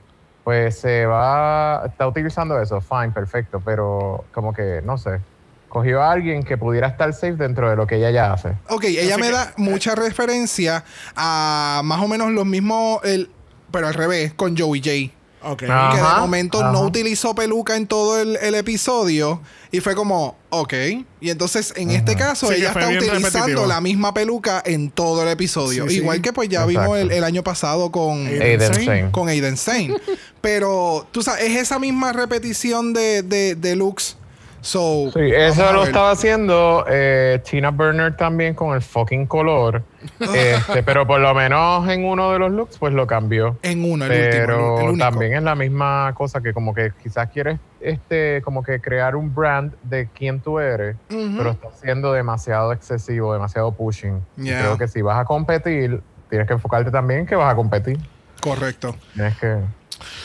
[0.44, 5.20] pues se va, está utilizando eso, fine, perfecto, pero como que, no sé,
[5.68, 8.54] cogió a alguien que pudiera estar safe dentro de lo que ella ya hace.
[8.68, 10.84] Ok, ella me da mucha referencia
[11.16, 13.30] a más o menos los mismos, el,
[13.70, 15.14] pero al revés, con Joey J.
[15.40, 15.62] Ok.
[15.68, 15.90] Ah.
[15.92, 19.40] que de Ajá, momento no utilizó peluca en todo el, el episodio
[19.70, 20.74] y fue como, ok.
[21.20, 23.66] Y entonces en este caso Sí, ella está utilizando repetitivo.
[23.66, 25.84] la misma peluca en todo el episodio.
[25.84, 25.96] Sí, sí.
[25.98, 28.26] Igual que pues ya vimos el, el año pasado con...
[28.26, 28.74] Aiden.
[28.74, 29.10] Zane.
[29.12, 29.94] con Aiden Zane.
[30.40, 34.16] Pero, tú sabes, es esa misma repetición de, de, de looks.
[34.60, 39.82] So, Sí, eso lo estaba haciendo eh, Tina Burner también con el fucking color.
[40.20, 43.58] Este, pero por lo menos en uno de los looks, pues lo cambió.
[43.62, 47.28] En uno, el pero último, el también es la misma cosa que como que quizás
[47.30, 52.72] quieres este como que crear un brand de quién tú eres, pero está siendo demasiado
[52.72, 54.20] excesivo, demasiado pushing.
[54.36, 54.60] Yeah.
[54.60, 57.98] Creo que si vas a competir, tienes que enfocarte también en que vas a competir.
[58.40, 58.94] Correcto.
[59.14, 59.58] Tienes que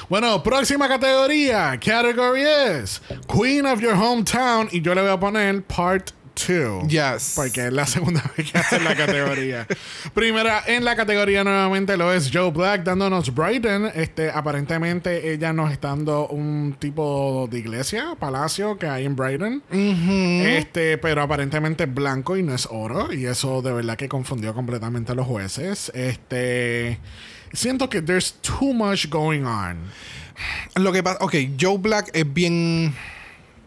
[0.10, 1.80] Bueno, próxima categoría.
[1.80, 4.70] Category es Queen of Your Hometown.
[4.72, 6.88] Y yo le voy a poner Part 2.
[6.88, 7.34] Yes.
[7.36, 9.68] Porque es la segunda vez que hace la categoría.
[10.14, 13.92] Primera en la categoría nuevamente lo es Joe Black dándonos Brighton.
[13.94, 19.64] Este, aparentemente ella nos está dando un tipo de iglesia, palacio que hay en Brighton.
[19.72, 23.14] Este, pero aparentemente es blanco y no es oro.
[23.14, 25.92] Y eso de verdad que confundió completamente a los jueces.
[25.94, 27.00] Este.
[27.54, 29.78] Siento que there's too much going on.
[30.76, 32.94] Lo que pasa, ok, Joe Black es bien,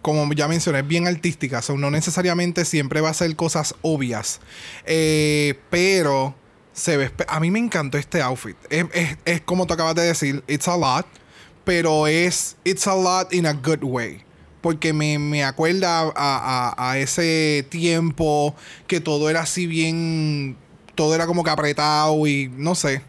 [0.02, 1.62] como ya mencioné, es bien artística.
[1.62, 4.40] So, no necesariamente siempre va a hacer cosas obvias.
[4.84, 6.34] Eh, pero
[6.72, 7.10] se ve.
[7.28, 8.56] A mí me encantó este outfit.
[8.70, 11.06] Es, es- es como tú acabas de decir, it's a lot.
[11.64, 12.56] Pero es.
[12.64, 14.22] It's a lot in a good way.
[14.60, 18.54] Porque me, me acuerda a, a- a ese tiempo
[18.88, 20.56] que todo era así bien.
[20.96, 23.02] Todo era como que apretado y no sé.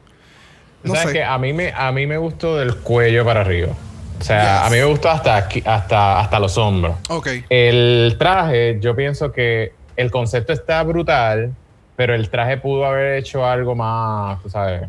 [0.83, 1.23] No ¿Sabes qué?
[1.23, 3.73] A mí me a mí me gustó del cuello para arriba.
[4.19, 4.67] O sea, Yes.
[4.67, 6.95] a mí me gustó hasta aquí, hasta hasta los hombros.
[7.09, 7.27] Ok.
[7.49, 11.53] El traje, yo pienso que el concepto está brutal,
[11.95, 14.83] pero el traje pudo haber hecho algo más, tú sabes,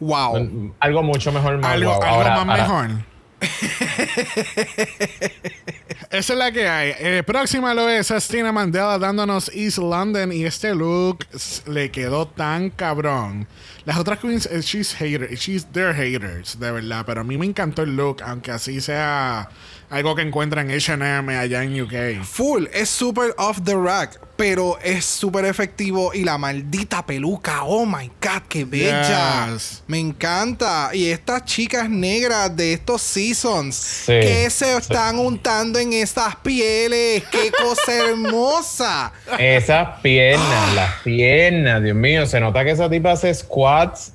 [0.00, 0.72] Wow.
[0.80, 2.02] algo mucho mejor, más algo guau.
[2.02, 3.04] algo Ahora- más ahora- mejor.
[6.10, 6.94] Esa es la que hay.
[6.98, 11.26] Eh, próxima lo es Estina Mandela dándonos East London y este look
[11.66, 13.46] le quedó tan cabrón.
[13.84, 17.04] Las otras queens, eh, she's hater, she's their haters, de verdad.
[17.04, 19.48] Pero a mí me encantó el look, aunque así sea
[19.90, 22.24] algo que encuentran en H&M allá en UK.
[22.24, 27.84] Full, es súper off the rack, pero es súper efectivo y la maldita peluca, oh
[27.84, 29.48] my god, qué bella.
[29.52, 29.82] Yes.
[29.88, 30.90] Me encanta.
[30.94, 34.12] Y estas chicas negras de estos seasons Sí.
[34.12, 39.12] que se están untando en estas pieles, qué cosa hermosa.
[39.38, 44.12] Esas piernas, las piernas, Dios mío, se nota que esa tipa hace squats,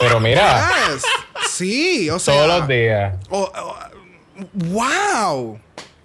[0.00, 1.02] pero mira, Yes.
[1.50, 3.14] Sí, o sea, todos los días.
[3.30, 3.76] o- o-
[4.70, 5.58] wow.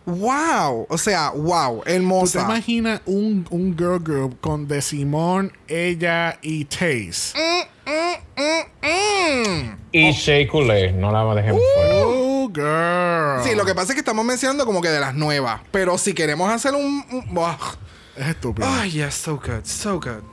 [0.06, 2.42] Wow, o sea, wow, ¿Tú te hermosa.
[2.42, 7.38] imaginas un, un girl group con De Simón, ella y Taze?
[7.38, 7.79] Mm.
[9.92, 11.96] Y Shea Coulee, no la dejemos fuera.
[12.06, 13.44] Oh, girl.
[13.44, 15.62] Sí, lo que pasa es que estamos mencionando como que de las nuevas.
[15.72, 17.04] Pero si queremos hacer un.
[17.12, 17.78] un- ugh.
[18.16, 18.68] Es estúpido.
[18.70, 20.24] Ay, yes, so good, so good.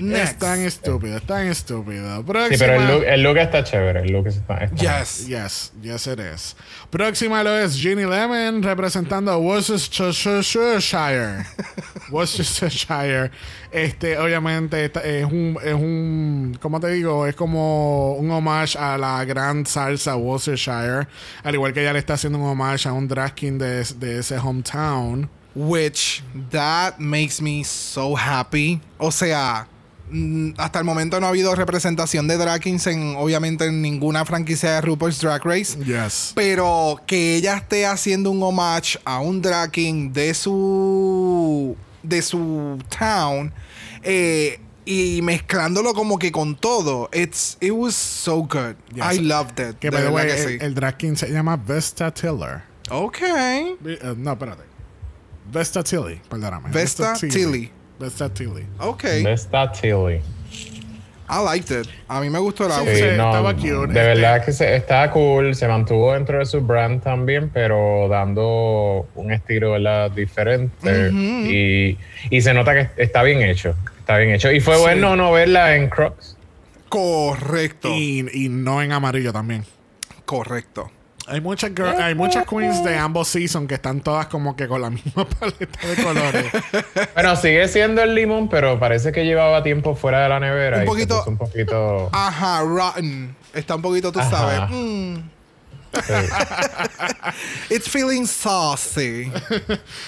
[0.00, 2.16] Es tan estúpido, es tan estúpido.
[2.18, 2.58] Sí, Próxima.
[2.58, 5.26] pero el look, el look está chévere, el look está, está- Yes.
[5.28, 6.56] Yes, yes it is.
[6.90, 11.44] Próxima lo es Ginny Lemon representando a Worcestershire.
[12.10, 13.30] Worcestershire.
[13.70, 17.26] Este, obviamente, esta- es un, es un, ¿cómo te digo?
[17.26, 21.06] Es como un homage a la gran salsa Worcestershire.
[21.44, 24.18] Al igual que ella le está haciendo un homage a un drag king de, de
[24.18, 25.28] ese hometown.
[25.54, 26.22] Which
[26.52, 28.80] that makes me so happy.
[28.98, 29.66] O sea,
[30.56, 34.72] hasta el momento no ha habido representación de drag kings en, obviamente, en ninguna franquicia
[34.72, 35.78] de RuPaul's Drag Race.
[35.84, 36.32] Yes.
[36.34, 42.78] Pero que ella esté haciendo un homage a un drag king de su de su
[42.98, 43.52] town
[44.02, 47.08] eh, y mezclándolo como que con todo.
[47.12, 48.76] It's it was so good.
[48.94, 49.16] Yes.
[49.16, 49.78] I loved it.
[49.78, 50.58] Que, De verdad way, que el, sí.
[50.60, 52.62] el drag king se llama Vesta Tiller.
[52.90, 53.18] Ok.
[53.20, 54.64] Eh, no, espérate.
[55.52, 56.70] Vesta Tilly, perdóname.
[56.70, 57.28] Vesta Tilly.
[57.28, 57.72] Vesta Tilly.
[58.78, 59.04] Ok.
[59.04, 60.20] Está Tilly.
[61.32, 61.86] I liked it.
[62.08, 62.96] A mí me gustó el Sí, outfit.
[62.96, 64.02] Sí, sí, no, estaba cute, De este.
[64.02, 69.30] verdad que se, está cool, se mantuvo dentro de su brand también, pero dando un
[69.32, 70.10] estilo ¿verdad?
[70.10, 71.10] diferente.
[71.12, 71.96] y,
[72.30, 73.76] y se nota que está bien hecho.
[74.00, 74.50] Está bien hecho.
[74.50, 74.80] Y fue Sí.
[74.80, 76.36] bueno no verla en Crocs.
[76.88, 77.90] Correcto.
[77.94, 79.64] Y, y no en amarillo también.
[80.24, 80.90] Correcto.
[81.30, 84.82] Hay muchas girl- hay muchas queens de ambos seasons que están todas como que con
[84.82, 86.46] la misma paleta de colores.
[87.14, 90.78] Bueno, sigue siendo el limón, pero parece que llevaba tiempo fuera de la nevera.
[90.78, 92.08] Un y poquito- un poquito.
[92.12, 93.34] Ajá, rotten.
[93.54, 94.30] Está un poquito, tú Ajá.
[94.30, 94.60] sabes.
[94.70, 95.16] mm,
[95.92, 96.12] sí.
[97.74, 99.30] it's feeling saucy.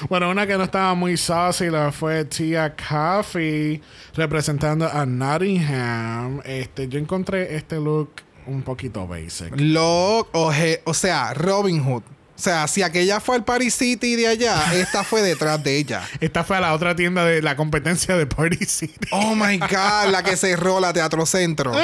[0.09, 3.81] bueno, una que no estaba muy saucy la fue Tia Coffee
[4.15, 6.41] representando a Nottingham.
[6.45, 8.11] Este, yo encontré este look
[8.47, 9.53] un poquito basic.
[9.57, 12.03] Lo, oje- o sea, Robin Hood.
[12.35, 16.03] O sea, si aquella fue al Paris City de allá, esta fue detrás de ella.
[16.21, 19.09] Esta fue a la otra tienda de la competencia de Party City.
[19.13, 21.73] Oh my God, la que cerró la Teatro Centro.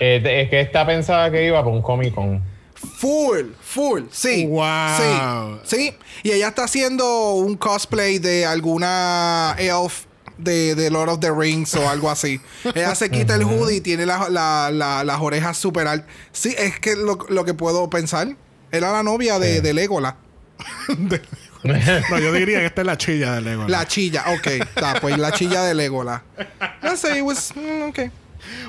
[0.00, 2.42] Eh, es que está pensada que iba por un Comic Con.
[2.74, 4.46] Full, full, sí.
[4.46, 5.60] Wow.
[5.64, 5.94] Sí, sí.
[6.22, 10.04] Y ella está haciendo un cosplay de alguna elf
[10.38, 12.40] de, de Lord of the Rings o algo así.
[12.74, 16.08] Ella se quita el hoodie y tiene la- la- la- las orejas súper altas.
[16.32, 18.28] Sí, es que lo, lo que puedo pensar.
[18.72, 20.14] Era la novia de, de Legolas.
[21.64, 23.66] No, yo diría que esta es la chilla de Lego.
[23.68, 24.46] La chilla, ok.
[24.48, 26.20] Está, pues la chilla de Legolas.
[26.82, 28.00] No sé, it was, mm, ok.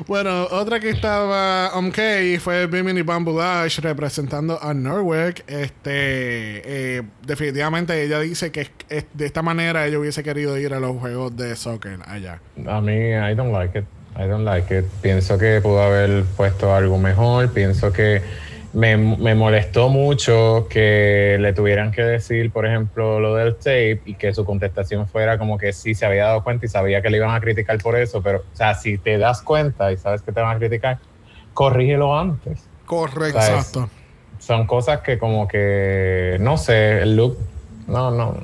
[0.07, 1.97] Bueno, otra que estaba OK
[2.39, 3.39] fue Bimini Bamboo
[3.81, 5.43] representando a Norweg.
[5.47, 10.80] Este, eh, definitivamente ella dice que es- de esta manera ella hubiese querido ir a
[10.80, 12.39] los juegos de soccer allá.
[12.68, 13.85] A mí, I don't like it.
[14.18, 14.85] I don't like it.
[15.02, 17.52] Pienso que pudo haber puesto algo mejor.
[17.52, 18.22] Pienso que
[18.76, 24.15] me, me molestó mucho que le tuvieran que decir, por ejemplo, lo del tape y
[24.15, 27.18] que su contestación fuera como que sí se había dado cuenta y sabía que le
[27.18, 28.22] iban a criticar por eso.
[28.22, 30.99] Pero, o sea, si te das cuenta y sabes que te van a criticar,
[31.53, 32.68] corrígelo antes.
[32.85, 33.89] Correcto.
[34.39, 37.38] Son cosas que como que, no sé, el look,
[37.88, 38.35] no, no.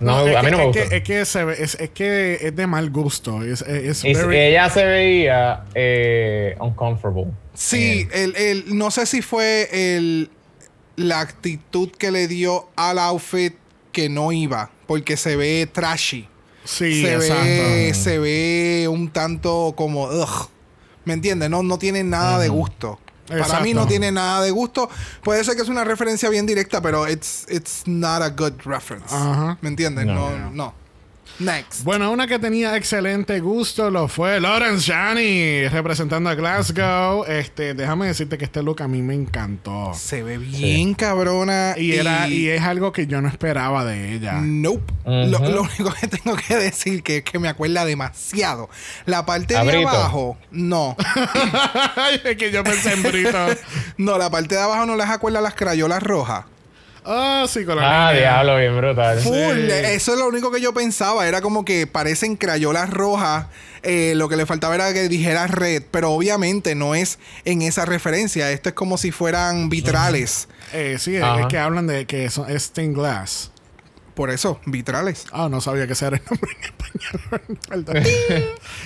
[0.00, 0.88] No, es a mí que- no me es gusta.
[0.88, 3.42] Que, es, que se es, es que es de mal gusto.
[3.42, 7.32] Es, es Y very- ella se veía eh, uncomfortable.
[7.54, 10.30] Sí, el, el, no sé si fue el,
[10.96, 13.54] la actitud que le dio al outfit
[13.92, 16.28] que no iba, porque se ve trashy.
[16.64, 17.44] sí, se, exacto.
[17.44, 20.48] ve, se ve un tanto como, ugh,
[21.04, 21.48] ¿me entiendes?
[21.50, 22.98] No, no tiene nada de gusto.
[23.26, 24.88] Para mí no tiene nada de gusto.
[25.22, 29.14] Puede ser que es una referencia bien directa, pero it's, it's not a good reference.
[29.14, 29.58] Ajá.
[29.60, 30.06] ¿Me entiendes?
[30.06, 30.30] No.
[30.30, 30.83] No, no.
[31.38, 31.84] Next.
[31.84, 37.24] Bueno, una que tenía excelente gusto lo fue Lawrence Jani representando a Glasgow.
[37.24, 39.92] Este, déjame decirte que este look a mí me encantó.
[39.94, 41.74] Se ve bien cabrona.
[41.76, 44.40] Y era y es algo que yo no esperaba de ella.
[44.42, 44.92] Nope.
[45.04, 48.68] Lo, lo único que tengo que decir que es que me acuerda demasiado.
[49.06, 50.96] La parte de abajo, no.
[52.24, 53.46] Es que yo pensé en Brito.
[53.96, 56.44] No, la parte de abajo no les acuerda las crayolas rojas.
[57.04, 58.20] Ah, sí, con la Ah, niña.
[58.20, 59.18] diablo, bien brutal.
[59.20, 59.32] Full.
[59.34, 59.70] Sí.
[59.70, 61.26] Eso es lo único que yo pensaba.
[61.28, 63.46] Era como que parecen crayolas rojas.
[63.82, 65.82] Eh, lo que le faltaba era que dijera red.
[65.90, 68.50] Pero obviamente no es en esa referencia.
[68.50, 70.48] Esto es como si fueran vitrales.
[70.72, 73.50] Eh, sí, es que hablan de que son, es stained glass.
[74.14, 75.26] Por eso, vitrales.
[75.32, 78.04] Ah, no sabía que ese era el nombre en español.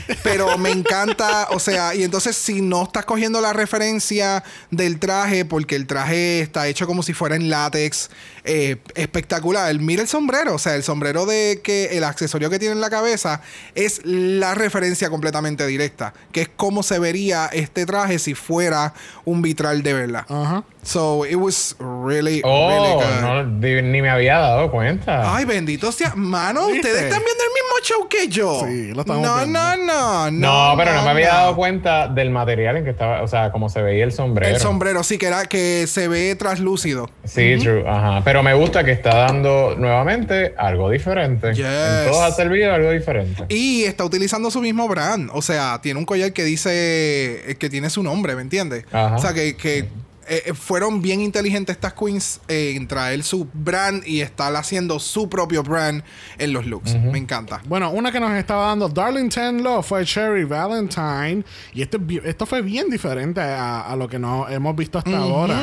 [0.22, 5.44] Pero me encanta, o sea, y entonces si no estás cogiendo la referencia del traje,
[5.44, 8.10] porque el traje está hecho como si fuera en látex,
[8.48, 9.72] eh, espectacular.
[9.78, 12.90] Mira el sombrero, o sea, el sombrero de que el accesorio que tiene en la
[12.90, 13.42] cabeza
[13.74, 18.94] es la referencia completamente directa, que es como se vería este traje si fuera
[19.24, 20.24] un vitral de verdad.
[20.28, 20.64] Ajá.
[20.82, 23.20] So it was really, really Oh, good.
[23.20, 23.44] no,
[23.82, 25.36] ni me había dado cuenta.
[25.36, 26.14] Ay, bendito sea.
[26.14, 27.50] Mano, ustedes están viendo el
[27.82, 28.64] show que yo.
[28.66, 29.59] Sí, lo estamos no, viendo.
[29.59, 31.34] no, no, no, pero no me había no.
[31.34, 34.55] dado cuenta del material en que estaba, o sea, cómo se veía el sombrero.
[34.55, 37.10] El sombrero, sí, que era que se ve traslúcido.
[37.24, 38.22] Sí, true, ajá.
[38.24, 41.55] Pero me gusta que está dando nuevamente algo diferente.
[41.55, 41.64] Yes.
[41.64, 43.44] En todos ha servido algo diferente.
[43.48, 45.30] Y está utilizando su mismo brand.
[45.32, 48.84] O sea, tiene un collar que dice que tiene su nombre, ¿me entiendes?
[48.92, 49.16] Ajá.
[49.16, 49.86] O sea, que, que,
[50.28, 55.28] eh, fueron bien inteligentes estas queens eh, en traer su brand y estar haciendo su
[55.28, 56.02] propio brand
[56.38, 56.94] en los looks.
[56.96, 57.60] Me encanta.
[57.66, 61.44] Bueno, una que nos estaba dando Darlington Law fue Cherry Valentine.
[61.72, 64.98] Y esto, es bi- esto fue bien diferente a, a lo que no hemos visto
[64.98, 65.62] hasta ahora.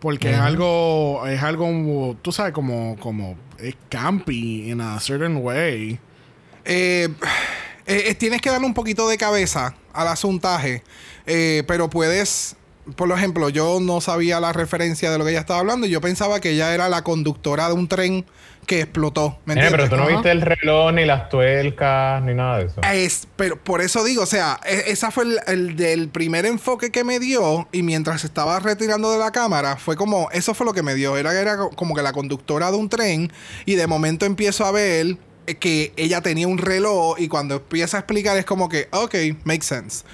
[0.00, 5.98] Porque es algo, es algo, tú sabes, como, como es campy in a certain way.
[6.64, 7.08] Eh,
[7.86, 10.82] eh, eh, tienes que darle un poquito de cabeza al asuntaje,
[11.26, 12.56] eh, pero puedes,
[12.96, 16.00] por ejemplo, yo no sabía la referencia de lo que ella estaba hablando y yo
[16.00, 18.24] pensaba que ella era la conductora de un tren
[18.66, 19.38] que explotó.
[19.44, 19.90] ¿me Eh, pero entiendes?
[19.90, 20.12] tú no Ajá.
[20.12, 22.80] viste el reloj, ni las tuercas, ni nada de eso.
[22.92, 26.90] Es, pero por eso digo, o sea, e- esa fue el, el del primer enfoque
[26.90, 30.72] que me dio y mientras estaba retirando de la cámara, fue como, eso fue lo
[30.72, 33.30] que me dio, era, era como que la conductora de un tren
[33.66, 37.98] y de momento empiezo a ver eh, que ella tenía un reloj y cuando empieza
[37.98, 40.04] a explicar es como que, ok, makes sense.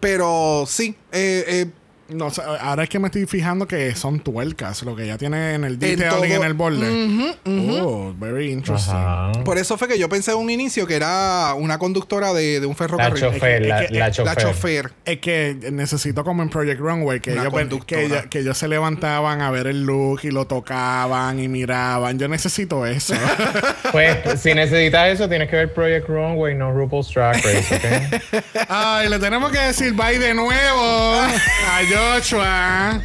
[0.00, 1.66] Pero sí, eh, eh,
[2.08, 2.28] No
[2.60, 5.78] ahora es que me estoy fijando que son tuercas, lo que ella tiene en el
[5.78, 7.36] detailing todo- en el borde.
[7.82, 8.94] Oh, very interesting.
[8.94, 9.32] Ajá.
[9.44, 12.66] Por eso fue que yo pensé en un inicio que era una conductora de, de
[12.66, 13.20] un La ferrocarril.
[13.20, 14.34] chofer, es la, que- es que- la la chofer.
[14.36, 14.92] La chofer.
[15.04, 17.52] Es que necesito como en Project Runway que ellos,
[17.86, 22.18] que, ellos, que ellos se levantaban a ver el look y lo tocaban y miraban.
[22.18, 23.14] Yo necesito eso.
[23.92, 28.44] Pues si necesitas eso, tienes que ver Project Runway, no RuPaul's Drag Race, ¿ok?
[28.68, 31.14] Ay, le tenemos que decir bye de nuevo
[31.70, 33.00] a Joshua.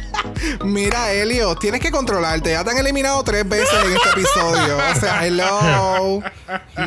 [0.64, 2.50] Mira, Elio, tienes que controlarte.
[2.50, 4.76] Ya te han eliminado tres veces en este episodio.
[4.76, 6.22] O sea, hello.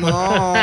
[0.00, 0.54] No.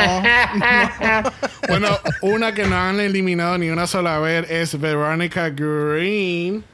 [1.68, 6.64] Bueno, una que no han eliminado ni una sola vez es Veronica Green.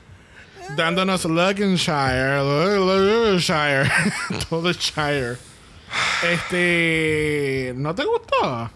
[0.77, 2.39] Dándonos Lincolnshire.
[2.39, 3.91] Lincolnshire.
[4.49, 5.37] Todo Shire.
[6.23, 7.73] Este.
[7.77, 8.71] ¿No te gustó?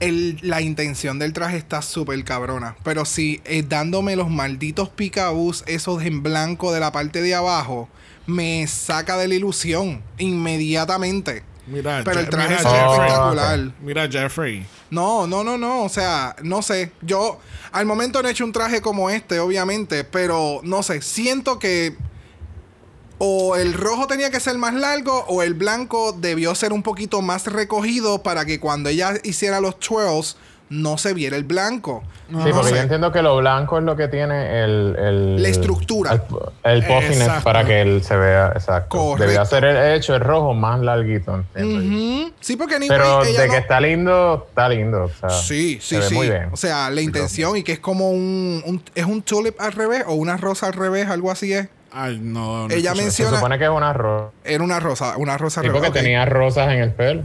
[0.00, 2.74] El- la intención del traje está súper cabrona.
[2.82, 7.88] Pero sí, eh, dándome los malditos picabús, esos en blanco de la parte de abajo,
[8.26, 11.42] me saca de la ilusión inmediatamente.
[11.66, 13.06] Mira, Pero el Je- traje mira, ve Jeffrey.
[13.06, 13.72] espectacular.
[13.80, 14.66] Mira, Jeffrey.
[14.90, 15.84] No, no, no, no.
[15.84, 16.90] O sea, no sé.
[17.02, 17.38] Yo
[17.70, 20.02] al momento no he hecho un traje como este, obviamente.
[20.04, 21.00] Pero no sé.
[21.02, 21.94] Siento que
[23.22, 27.20] o el rojo tenía que ser más largo o el blanco debió ser un poquito
[27.20, 30.36] más recogido para que cuando ella hiciera los twirls
[30.70, 32.02] no se viera el blanco.
[32.28, 32.74] Sí, No porque sé.
[32.76, 34.96] yo entiendo que lo blanco es lo que tiene el...
[34.96, 36.22] el La estructura.
[36.62, 38.96] El, el para que él se vea exacto.
[38.96, 39.24] Correcto.
[39.26, 41.44] Debía ser el hecho el rojo más larguito.
[42.40, 45.04] Sí, porque anyway, Pero ella de no- que está lindo, está lindo.
[45.04, 46.14] O sea, Sí, sí, se sí.
[46.14, 46.48] muy bien.
[46.52, 50.04] O sea, la intención y que es como un, un- es un tulip al revés
[50.06, 51.68] o una rosa al revés, algo así es.
[51.92, 52.68] Ay, no.
[52.68, 53.10] no Ella escuché.
[53.10, 54.30] Se menciona- supone que es una rosa.
[54.44, 55.80] Era una rosa, una rosa Sí, revés.
[55.82, 56.02] porque ok.
[56.04, 57.22] tenía rosas en el pelo.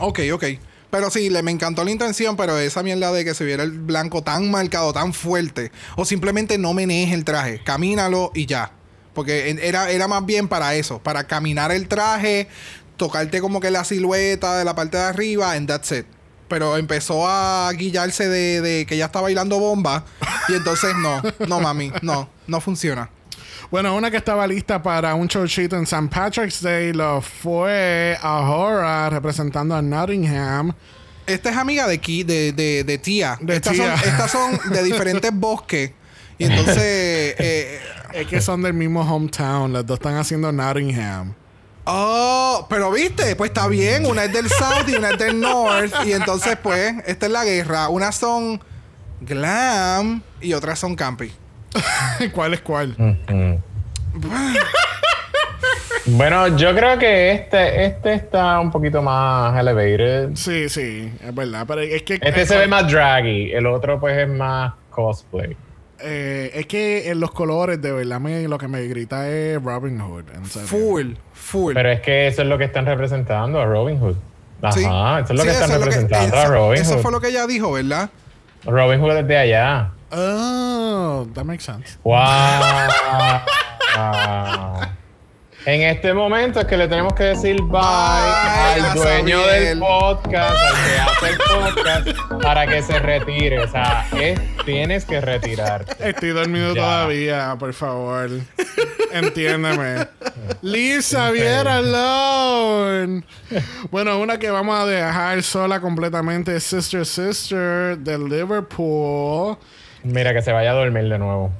[0.00, 0.44] Ok, ok.
[0.90, 3.72] Pero sí, le, me encantó la intención, pero esa mierda de que se viera el
[3.72, 8.70] blanco tan marcado, tan fuerte, o simplemente no menees el traje, camínalo y ya.
[9.12, 12.48] Porque era, era más bien para eso, para caminar el traje,
[12.96, 16.06] tocarte como que la silueta de la parte de arriba, and that's it.
[16.48, 20.04] Pero empezó a guillarse de, de que ya está bailando bomba,
[20.48, 23.10] y entonces no, no mami, no, no funciona.
[23.70, 26.08] Bueno, una que estaba lista para un showcito en St.
[26.08, 30.72] Patrick's Day lo fue Ahora representando a Nottingham.
[31.26, 33.36] Esta es amiga de Ki, de, de, de tía.
[33.42, 33.98] De estas, tía.
[33.98, 35.92] Son, estas son de diferentes bosques.
[36.38, 37.80] Y entonces, eh,
[38.14, 39.70] Es que son del mismo hometown.
[39.74, 41.34] Las dos están haciendo Nottingham.
[41.84, 44.06] oh, pero viste, pues está bien.
[44.06, 45.92] Una es del South y una es del North.
[46.06, 47.90] Y entonces, pues, esta es la guerra.
[47.90, 48.62] Unas son
[49.20, 51.30] glam y otras son campy.
[52.32, 52.94] ¿Cuál es cuál?
[56.06, 60.30] Bueno, yo creo que este, este está un poquito más elevated.
[60.34, 61.64] Sí, sí, es verdad.
[61.68, 65.54] Pero es que, Este se ve más draggy, el otro pues es más cosplay.
[66.00, 70.00] eh, es que en los colores, de verdad, me, lo que me grita es Robin
[70.00, 70.24] Hood.
[70.34, 70.68] en serio.
[70.68, 71.74] Full, full.
[71.74, 74.16] Pero es que eso es lo que están representando a Robin Hood.
[74.62, 74.80] Ajá, Sí.
[74.84, 76.94] eso es lo Sí, que están eso es lo que- representando eso- a Robin Eso
[76.94, 77.02] Hood.
[77.02, 78.08] fue lo que ella dijo, ¿verdad?
[78.64, 79.90] Robin Hood desde allá.
[80.10, 81.98] Oh, that makes sense.
[82.02, 82.18] ¡Wow!
[85.66, 89.64] En este momento es que le tenemos que decir bye Ay, al dueño Samuel.
[89.64, 92.08] del podcast, al que hace el podcast,
[92.42, 93.58] para que se retire.
[93.60, 96.08] O sea, es- tienes que retirarte.
[96.08, 96.80] Estoy dormido Ya.
[96.80, 98.30] todavía, por favor.
[99.12, 100.06] Entiéndeme.
[100.62, 103.24] Lisa, Xavier alone.
[103.90, 109.58] Bueno, una que vamos a dejar sola completamente es Sister Sister de Liverpool.
[110.04, 111.50] Mira, que se vaya a dormir de nuevo.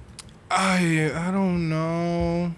[0.48, 2.52] Ay, I don't know.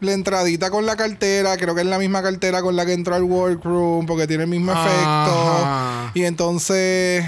[0.00, 3.14] La entradita con la cartera, creo que es la misma cartera con la que entró
[3.14, 4.84] al workroom, porque tiene el mismo Ajá.
[4.86, 6.10] efecto.
[6.18, 7.24] Y entonces.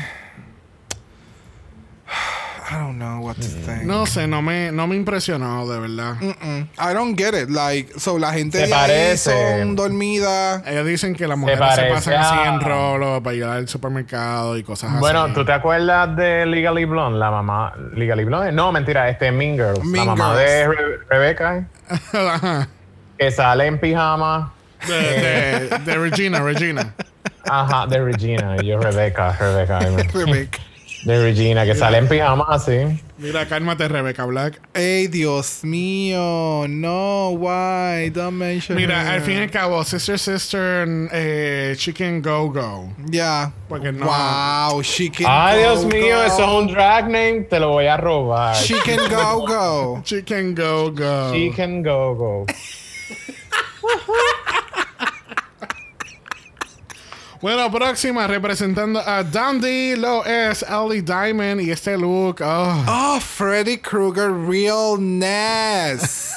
[2.71, 3.83] I don't know what to think.
[3.85, 6.17] No sé, no me, no me impresionó, de verdad.
[6.21, 7.51] I don't get it.
[7.51, 9.59] Like, so la gente Se de ahí parece.
[9.61, 10.63] son dormidas.
[10.67, 14.63] Ellos dicen que las mujeres se pasan así en rolo para ir al supermercado y
[14.65, 14.99] cosas así.
[15.01, 17.19] Bueno, ¿tú te acuerdas de Legally Blonde?
[17.19, 17.75] La mamá...
[17.95, 18.51] ¿Legally Blonde?
[18.53, 19.85] No, mentira, este Mean Girls.
[19.85, 20.51] Mean la mamá Girls.
[20.51, 21.67] de Re- Rebecca, ¿eh?
[22.13, 22.69] Ajá.
[23.19, 24.53] que sale en pijama.
[24.87, 26.95] de, de, de Regina, Regina.
[27.45, 28.57] Ajá, de Regina.
[28.57, 29.37] Yo, ay, me- Rebecca.
[31.09, 32.77] De Regina, que sale en pijama así.
[33.17, 34.61] Mira, cálmate, Rebecca Black.
[34.75, 36.67] Ey, Dios mío.
[36.69, 38.11] No, why?
[38.11, 39.15] Don't mention Mira, her.
[39.15, 42.93] al fin y al cabo, Sister Sister eh, Chicken Go Go.
[43.07, 43.51] Ya.
[43.71, 46.23] Porque no- Wow, Chicken Ay, Go Dios mío, Go.
[46.25, 47.47] eso es un drag name.
[47.49, 48.55] Te lo voy a robar.
[48.57, 50.03] Chicken Go Go.
[50.05, 51.33] Chicken Go Go.
[51.33, 52.47] Chicken Go Go.
[57.41, 62.41] Bueno, próxima, representando a Dundee, lo es Ellie Diamond y este look.
[62.41, 62.85] Oh.
[62.89, 66.33] Oh, Freddy Krueger realness.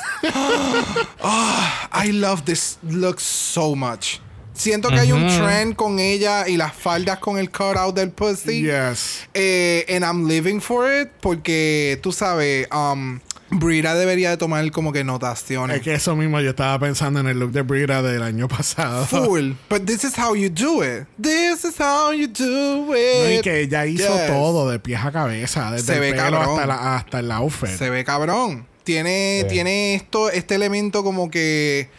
[1.24, 4.20] oh, I love this look so much.
[4.54, 8.62] Siento que hay un trend con ella y las faldas con el cutout del pussy.
[8.62, 9.28] Yes.
[9.34, 13.20] Eh, and I'm living for it porque tú sabes, um,
[13.52, 15.78] Brita debería de tomar como que notaciones.
[15.78, 19.06] Es que eso mismo yo estaba pensando en el look de Brita del año pasado.
[19.06, 19.52] Full.
[19.70, 21.06] But this is how you do it.
[21.22, 23.40] This is how you do No, it.
[23.40, 24.28] y que ella hizo Yes.
[24.28, 26.50] todo de pies a cabeza, desde Se el ve pelo cabrón.
[26.60, 27.70] hasta, la- hasta el outfit.
[27.70, 28.66] Se ve cabrón.
[28.84, 31.90] Tiene, tiene esto, este elemento como que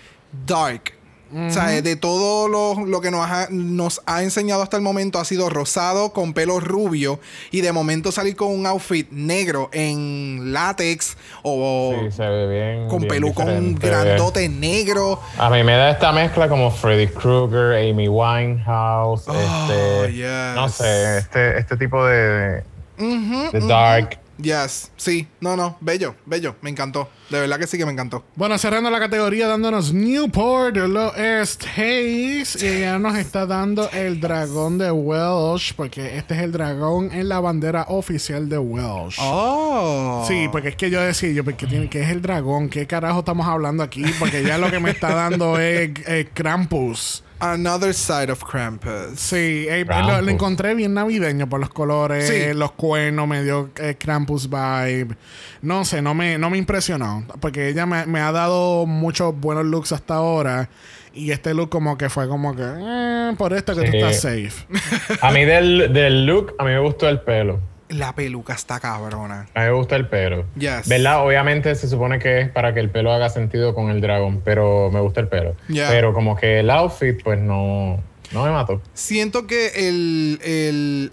[0.46, 0.94] dark.
[1.34, 5.18] O sea, de todo lo, lo que nos ha, nos ha enseñado hasta el momento
[5.18, 10.52] ha sido rosado con pelo rubio y de momento salir con un outfit negro en
[10.52, 12.88] látex o Sí, se ve bien.
[12.88, 15.20] con pelucón grandote negro.
[15.38, 20.54] A mí me da esta mezcla como Freddy Krueger, Amy Winehouse, Oh, este, yes.
[20.54, 22.62] no sé, este, este tipo de,
[23.68, 24.18] dark.
[24.42, 27.08] Yes, sí, no, no, bello, bello, me encantó.
[27.30, 28.24] De verdad que sí que me encantó.
[28.34, 32.60] Bueno, cerrando la categoría, dándonos Newport, lo es Hayes.
[32.62, 37.28] Y ella nos está dando el dragón de Welsh, porque este es el dragón en
[37.28, 39.16] la bandera oficial de Welsh.
[39.20, 40.24] Oh.
[40.26, 42.68] Sí, porque es que yo decía, yo, porque tiene, ¿qué es el dragón?
[42.68, 44.04] ¿Qué carajo estamos hablando aquí?
[44.18, 47.22] Porque ya lo que me está dando es, es Krampus.
[47.44, 49.18] Another side of Krampus.
[49.18, 50.12] Sí, eh, Krampus.
[50.12, 52.54] lo, lo encontré bien navideño por los colores, Sí.
[52.54, 55.16] los cuernos, medio eh, Krampus vibe.
[55.60, 57.24] No sé, no me, no me impresionó.
[57.40, 60.68] Porque ella me, me ha dado muchos buenos looks hasta ahora.
[61.14, 62.62] Y este look como que fue como que...
[62.64, 63.96] eh, por esto que tú Sí.
[63.98, 65.18] estás safe.
[65.20, 67.60] A mí del, del look, a mí me gustó el pelo.
[67.92, 69.46] La peluca está cabrona.
[69.54, 70.44] A mí me gusta el pelo.
[70.56, 70.88] Yes.
[70.88, 71.24] ¿Verdad?
[71.26, 74.90] Obviamente se supone que es para que el pelo haga sentido con el dragón, pero
[74.90, 75.54] me gusta el pelo.
[75.68, 75.88] Yeah.
[75.88, 78.02] Pero como que el outfit, pues no,
[78.32, 78.80] no me mató.
[78.94, 80.40] Siento que el.
[80.42, 81.12] El,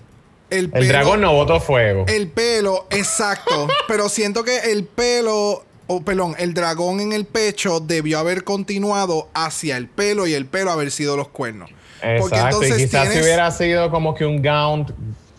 [0.49, 2.06] el, El pelo- dragón no botó fuego.
[2.07, 3.68] El pelo, exacto.
[3.88, 5.64] pero siento que el pelo.
[5.91, 10.45] O perdón, el dragón en el pecho debió haber continuado hacia el pelo y el
[10.45, 11.72] pelo haber sido los cuernos.
[12.19, 12.64] Porque Exacto.
[12.64, 14.85] Y quizás si hubiera sido como que un gown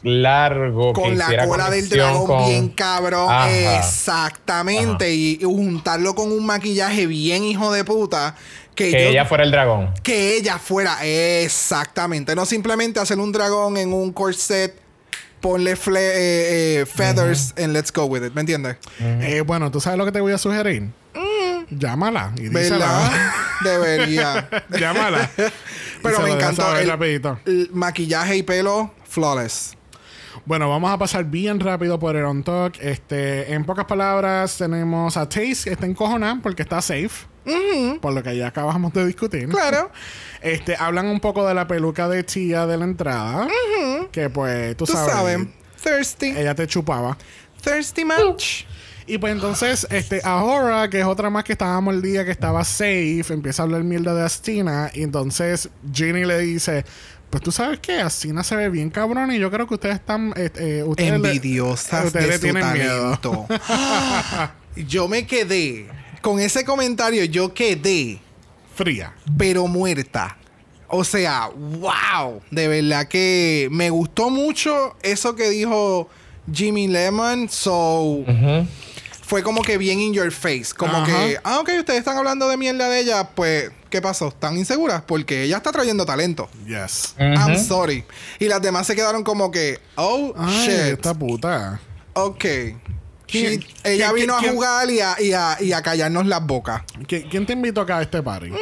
[0.02, 3.26] largo que con la cola del dragón con- bien cabrón.
[3.30, 3.78] Ajá.
[3.78, 5.12] Exactamente.
[5.14, 8.34] Y, y juntarlo con un maquillaje bien hijo de puta.
[8.74, 9.90] Que, Que yo- ella fuera el dragón.
[10.02, 14.74] que ella fuera exactamente no simplemente hacer un dragón en un corset
[15.40, 18.76] ponle fle- eh, eh, feathers and let's go with it ¿me entiendes?
[19.00, 20.88] Eh, bueno, ¿tú sabes lo que te voy a sugerir?
[21.68, 22.52] Llámala y Mm.
[22.52, 22.62] ¿verdad?
[22.62, 23.32] dísela.
[23.64, 24.48] debería
[24.78, 25.30] Llámala.
[26.02, 26.90] pero Y me encantó el,
[27.46, 29.76] el maquillaje y pelo flawless
[30.50, 32.74] Bueno, vamos a pasar bien rápido por el on talk.
[32.80, 37.28] Este, en pocas palabras, tenemos a Taze que está encojonada porque está safe.
[38.00, 39.48] Por lo que ya acabamos de discutir.
[39.48, 39.92] claro
[40.42, 43.46] Este, hablan un poco de la peluca de Tia de la entrada.
[44.10, 45.12] Que pues, tú, tú sabes.
[45.12, 45.46] sabes
[45.84, 47.16] thirsty Ella te chupaba.
[47.62, 48.64] thirsty much
[49.06, 52.64] Y pues entonces, este, Ahora, que es otra más que estábamos el día que estaba
[52.64, 54.90] safe, empieza a hablar mierda de Astina.
[54.94, 56.84] Y entonces Ginny le dice.
[57.30, 60.32] Pues tú sabes que Astina se ve bien cabrón y yo creo que ustedes están...
[60.36, 63.16] eh, eh, ustedes le- envidiosas ustedes de le su tienen miedo.
[63.18, 63.46] talento
[64.88, 65.86] yo me quedé
[66.22, 68.18] con ese comentario yo quedé
[68.74, 69.14] Fría.
[69.38, 70.36] pero muerta.
[70.88, 72.40] O sea, wow.
[72.50, 76.08] De verdad que me gustó mucho eso que dijo
[76.52, 77.48] Jimmy Lemon.
[77.48, 78.24] So,
[79.30, 80.74] fue como que bien in your face.
[80.76, 81.06] Como Ajá.
[81.06, 83.28] que, ah, ok, ustedes están hablando de mierda de ella.
[83.28, 84.26] Pues, ¿qué pasó?
[84.26, 85.02] ¿Están inseguras?
[85.06, 86.50] Porque ella está trayendo talento.
[86.66, 87.14] Yes.
[87.16, 88.04] I'm sorry.
[88.40, 90.70] Y las demás se quedaron como que, oh, Ay, shit.
[90.98, 91.80] esta puta.
[92.14, 92.44] Ok.
[93.28, 96.44] ¿Quién- She- ella quién- vino a jugar y a, y a- y a callarnos las
[96.44, 96.82] bocas.
[97.06, 98.50] ¿Qui- ¿Quién te invitó acá a este party?
[98.50, 98.56] Mm.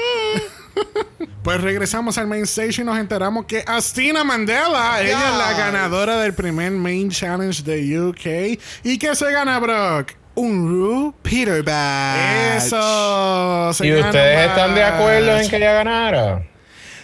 [1.43, 6.19] pues regresamos al main stage y nos enteramos que Astina Mandela, ella es la ganadora
[6.21, 8.61] del primer main challenge de UK.
[8.85, 10.13] ¿Y qué se gana, Brock?
[10.39, 12.59] Un Ru Peter Badge.
[12.59, 13.73] Eso.
[13.73, 16.43] se ¿Y ustedes están de acuerdo en que ella ganara?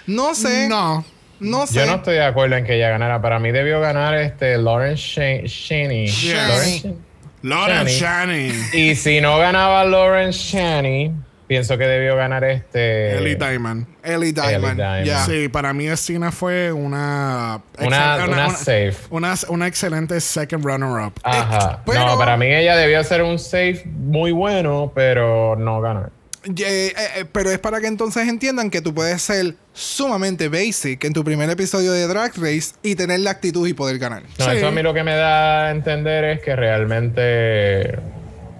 [0.06, 0.68] No sé.
[0.68, 1.04] No.
[1.40, 1.74] No sé.
[1.80, 3.20] Yo no estoy de acuerdo en que ella ganara.
[3.20, 6.06] Para mí debió ganar este Lawrence Shan- Shaney.
[6.06, 6.46] Shaney.
[6.48, 6.96] Lawrence Shan-
[7.42, 8.48] Lauren Shani.
[8.50, 8.78] Shani.
[8.90, 11.10] Y si no ganaba Lawrence Shaney,
[11.46, 13.16] pienso que debió ganar este.
[13.18, 13.86] Ellie Diamond.
[14.02, 14.80] Ellie Diamond.
[15.26, 17.60] Sí, para mí Astina fue una...
[17.78, 18.94] Una- una safe.
[19.10, 21.14] Una, una excelente second runner-up.
[21.22, 21.82] Ajá.
[21.86, 26.10] pero- No, para mí ella debió ser un safe muy bueno, pero no ganar.
[26.46, 31.02] Eh, eh, eh, pero es para que entonces entiendan que tú puedes ser sumamente basic
[31.04, 34.22] en tu primer episodio de Drag Race y tener la actitud y poder ganar.
[34.38, 34.58] No, Sí.
[34.58, 37.98] eso a mí lo que me da a entender es que realmente.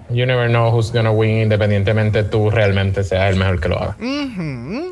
[0.09, 3.95] You never know who's gonna win, independientemente tú realmente seas el mejor que lo haga.
[3.99, 4.91] Mm.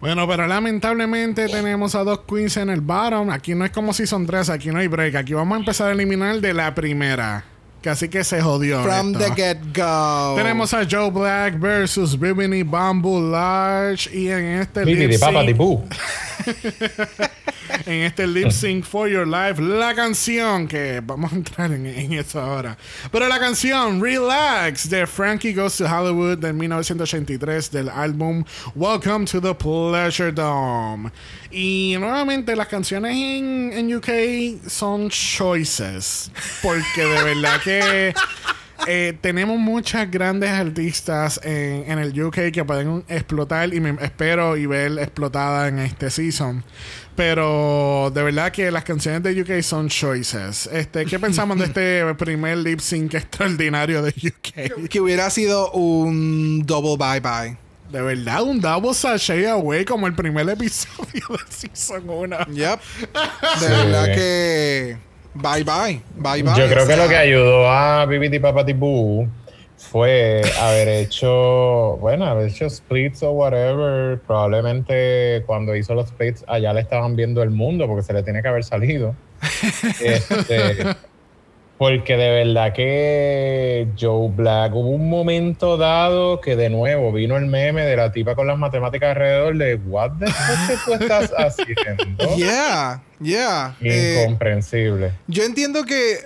[0.00, 3.30] Bueno, pero lamentablemente tenemos a dos queens en el bottom.
[3.30, 5.14] Aquí no es como si son tres, aquí no hay break.
[5.14, 7.44] Aquí vamos a empezar a eliminar de la primera.
[7.80, 8.82] Que así que se jodió.
[8.82, 9.18] From esto.
[9.18, 10.34] the get-go.
[10.36, 14.10] Tenemos a Joe Black versus Bimini Bamboo Large.
[14.14, 15.42] Y en este Bibidi lip papa.
[17.86, 22.12] en este lip sync for your life, la canción que vamos a entrar en, en
[22.12, 22.76] eso ahora.
[23.10, 28.44] Pero la canción Relax de Frankie Goes to Hollywood de 1983 del álbum
[28.74, 31.10] Welcome to the Pleasure Dome.
[31.50, 36.30] Y nuevamente las canciones en, en UK son choices.
[36.62, 38.14] Porque de verdad que
[38.86, 44.56] eh, tenemos muchas grandes artistas en, en el UK que pueden explotar y me espero
[44.56, 46.64] y ver explotada en este season.
[47.16, 50.68] Pero de verdad que las canciones de UK son choices.
[50.72, 54.88] Este, ¿Qué pensamos de este primer lip sync extraordinario de UK?
[54.88, 57.56] Que hubiera sido un double bye-bye.
[57.90, 62.38] De verdad, un double sachet away como el primer episodio de season 1.
[62.46, 62.80] Yep.
[63.60, 65.13] De verdad que...
[65.34, 66.00] Bye-bye.
[66.16, 66.56] Bye-bye.
[66.56, 69.28] Yo creo O que lo que ayudó a Bibidi Papa Tipú
[69.76, 74.20] fue haber hecho, bueno, haber hecho splits o whatever.
[74.20, 78.42] Probablemente cuando hizo los splits allá le estaban viendo el mundo porque se le tiene
[78.42, 79.14] que haber salido.
[80.00, 80.76] Este,
[81.84, 87.44] porque de verdad que Joe Black hubo un momento dado que de nuevo vino el
[87.44, 92.36] meme de la tipa con las matemáticas alrededor de what the fuck tú estás haciendo.
[92.36, 93.76] Yeah, yeah.
[93.82, 95.12] Eh, Incomprensible.
[95.26, 96.20] yo entiendo que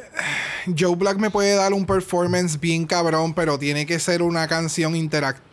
[0.79, 4.95] Joe Black me puede dar un performance bien cabrón, pero tiene que ser una canción
[4.95, 5.48] interactiva.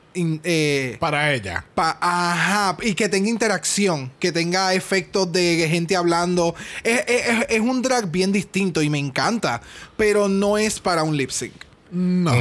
[0.99, 1.65] Para ella.
[1.75, 6.55] Pa- ajá, y que tenga interacción, que tenga efectos de gente hablando.
[6.83, 9.61] Es, es- es un drag bien distinto y me encanta,
[9.97, 11.53] pero no es para un lip sync.
[11.95, 12.34] No.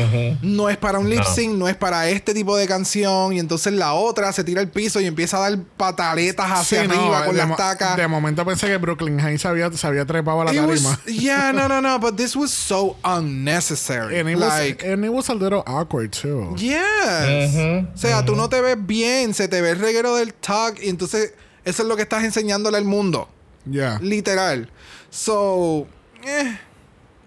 [0.43, 3.33] No es para un lip sync, no es para este tipo de canción.
[3.33, 6.89] Y entonces la otra se tira al piso y empieza a dar pataletas hacia Sí,
[6.89, 7.97] no, arriba con las tacas.
[7.97, 10.89] de momento pensé que Brooklyn Heights se había, se había trepado a la It tarima.
[10.91, 14.19] was, yeah, no, no, no, but this was so unnecessary.
[14.19, 16.55] And it, like, was, and it was a little awkward too.
[16.57, 17.55] yes.
[17.95, 20.89] O sea, tú no te ves bien, se te ve el reguero del tag y
[20.89, 21.33] entonces
[21.65, 23.29] eso es lo que estás enseñándole al mundo.
[23.71, 23.99] Yeah.
[24.03, 24.69] Literal.
[25.11, 25.87] So,
[26.27, 26.59] eh,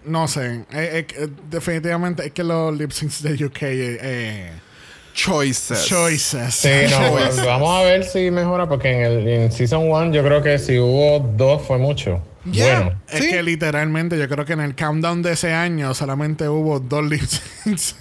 [0.08, 0.64] No sé.
[0.72, 4.52] Eh, eh, definitivamente es que los lip syncs de UK eh, eh,
[5.14, 5.86] choices.
[5.86, 6.54] choices.
[6.54, 7.44] Sí, no, Choices.
[7.44, 10.78] vamos a ver si mejora, porque en el en Season 1 yo creo que si
[10.78, 12.22] hubo dos fue mucho.
[12.50, 12.80] Yeah.
[12.80, 13.30] Bueno, Es Sí.
[13.30, 17.22] que literalmente yo creo que en el countdown de ese año solamente hubo dos lip
[17.22, 17.94] syncs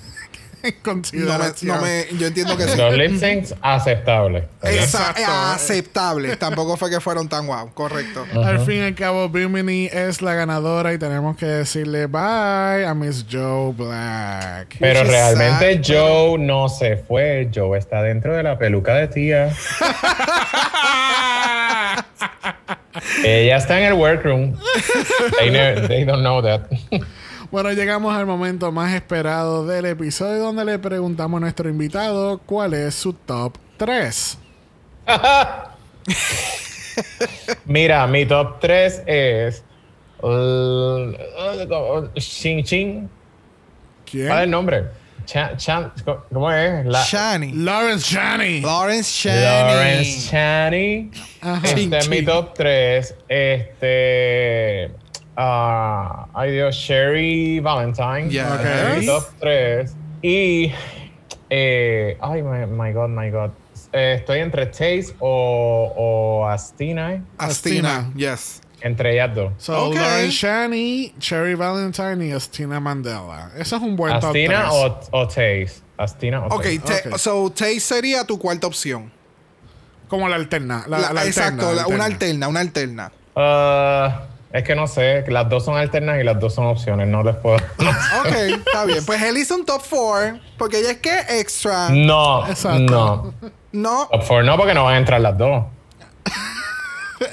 [0.67, 1.75] en No me, consideración.
[1.77, 2.77] no me, yo entiendo que sí.
[2.77, 4.43] los lip syncs aceptables.
[4.61, 4.73] Esa-
[5.11, 5.21] Exacto.
[5.53, 6.35] aceptable.
[6.37, 7.73] Tampoco fue que fueron tan guau.
[7.73, 8.25] Correcto.
[8.43, 12.93] Al fin y al cabo, Bimini es la ganadora y tenemos que decirle bye a
[12.95, 14.75] Miss Joe Black.
[14.79, 17.49] Pero realmente sad, Joe no se fue.
[17.53, 19.53] Joe está dentro de la peluca de tía.
[23.23, 24.55] Ella está en el workroom.
[25.39, 26.61] They don't know that.
[27.49, 32.73] Bueno, llegamos al momento más esperado del episodio donde le preguntamos a nuestro invitado cuál
[32.73, 34.37] es su top 3.
[37.65, 39.63] Mira, mi top 3 es.
[40.21, 43.09] uh, Shin Chin.
[44.05, 44.27] ¿Quién?
[44.27, 44.83] ¿Cuál es el nombre?
[45.25, 45.93] Chan, Chan,
[46.33, 46.85] ¿Cómo es?
[46.85, 47.53] La, Shani.
[47.53, 48.61] Lawrence Chani.
[48.61, 49.41] Lawrence Shani.
[49.41, 50.37] Lawrence.
[51.41, 51.61] Ajá.
[51.65, 53.15] Este es mi top 3.
[53.29, 54.91] Este.
[55.37, 58.29] Ah, ay Dios, Sherry Valentine.
[58.29, 58.47] Yes.
[58.51, 58.99] Ok.
[58.99, 59.95] Mi top 3.
[60.23, 60.73] Y.
[61.49, 63.51] eh, ay, my, my God, my God.
[63.93, 67.13] Eh, estoy entre Taste o, o Astina.
[67.13, 67.21] ¿eh?
[67.37, 68.11] Astina.
[68.15, 68.61] Yes.
[68.81, 69.53] Entre ellas dos.
[69.57, 69.95] So, Ok.
[69.95, 73.51] Lawrence Chani, Cherry Valentine y Astina Mandela.
[73.57, 74.49] Eso es un buen top 3.
[74.49, 75.81] Astina o, o Taste.
[75.97, 77.01] Astina o Ok, Taste.
[77.03, 77.17] te- Ok.
[77.17, 79.11] so Tay sería tu cuarta opción.
[80.09, 80.83] Como la alterna.
[80.87, 83.11] La, La- la exacto, alterna, la- una alterna, una alterna.
[83.35, 84.21] Ah,
[84.53, 87.35] es que no sé, las dos son alternas y las dos son opciones, no les
[87.35, 87.57] puedo.
[88.19, 88.31] Ok,
[88.65, 89.05] está bien.
[89.05, 91.89] Pues él hizo un top 4 porque ella es que extra.
[91.89, 93.33] No, Exacto.
[93.41, 93.49] no.
[93.73, 95.65] No, Top four no, porque no van a entrar las dos.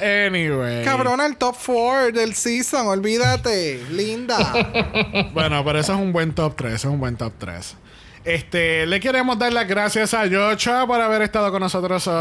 [0.00, 0.82] Anyway.
[0.82, 3.82] cabrona, el top 4 del season, olvídate.
[3.90, 4.36] Linda.
[5.32, 6.74] Bueno, pero eso es un buen top 3.
[6.74, 7.76] Eso es un buen top 3.
[8.24, 12.14] Este, le queremos dar las gracias a Yocha por haber estado con nosotros hoy.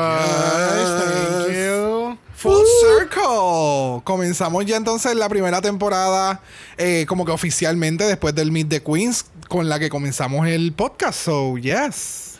[1.45, 2.17] Thank you.
[2.43, 4.01] Full Circle.
[4.03, 6.41] Comenzamos ya entonces la primera temporada,
[6.77, 11.23] eh, como que oficialmente después del Meet the Queens, con la que comenzamos el podcast.
[11.23, 12.33] So, yes.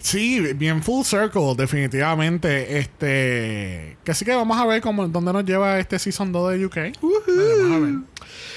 [0.00, 2.80] Sí, bien full circle, definitivamente.
[2.80, 3.96] Este.
[4.02, 6.74] Que así que vamos a ver cómo, dónde nos lleva este season 2 de UK.
[6.74, 7.94] Veremos a ver.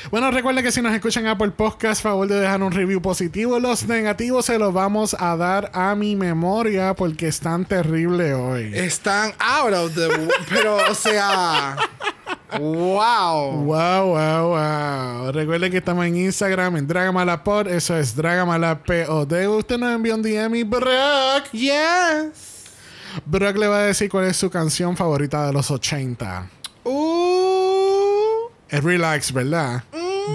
[0.09, 3.59] Bueno, recuerda que si nos escuchan Apple Podcast, favor de dejar un review positivo.
[3.59, 8.71] Los negativos se los vamos a dar a mi memoria porque están terribles hoy.
[8.73, 10.07] Están out of the.
[10.49, 11.75] Pero, o sea.
[12.57, 13.65] ¡Wow!
[13.65, 15.31] Wow, wow, wow.
[15.33, 17.67] Recuerden que estamos en Instagram, en Dragamalapod.
[17.67, 19.29] Eso es Dragamalapod.
[19.57, 21.51] Usted nos envió un DM y Brock.
[21.51, 22.63] Yes.
[23.25, 26.49] Brock le va a decir cuál es su canción favorita de los 80.
[26.85, 27.46] Uh.
[28.69, 29.83] Es relax, ¿verdad?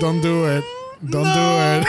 [0.00, 0.64] Don't do it.
[1.02, 1.86] Don't do it.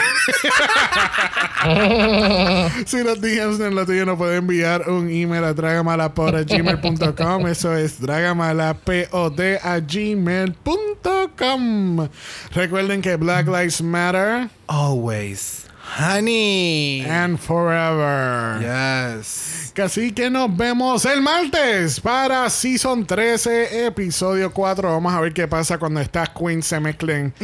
[2.86, 7.46] si los DMs en lo tuyo no pueden enviar un email a dragamalapod.gmail.com.
[7.46, 10.48] Eso es dragamalapod a gmail.com.
[12.54, 15.66] Recuerden que Black Lives Matter Always.
[15.96, 17.04] Honey.
[17.06, 18.58] and forever.
[18.60, 19.63] Yes.
[19.82, 24.88] Así que nos vemos el martes para Season 13, episodio 4.
[24.88, 27.34] Vamos a ver qué pasa cuando estas queens se mezclen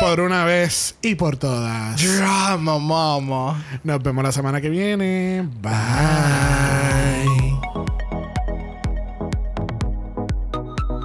[0.00, 2.02] por una vez y por todas.
[2.02, 3.64] Drama, mama.
[3.84, 5.48] Nos vemos la semana que viene.
[5.60, 7.47] Bye.